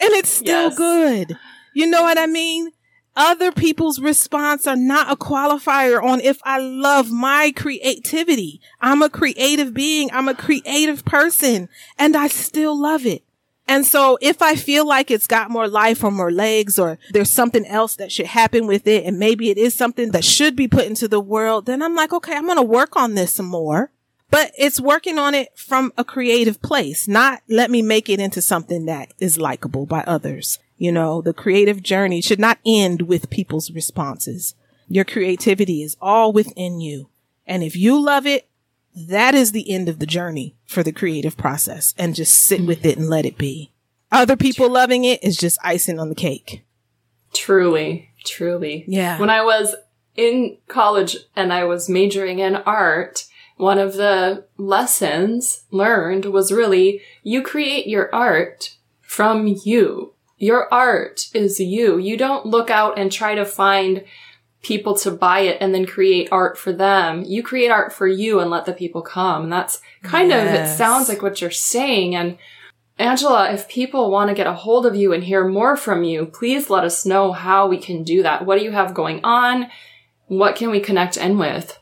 And 0.00 0.12
it's 0.12 0.28
still 0.28 0.68
yes. 0.68 0.76
good. 0.76 1.38
You 1.74 1.86
know 1.86 2.02
what 2.02 2.18
I 2.18 2.26
mean? 2.26 2.72
Other 3.16 3.50
people's 3.50 3.98
response 3.98 4.66
are 4.66 4.76
not 4.76 5.10
a 5.10 5.16
qualifier 5.16 6.00
on 6.00 6.20
if 6.20 6.38
I 6.44 6.60
love 6.60 7.10
my 7.10 7.52
creativity. 7.56 8.60
I'm 8.80 9.02
a 9.02 9.10
creative 9.10 9.74
being. 9.74 10.08
I'm 10.12 10.28
a 10.28 10.34
creative 10.34 11.04
person 11.04 11.68
and 11.98 12.16
I 12.16 12.28
still 12.28 12.80
love 12.80 13.04
it. 13.04 13.24
And 13.66 13.84
so 13.84 14.18
if 14.22 14.40
I 14.40 14.54
feel 14.54 14.86
like 14.86 15.10
it's 15.10 15.26
got 15.26 15.50
more 15.50 15.68
life 15.68 16.02
or 16.02 16.10
more 16.10 16.30
legs 16.30 16.78
or 16.78 16.98
there's 17.10 17.28
something 17.28 17.66
else 17.66 17.96
that 17.96 18.10
should 18.10 18.26
happen 18.26 18.66
with 18.66 18.86
it 18.86 19.04
and 19.04 19.18
maybe 19.18 19.50
it 19.50 19.58
is 19.58 19.74
something 19.74 20.12
that 20.12 20.24
should 20.24 20.54
be 20.54 20.68
put 20.68 20.86
into 20.86 21.08
the 21.08 21.20
world, 21.20 21.66
then 21.66 21.82
I'm 21.82 21.94
like, 21.94 22.12
okay, 22.12 22.34
I'm 22.34 22.46
going 22.46 22.56
to 22.56 22.62
work 22.62 22.96
on 22.96 23.14
this 23.14 23.34
some 23.34 23.46
more. 23.46 23.90
But 24.30 24.52
it's 24.58 24.80
working 24.80 25.18
on 25.18 25.34
it 25.34 25.56
from 25.56 25.92
a 25.96 26.04
creative 26.04 26.60
place, 26.60 27.08
not 27.08 27.40
let 27.48 27.70
me 27.70 27.80
make 27.80 28.08
it 28.08 28.20
into 28.20 28.42
something 28.42 28.86
that 28.86 29.14
is 29.18 29.38
likable 29.38 29.86
by 29.86 30.04
others. 30.06 30.58
You 30.76 30.92
know, 30.92 31.22
the 31.22 31.32
creative 31.32 31.82
journey 31.82 32.20
should 32.20 32.38
not 32.38 32.58
end 32.64 33.02
with 33.02 33.30
people's 33.30 33.70
responses. 33.70 34.54
Your 34.88 35.04
creativity 35.04 35.82
is 35.82 35.96
all 36.00 36.32
within 36.32 36.80
you. 36.80 37.08
And 37.46 37.62
if 37.62 37.74
you 37.74 38.00
love 38.00 38.26
it, 38.26 38.48
that 38.94 39.34
is 39.34 39.52
the 39.52 39.70
end 39.70 39.88
of 39.88 39.98
the 39.98 40.06
journey 40.06 40.56
for 40.66 40.82
the 40.82 40.92
creative 40.92 41.36
process 41.36 41.94
and 41.96 42.14
just 42.14 42.34
sit 42.34 42.60
with 42.62 42.84
it 42.84 42.98
and 42.98 43.08
let 43.08 43.26
it 43.26 43.38
be. 43.38 43.72
Other 44.10 44.36
people 44.36 44.70
loving 44.70 45.04
it 45.04 45.22
is 45.22 45.36
just 45.36 45.58
icing 45.62 45.98
on 45.98 46.08
the 46.08 46.14
cake. 46.14 46.64
Truly, 47.34 48.10
truly. 48.24 48.84
Yeah. 48.86 49.18
When 49.18 49.30
I 49.30 49.42
was 49.42 49.74
in 50.16 50.58
college 50.66 51.16
and 51.36 51.52
I 51.52 51.64
was 51.64 51.88
majoring 51.88 52.38
in 52.38 52.56
art, 52.56 53.24
one 53.58 53.78
of 53.78 53.94
the 53.94 54.46
lessons 54.56 55.64
learned 55.70 56.24
was 56.26 56.52
really 56.52 57.02
you 57.22 57.42
create 57.42 57.86
your 57.86 58.12
art 58.14 58.76
from 59.02 59.58
you. 59.64 60.14
Your 60.38 60.72
art 60.72 61.28
is 61.34 61.58
you. 61.58 61.98
You 61.98 62.16
don't 62.16 62.46
look 62.46 62.70
out 62.70 62.98
and 62.98 63.10
try 63.10 63.34
to 63.34 63.44
find 63.44 64.04
people 64.62 64.94
to 64.98 65.10
buy 65.10 65.40
it 65.40 65.58
and 65.60 65.74
then 65.74 65.86
create 65.86 66.28
art 66.30 66.56
for 66.56 66.72
them. 66.72 67.24
You 67.24 67.42
create 67.42 67.70
art 67.70 67.92
for 67.92 68.06
you 68.06 68.38
and 68.38 68.48
let 68.50 68.64
the 68.64 68.72
people 68.72 69.02
come. 69.02 69.44
And 69.44 69.52
that's 69.52 69.80
kind 70.02 70.32
of, 70.32 70.38
it 70.46 70.68
sounds 70.68 71.08
like 71.08 71.22
what 71.22 71.40
you're 71.40 71.50
saying. 71.50 72.14
And 72.14 72.38
Angela, 72.98 73.50
if 73.52 73.68
people 73.68 74.10
want 74.10 74.28
to 74.28 74.34
get 74.34 74.46
a 74.46 74.52
hold 74.52 74.86
of 74.86 74.94
you 74.94 75.12
and 75.12 75.24
hear 75.24 75.46
more 75.46 75.76
from 75.76 76.04
you, 76.04 76.26
please 76.26 76.70
let 76.70 76.84
us 76.84 77.04
know 77.04 77.32
how 77.32 77.66
we 77.66 77.78
can 77.78 78.04
do 78.04 78.22
that. 78.22 78.46
What 78.46 78.58
do 78.58 78.64
you 78.64 78.72
have 78.72 78.94
going 78.94 79.20
on? 79.24 79.68
What 80.26 80.54
can 80.56 80.70
we 80.70 80.80
connect 80.80 81.16
in 81.16 81.38
with? 81.38 81.78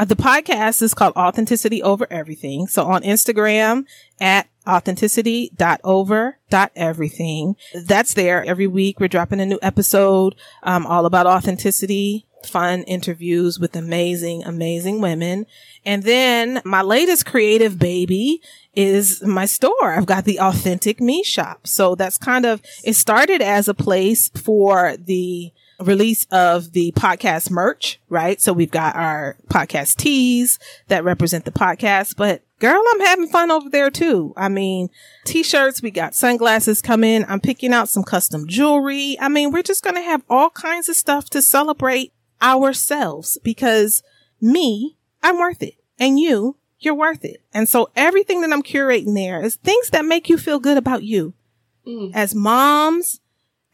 Uh, 0.00 0.04
the 0.06 0.16
podcast 0.16 0.80
is 0.80 0.94
called 0.94 1.12
Authenticity 1.14 1.82
Over 1.82 2.06
Everything. 2.10 2.66
So 2.68 2.86
on 2.86 3.02
Instagram 3.02 3.84
at 4.18 4.48
authenticity.over.everything. 4.66 7.56
That's 7.84 8.14
there 8.14 8.42
every 8.42 8.66
week. 8.66 8.98
We're 8.98 9.08
dropping 9.08 9.42
a 9.42 9.46
new 9.46 9.58
episode, 9.60 10.36
um, 10.62 10.86
all 10.86 11.04
about 11.04 11.26
authenticity, 11.26 12.24
fun 12.46 12.82
interviews 12.84 13.60
with 13.60 13.76
amazing, 13.76 14.42
amazing 14.44 15.02
women. 15.02 15.44
And 15.84 16.02
then 16.02 16.62
my 16.64 16.80
latest 16.80 17.26
creative 17.26 17.78
baby 17.78 18.40
is 18.74 19.22
my 19.22 19.44
store. 19.44 19.92
I've 19.92 20.06
got 20.06 20.24
the 20.24 20.40
authentic 20.40 21.02
me 21.02 21.22
shop. 21.22 21.66
So 21.66 21.94
that's 21.94 22.16
kind 22.16 22.46
of, 22.46 22.62
it 22.84 22.94
started 22.94 23.42
as 23.42 23.68
a 23.68 23.74
place 23.74 24.30
for 24.30 24.96
the 24.96 25.52
release 25.82 26.26
of 26.30 26.72
the 26.72 26.92
podcast 26.92 27.50
merch, 27.50 28.00
right? 28.08 28.40
So 28.40 28.52
we've 28.52 28.70
got 28.70 28.96
our 28.96 29.36
podcast 29.48 29.96
tees 29.96 30.58
that 30.88 31.04
represent 31.04 31.44
the 31.44 31.50
podcast, 31.50 32.16
but 32.16 32.42
girl, 32.58 32.82
I'm 32.92 33.00
having 33.00 33.28
fun 33.28 33.50
over 33.50 33.68
there 33.70 33.90
too. 33.90 34.32
I 34.36 34.48
mean, 34.48 34.90
t-shirts, 35.24 35.82
we 35.82 35.90
got 35.90 36.14
sunglasses 36.14 36.82
coming. 36.82 37.24
I'm 37.26 37.40
picking 37.40 37.72
out 37.72 37.88
some 37.88 38.04
custom 38.04 38.46
jewelry. 38.46 39.16
I 39.20 39.28
mean, 39.28 39.50
we're 39.50 39.62
just 39.62 39.82
going 39.82 39.96
to 39.96 40.02
have 40.02 40.22
all 40.28 40.50
kinds 40.50 40.88
of 40.88 40.96
stuff 40.96 41.30
to 41.30 41.42
celebrate 41.42 42.12
ourselves 42.42 43.38
because 43.42 44.02
me, 44.40 44.96
I'm 45.22 45.38
worth 45.38 45.62
it. 45.62 45.74
And 45.98 46.18
you, 46.18 46.56
you're 46.78 46.94
worth 46.94 47.24
it. 47.24 47.42
And 47.52 47.68
so 47.68 47.90
everything 47.96 48.40
that 48.40 48.52
I'm 48.52 48.62
curating 48.62 49.14
there 49.14 49.42
is 49.42 49.56
things 49.56 49.90
that 49.90 50.04
make 50.04 50.28
you 50.28 50.38
feel 50.38 50.58
good 50.58 50.78
about 50.78 51.02
you. 51.02 51.34
Mm. 51.86 52.12
As 52.14 52.34
moms, 52.34 53.20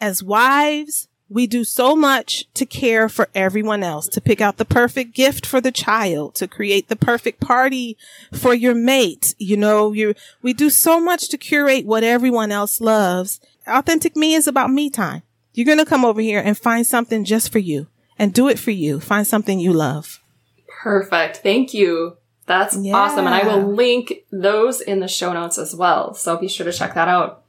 as 0.00 0.22
wives, 0.22 1.08
we 1.28 1.46
do 1.46 1.64
so 1.64 1.96
much 1.96 2.44
to 2.54 2.64
care 2.64 3.08
for 3.08 3.28
everyone 3.34 3.82
else, 3.82 4.06
to 4.08 4.20
pick 4.20 4.40
out 4.40 4.58
the 4.58 4.64
perfect 4.64 5.12
gift 5.14 5.44
for 5.44 5.60
the 5.60 5.72
child, 5.72 6.34
to 6.36 6.46
create 6.46 6.88
the 6.88 6.96
perfect 6.96 7.40
party 7.40 7.96
for 8.32 8.54
your 8.54 8.74
mate. 8.74 9.34
You 9.38 9.56
know, 9.56 9.92
you, 9.92 10.14
we 10.42 10.52
do 10.52 10.70
so 10.70 11.00
much 11.00 11.28
to 11.30 11.38
curate 11.38 11.84
what 11.84 12.04
everyone 12.04 12.52
else 12.52 12.80
loves. 12.80 13.40
Authentic 13.66 14.14
me 14.14 14.34
is 14.34 14.46
about 14.46 14.70
me 14.70 14.88
time. 14.88 15.22
You're 15.52 15.66
going 15.66 15.78
to 15.78 15.84
come 15.84 16.04
over 16.04 16.20
here 16.20 16.40
and 16.40 16.56
find 16.56 16.86
something 16.86 17.24
just 17.24 17.50
for 17.50 17.58
you 17.58 17.88
and 18.18 18.32
do 18.32 18.46
it 18.48 18.58
for 18.58 18.70
you. 18.70 19.00
Find 19.00 19.26
something 19.26 19.58
you 19.58 19.72
love. 19.72 20.20
Perfect. 20.68 21.38
Thank 21.38 21.74
you. 21.74 22.16
That's 22.46 22.76
Yeah. 22.76 22.94
awesome. 22.94 23.26
And 23.26 23.34
I 23.34 23.42
will 23.42 23.74
link 23.74 24.24
those 24.30 24.80
in 24.80 25.00
the 25.00 25.08
show 25.08 25.32
notes 25.32 25.58
as 25.58 25.74
well. 25.74 26.14
So 26.14 26.36
be 26.36 26.46
sure 26.46 26.64
to 26.64 26.72
check 26.72 26.94
that 26.94 27.08
out. 27.08 27.42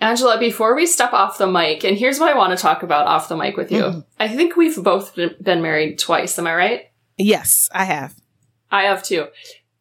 Angela, 0.00 0.38
before 0.38 0.76
we 0.76 0.86
step 0.86 1.12
off 1.12 1.38
the 1.38 1.46
mic, 1.46 1.84
and 1.84 1.98
here's 1.98 2.20
what 2.20 2.30
I 2.30 2.36
want 2.36 2.56
to 2.56 2.62
talk 2.62 2.82
about 2.82 3.06
off 3.06 3.28
the 3.28 3.36
mic 3.36 3.56
with 3.56 3.72
you. 3.72 3.82
Mhm. 3.82 4.04
I 4.20 4.28
think 4.28 4.56
we've 4.56 4.80
both 4.82 5.14
been 5.16 5.60
married 5.62 5.98
twice. 5.98 6.38
Am 6.38 6.46
I 6.46 6.54
right? 6.54 6.90
Yes, 7.16 7.68
I 7.72 7.84
have. 7.84 8.14
I 8.70 8.84
have 8.84 9.02
too. 9.02 9.26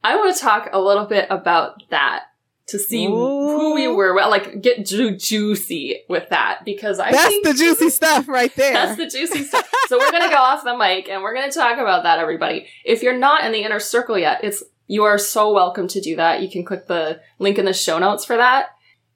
I 0.03 0.15
want 0.15 0.35
to 0.35 0.41
talk 0.41 0.69
a 0.73 0.81
little 0.81 1.05
bit 1.05 1.27
about 1.29 1.83
that 1.91 2.23
to 2.67 2.79
see 2.79 3.05
who 3.05 3.75
we 3.75 3.87
were, 3.87 4.13
well, 4.13 4.29
like 4.29 4.61
get 4.61 4.85
ju- 4.85 5.15
juicy 5.15 6.01
with 6.09 6.29
that 6.29 6.65
because 6.65 6.99
I 6.99 7.11
That's 7.11 7.41
the 7.43 7.53
juicy 7.53 7.89
stuff 7.89 8.27
right 8.27 8.53
there. 8.55 8.73
That's 8.73 8.97
the 8.97 9.07
juicy 9.07 9.43
stuff. 9.43 9.69
So 9.87 9.97
we're 9.97 10.11
gonna 10.11 10.29
go 10.29 10.35
off 10.35 10.63
the 10.63 10.75
mic 10.75 11.07
and 11.09 11.21
we're 11.21 11.33
gonna 11.33 11.51
talk 11.51 11.77
about 11.77 12.03
that, 12.03 12.19
everybody. 12.19 12.67
If 12.83 13.03
you're 13.03 13.17
not 13.17 13.45
in 13.45 13.51
the 13.53 13.63
inner 13.63 13.79
circle 13.79 14.17
yet, 14.17 14.43
it's 14.43 14.63
you 14.87 15.03
are 15.03 15.17
so 15.17 15.53
welcome 15.53 15.87
to 15.89 16.01
do 16.01 16.15
that. 16.17 16.41
You 16.41 16.49
can 16.49 16.65
click 16.65 16.87
the 16.87 17.21
link 17.39 17.57
in 17.57 17.65
the 17.65 17.73
show 17.73 17.99
notes 17.99 18.25
for 18.25 18.35
that. 18.37 18.69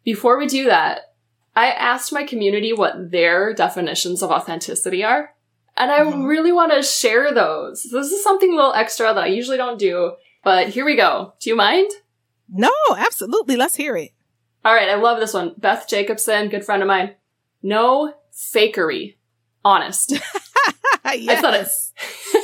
Before 0.03 0.37
we 0.37 0.47
do 0.47 0.65
that, 0.65 1.13
I 1.55 1.67
asked 1.71 2.13
my 2.13 2.23
community 2.23 2.73
what 2.73 3.11
their 3.11 3.53
definitions 3.53 4.21
of 4.23 4.31
authenticity 4.31 5.03
are. 5.03 5.33
And 5.77 5.91
I 5.91 5.99
Mhm. 6.01 6.27
really 6.27 6.51
want 6.51 6.71
to 6.73 6.81
share 6.83 7.33
those. 7.33 7.83
This 7.83 8.11
is 8.11 8.23
something 8.23 8.51
a 8.51 8.55
little 8.55 8.73
extra 8.73 9.13
that 9.13 9.23
I 9.23 9.27
usually 9.27 9.57
don't 9.57 9.79
do, 9.79 10.13
but 10.43 10.69
here 10.69 10.85
we 10.85 10.95
go. 10.95 11.33
Do 11.39 11.49
you 11.49 11.55
mind? 11.55 11.89
no, 12.53 12.71
absolutely. 12.97 13.55
Let's 13.55 13.75
hear 13.75 13.95
it. 13.95 14.11
All 14.65 14.73
right, 14.73 14.89
I 14.89 14.95
love 14.95 15.19
this 15.19 15.33
one. 15.33 15.55
Beth 15.57 15.87
Jacobson, 15.87 16.49
good 16.49 16.65
friend 16.65 16.81
of 16.83 16.87
mine. 16.87 17.15
No 17.63 18.13
fakery. 18.33 19.15
Honest. 19.63 20.13
I 21.05 21.35
thought 21.41 21.53
it's 21.53 21.93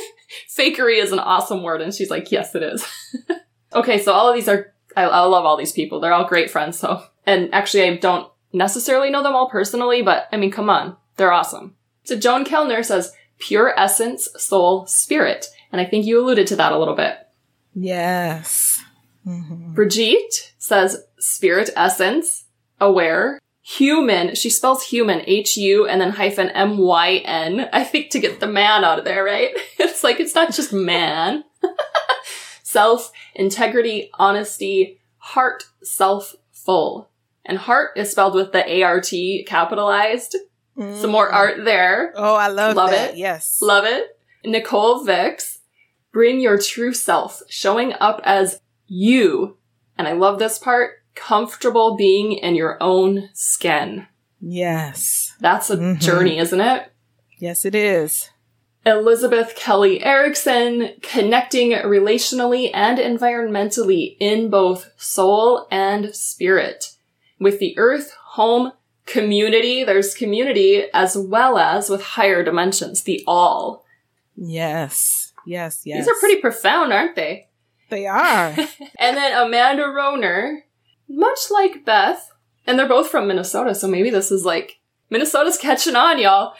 fakery 0.56 1.02
is 1.02 1.12
an 1.12 1.18
awesome 1.18 1.62
word, 1.62 1.80
and 1.82 1.94
she's 1.94 2.10
like, 2.10 2.32
yes, 2.32 2.54
it 2.54 2.62
is. 2.62 2.84
okay, 3.74 3.98
so 3.98 4.12
all 4.12 4.28
of 4.28 4.34
these 4.34 4.48
are 4.48 4.72
I, 4.96 5.02
I 5.04 5.20
love 5.20 5.44
all 5.44 5.56
these 5.56 5.72
people. 5.72 6.00
They're 6.00 6.12
all 6.12 6.24
great 6.24 6.50
friends. 6.50 6.78
So, 6.78 7.02
and 7.28 7.54
actually, 7.54 7.84
I 7.84 7.96
don't 7.96 8.30
necessarily 8.52 9.10
know 9.10 9.22
them 9.22 9.34
all 9.34 9.50
personally, 9.50 10.02
but 10.02 10.28
I 10.32 10.36
mean, 10.36 10.50
come 10.50 10.70
on, 10.70 10.96
they're 11.16 11.32
awesome. 11.32 11.76
So 12.04 12.16
Joan 12.16 12.44
Kellner 12.44 12.82
says, 12.82 13.12
pure 13.38 13.78
essence, 13.78 14.28
soul, 14.36 14.86
spirit, 14.86 15.46
and 15.70 15.80
I 15.80 15.84
think 15.84 16.06
you 16.06 16.20
alluded 16.20 16.46
to 16.48 16.56
that 16.56 16.72
a 16.72 16.78
little 16.78 16.96
bit. 16.96 17.18
Yes. 17.74 18.82
Mhm. 19.26 19.74
Bridgitte 19.74 20.52
says 20.58 21.04
spirit 21.18 21.70
essence, 21.76 22.46
aware, 22.80 23.38
human. 23.62 24.34
She 24.34 24.48
spells 24.48 24.84
human, 24.84 25.22
H 25.26 25.58
U 25.58 25.86
and 25.86 26.00
then 26.00 26.12
hyphen 26.12 26.48
M 26.50 26.78
Y 26.78 27.16
N. 27.24 27.68
I 27.72 27.84
think 27.84 28.10
to 28.10 28.20
get 28.20 28.40
the 28.40 28.46
man 28.46 28.84
out 28.84 28.98
of 28.98 29.04
there, 29.04 29.22
right? 29.22 29.50
It's 29.78 30.02
like, 30.04 30.20
it's 30.20 30.34
not 30.34 30.52
just 30.54 30.72
man. 30.72 31.44
self, 32.62 33.12
integrity, 33.34 34.10
honesty, 34.14 34.98
heart, 35.18 35.64
self, 35.82 36.36
full. 36.52 37.07
And 37.48 37.58
heart 37.58 37.92
is 37.96 38.10
spelled 38.12 38.34
with 38.34 38.52
the 38.52 38.70
A 38.70 38.82
R 38.84 39.00
T 39.00 39.44
capitalized. 39.48 40.36
Some 40.76 41.10
more 41.10 41.28
Mm. 41.28 41.34
art 41.34 41.64
there. 41.64 42.12
Oh, 42.14 42.36
I 42.36 42.46
love, 42.48 42.76
Love 42.76 42.90
that. 42.90 43.14
it. 43.14 43.16
Yes. 43.16 43.58
Love 43.60 43.84
it. 43.84 44.16
Nicole 44.44 45.04
Vicks, 45.04 45.58
bring 46.12 46.38
your 46.40 46.56
true 46.58 46.92
self, 46.92 47.42
showing 47.48 47.94
up 47.98 48.20
as 48.22 48.60
you. 48.86 49.56
And 49.96 50.06
I 50.06 50.12
love 50.12 50.38
this 50.38 50.56
part, 50.60 50.92
comfortable 51.16 51.96
being 51.96 52.32
in 52.34 52.54
your 52.54 52.76
own 52.80 53.28
skin. 53.34 54.06
yes. 54.40 55.32
That's 55.40 55.68
a 55.70 55.76
Mhm. 55.76 55.98
journey, 56.00 56.38
isn't 56.38 56.60
it? 56.60 56.92
Yes, 57.38 57.64
it 57.64 57.74
is. 57.74 58.30
Elizabeth 58.86 59.54
Kelly 59.56 60.02
Erickson, 60.04 60.92
connecting 61.02 61.72
relationally 61.72 62.70
and 62.72 62.98
environmentally 62.98 64.16
in 64.20 64.48
both 64.48 64.90
soul 64.96 65.66
and 65.72 66.14
spirit. 66.14 66.92
With 67.38 67.58
the 67.60 67.76
earth, 67.78 68.12
home, 68.20 68.72
community, 69.06 69.84
there's 69.84 70.14
community 70.14 70.84
as 70.92 71.16
well 71.16 71.56
as 71.58 71.88
with 71.88 72.02
higher 72.02 72.42
dimensions, 72.42 73.02
the 73.04 73.22
all. 73.26 73.84
Yes. 74.36 75.32
Yes. 75.46 75.82
Yes. 75.84 75.98
These 76.06 76.08
are 76.08 76.18
pretty 76.20 76.40
profound, 76.40 76.92
aren't 76.92 77.16
they? 77.16 77.48
They 77.90 78.06
are. 78.06 78.54
And 78.98 79.16
then 79.16 79.36
Amanda 79.46 79.84
Roner, 79.84 80.64
much 81.08 81.38
like 81.50 81.84
Beth, 81.84 82.30
and 82.66 82.78
they're 82.78 82.88
both 82.88 83.08
from 83.08 83.28
Minnesota, 83.28 83.74
so 83.74 83.88
maybe 83.88 84.10
this 84.10 84.30
is 84.30 84.44
like 84.44 84.78
Minnesota's 85.10 85.56
catching 85.56 85.96
on, 85.96 86.18
y'all. 86.18 86.52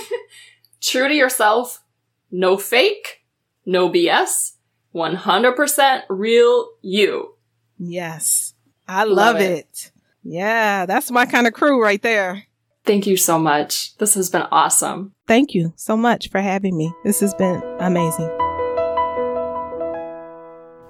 True 0.80 1.08
to 1.08 1.14
yourself, 1.14 1.82
no 2.30 2.56
fake, 2.56 3.24
no 3.66 3.90
BS, 3.90 4.52
100% 4.94 6.02
real 6.08 6.68
you. 6.82 7.34
yes. 7.78 8.54
I 8.88 9.04
Love 9.04 9.34
love, 9.34 9.36
it. 9.40 9.66
it. 9.68 9.90
Yeah. 10.22 10.86
That's 10.86 11.10
my 11.10 11.26
kind 11.26 11.46
of 11.46 11.52
crew 11.52 11.82
right 11.82 12.02
there. 12.02 12.44
Thank 12.84 13.06
you 13.06 13.16
so 13.16 13.38
much. 13.38 13.96
This 13.98 14.14
has 14.14 14.30
been 14.30 14.46
awesome. 14.50 15.12
Thank 15.26 15.54
you 15.54 15.72
so 15.76 15.96
much 15.96 16.30
for 16.30 16.40
having 16.40 16.76
me. 16.76 16.92
This 17.04 17.20
has 17.20 17.34
been 17.34 17.62
amazing. 17.78 18.30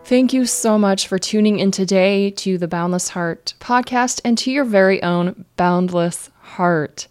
Thank 0.04 0.32
you 0.32 0.44
so 0.46 0.78
much 0.78 1.06
for 1.06 1.18
tuning 1.18 1.58
in 1.58 1.70
today 1.70 2.30
to 2.32 2.58
the 2.58 2.66
Boundless 2.66 3.10
Heart 3.10 3.54
podcast 3.60 4.20
and 4.24 4.36
to 4.38 4.50
your 4.50 4.64
very 4.64 5.02
own 5.02 5.44
Boundless 5.56 6.30
heart. 6.40 7.06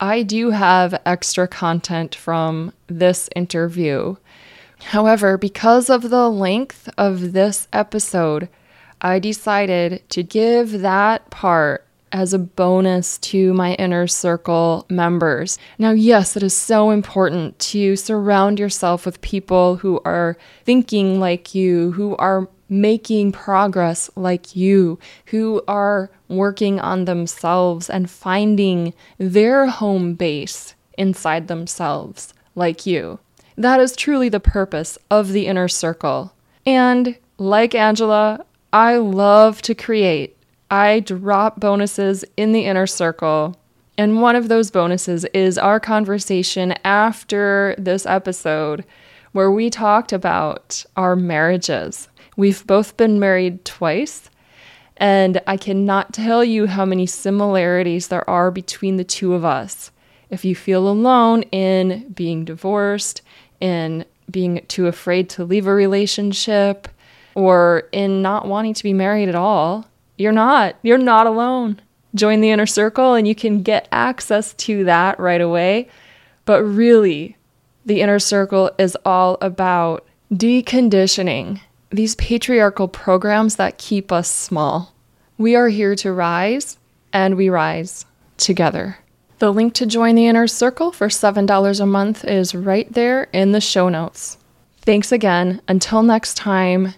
I 0.00 0.22
do 0.22 0.50
have 0.50 1.00
extra 1.06 1.48
content 1.48 2.14
from 2.14 2.72
this 2.86 3.30
interview. 3.34 4.16
However, 4.86 5.38
because 5.38 5.88
of 5.88 6.10
the 6.10 6.28
length 6.28 6.90
of 6.98 7.32
this 7.32 7.68
episode, 7.72 8.48
I 9.04 9.18
decided 9.18 10.02
to 10.08 10.22
give 10.22 10.80
that 10.80 11.28
part 11.28 11.86
as 12.10 12.32
a 12.32 12.38
bonus 12.38 13.18
to 13.18 13.52
my 13.52 13.74
inner 13.74 14.06
circle 14.06 14.86
members. 14.88 15.58
Now, 15.78 15.90
yes, 15.90 16.38
it 16.38 16.42
is 16.42 16.54
so 16.54 16.90
important 16.90 17.58
to 17.58 17.96
surround 17.96 18.58
yourself 18.58 19.04
with 19.04 19.20
people 19.20 19.76
who 19.76 20.00
are 20.06 20.38
thinking 20.64 21.20
like 21.20 21.54
you, 21.54 21.92
who 21.92 22.16
are 22.16 22.48
making 22.70 23.32
progress 23.32 24.08
like 24.16 24.56
you, 24.56 24.98
who 25.26 25.62
are 25.68 26.10
working 26.28 26.80
on 26.80 27.04
themselves 27.04 27.90
and 27.90 28.08
finding 28.08 28.94
their 29.18 29.66
home 29.66 30.14
base 30.14 30.74
inside 30.96 31.48
themselves 31.48 32.32
like 32.54 32.86
you. 32.86 33.18
That 33.56 33.80
is 33.80 33.94
truly 33.94 34.30
the 34.30 34.40
purpose 34.40 34.96
of 35.10 35.32
the 35.32 35.46
inner 35.46 35.68
circle. 35.68 36.32
And 36.64 37.18
like 37.36 37.74
Angela, 37.74 38.46
I 38.74 38.96
love 38.96 39.62
to 39.62 39.74
create. 39.76 40.36
I 40.68 40.98
drop 40.98 41.60
bonuses 41.60 42.24
in 42.36 42.50
the 42.50 42.64
inner 42.64 42.88
circle. 42.88 43.56
And 43.96 44.20
one 44.20 44.34
of 44.34 44.48
those 44.48 44.72
bonuses 44.72 45.24
is 45.26 45.56
our 45.56 45.78
conversation 45.78 46.74
after 46.84 47.76
this 47.78 48.04
episode, 48.04 48.84
where 49.30 49.52
we 49.52 49.70
talked 49.70 50.12
about 50.12 50.84
our 50.96 51.14
marriages. 51.14 52.08
We've 52.36 52.66
both 52.66 52.96
been 52.96 53.20
married 53.20 53.64
twice, 53.64 54.28
and 54.96 55.40
I 55.46 55.56
cannot 55.56 56.12
tell 56.12 56.42
you 56.42 56.66
how 56.66 56.84
many 56.84 57.06
similarities 57.06 58.08
there 58.08 58.28
are 58.28 58.50
between 58.50 58.96
the 58.96 59.04
two 59.04 59.34
of 59.34 59.44
us. 59.44 59.92
If 60.30 60.44
you 60.44 60.56
feel 60.56 60.88
alone 60.88 61.42
in 61.52 62.08
being 62.08 62.44
divorced, 62.44 63.22
in 63.60 64.04
being 64.28 64.64
too 64.66 64.88
afraid 64.88 65.30
to 65.30 65.44
leave 65.44 65.68
a 65.68 65.74
relationship, 65.74 66.88
or 67.34 67.88
in 67.92 68.22
not 68.22 68.46
wanting 68.46 68.74
to 68.74 68.82
be 68.82 68.92
married 68.92 69.28
at 69.28 69.34
all, 69.34 69.86
you're 70.16 70.32
not. 70.32 70.76
You're 70.82 70.98
not 70.98 71.26
alone. 71.26 71.80
Join 72.14 72.40
the 72.40 72.50
inner 72.50 72.66
circle 72.66 73.14
and 73.14 73.26
you 73.26 73.34
can 73.34 73.62
get 73.62 73.88
access 73.90 74.54
to 74.54 74.84
that 74.84 75.18
right 75.18 75.40
away. 75.40 75.88
But 76.44 76.62
really, 76.62 77.36
the 77.84 78.00
inner 78.00 78.18
circle 78.18 78.70
is 78.78 78.96
all 79.04 79.38
about 79.40 80.06
deconditioning 80.32 81.60
these 81.90 82.14
patriarchal 82.16 82.88
programs 82.88 83.56
that 83.56 83.78
keep 83.78 84.10
us 84.10 84.30
small. 84.30 84.94
We 85.38 85.54
are 85.54 85.68
here 85.68 85.94
to 85.96 86.12
rise, 86.12 86.78
and 87.12 87.36
we 87.36 87.48
rise 87.48 88.04
together. 88.36 88.98
The 89.38 89.52
link 89.52 89.74
to 89.74 89.86
join 89.86 90.14
the 90.14 90.26
inner 90.26 90.46
circle 90.46 90.92
for 90.92 91.08
$7 91.08 91.80
a 91.80 91.86
month 91.86 92.24
is 92.24 92.54
right 92.54 92.92
there 92.92 93.24
in 93.32 93.52
the 93.52 93.60
show 93.60 93.88
notes. 93.88 94.38
Thanks 94.82 95.12
again. 95.12 95.60
Until 95.68 96.02
next 96.02 96.34
time, 96.36 96.94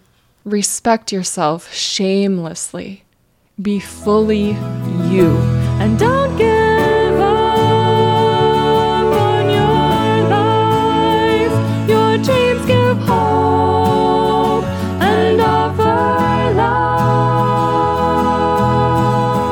respect 0.47 1.13
yourself 1.13 1.71
shamelessly. 1.75 3.03
Be 3.61 3.81
fully 3.81 4.53
you. 5.11 5.37
And 5.81 5.99
don't 5.99 6.37
give 6.39 7.21
up 7.21 7.27
on 9.13 9.51
your 9.51 10.29
life. 10.31 11.89
Your 11.89 12.17
dreams 12.19 12.65
give 12.65 12.97
hope 12.99 14.65
and 15.03 15.41
offer 15.41 16.55
love. 16.55 16.81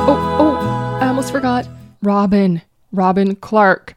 Oh, 0.09 0.37
oh, 0.39 0.99
I 1.03 1.09
almost 1.09 1.33
forgot. 1.33 1.69
Robin. 2.03 2.63
Robin 2.93 3.35
Clark 3.35 3.97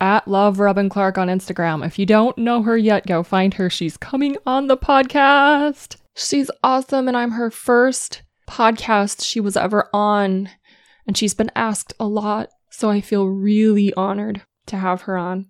at 0.00 0.26
Love 0.26 0.58
Robin 0.58 0.88
Clark 0.88 1.18
on 1.18 1.28
Instagram. 1.28 1.84
If 1.84 1.98
you 1.98 2.06
don't 2.06 2.38
know 2.38 2.62
her 2.62 2.78
yet, 2.78 3.06
go 3.06 3.22
find 3.22 3.52
her. 3.54 3.68
She's 3.68 3.98
coming 3.98 4.38
on 4.46 4.68
the 4.68 4.76
podcast. 4.78 5.97
She's 6.20 6.50
awesome, 6.64 7.06
and 7.06 7.16
I'm 7.16 7.30
her 7.30 7.48
first 7.48 8.22
podcast 8.48 9.22
she 9.22 9.38
was 9.38 9.56
ever 9.56 9.88
on, 9.92 10.50
and 11.06 11.16
she's 11.16 11.32
been 11.32 11.52
asked 11.54 11.94
a 12.00 12.08
lot. 12.08 12.48
So 12.70 12.90
I 12.90 13.00
feel 13.00 13.28
really 13.28 13.94
honored 13.94 14.42
to 14.66 14.76
have 14.76 15.02
her 15.02 15.16
on. 15.16 15.46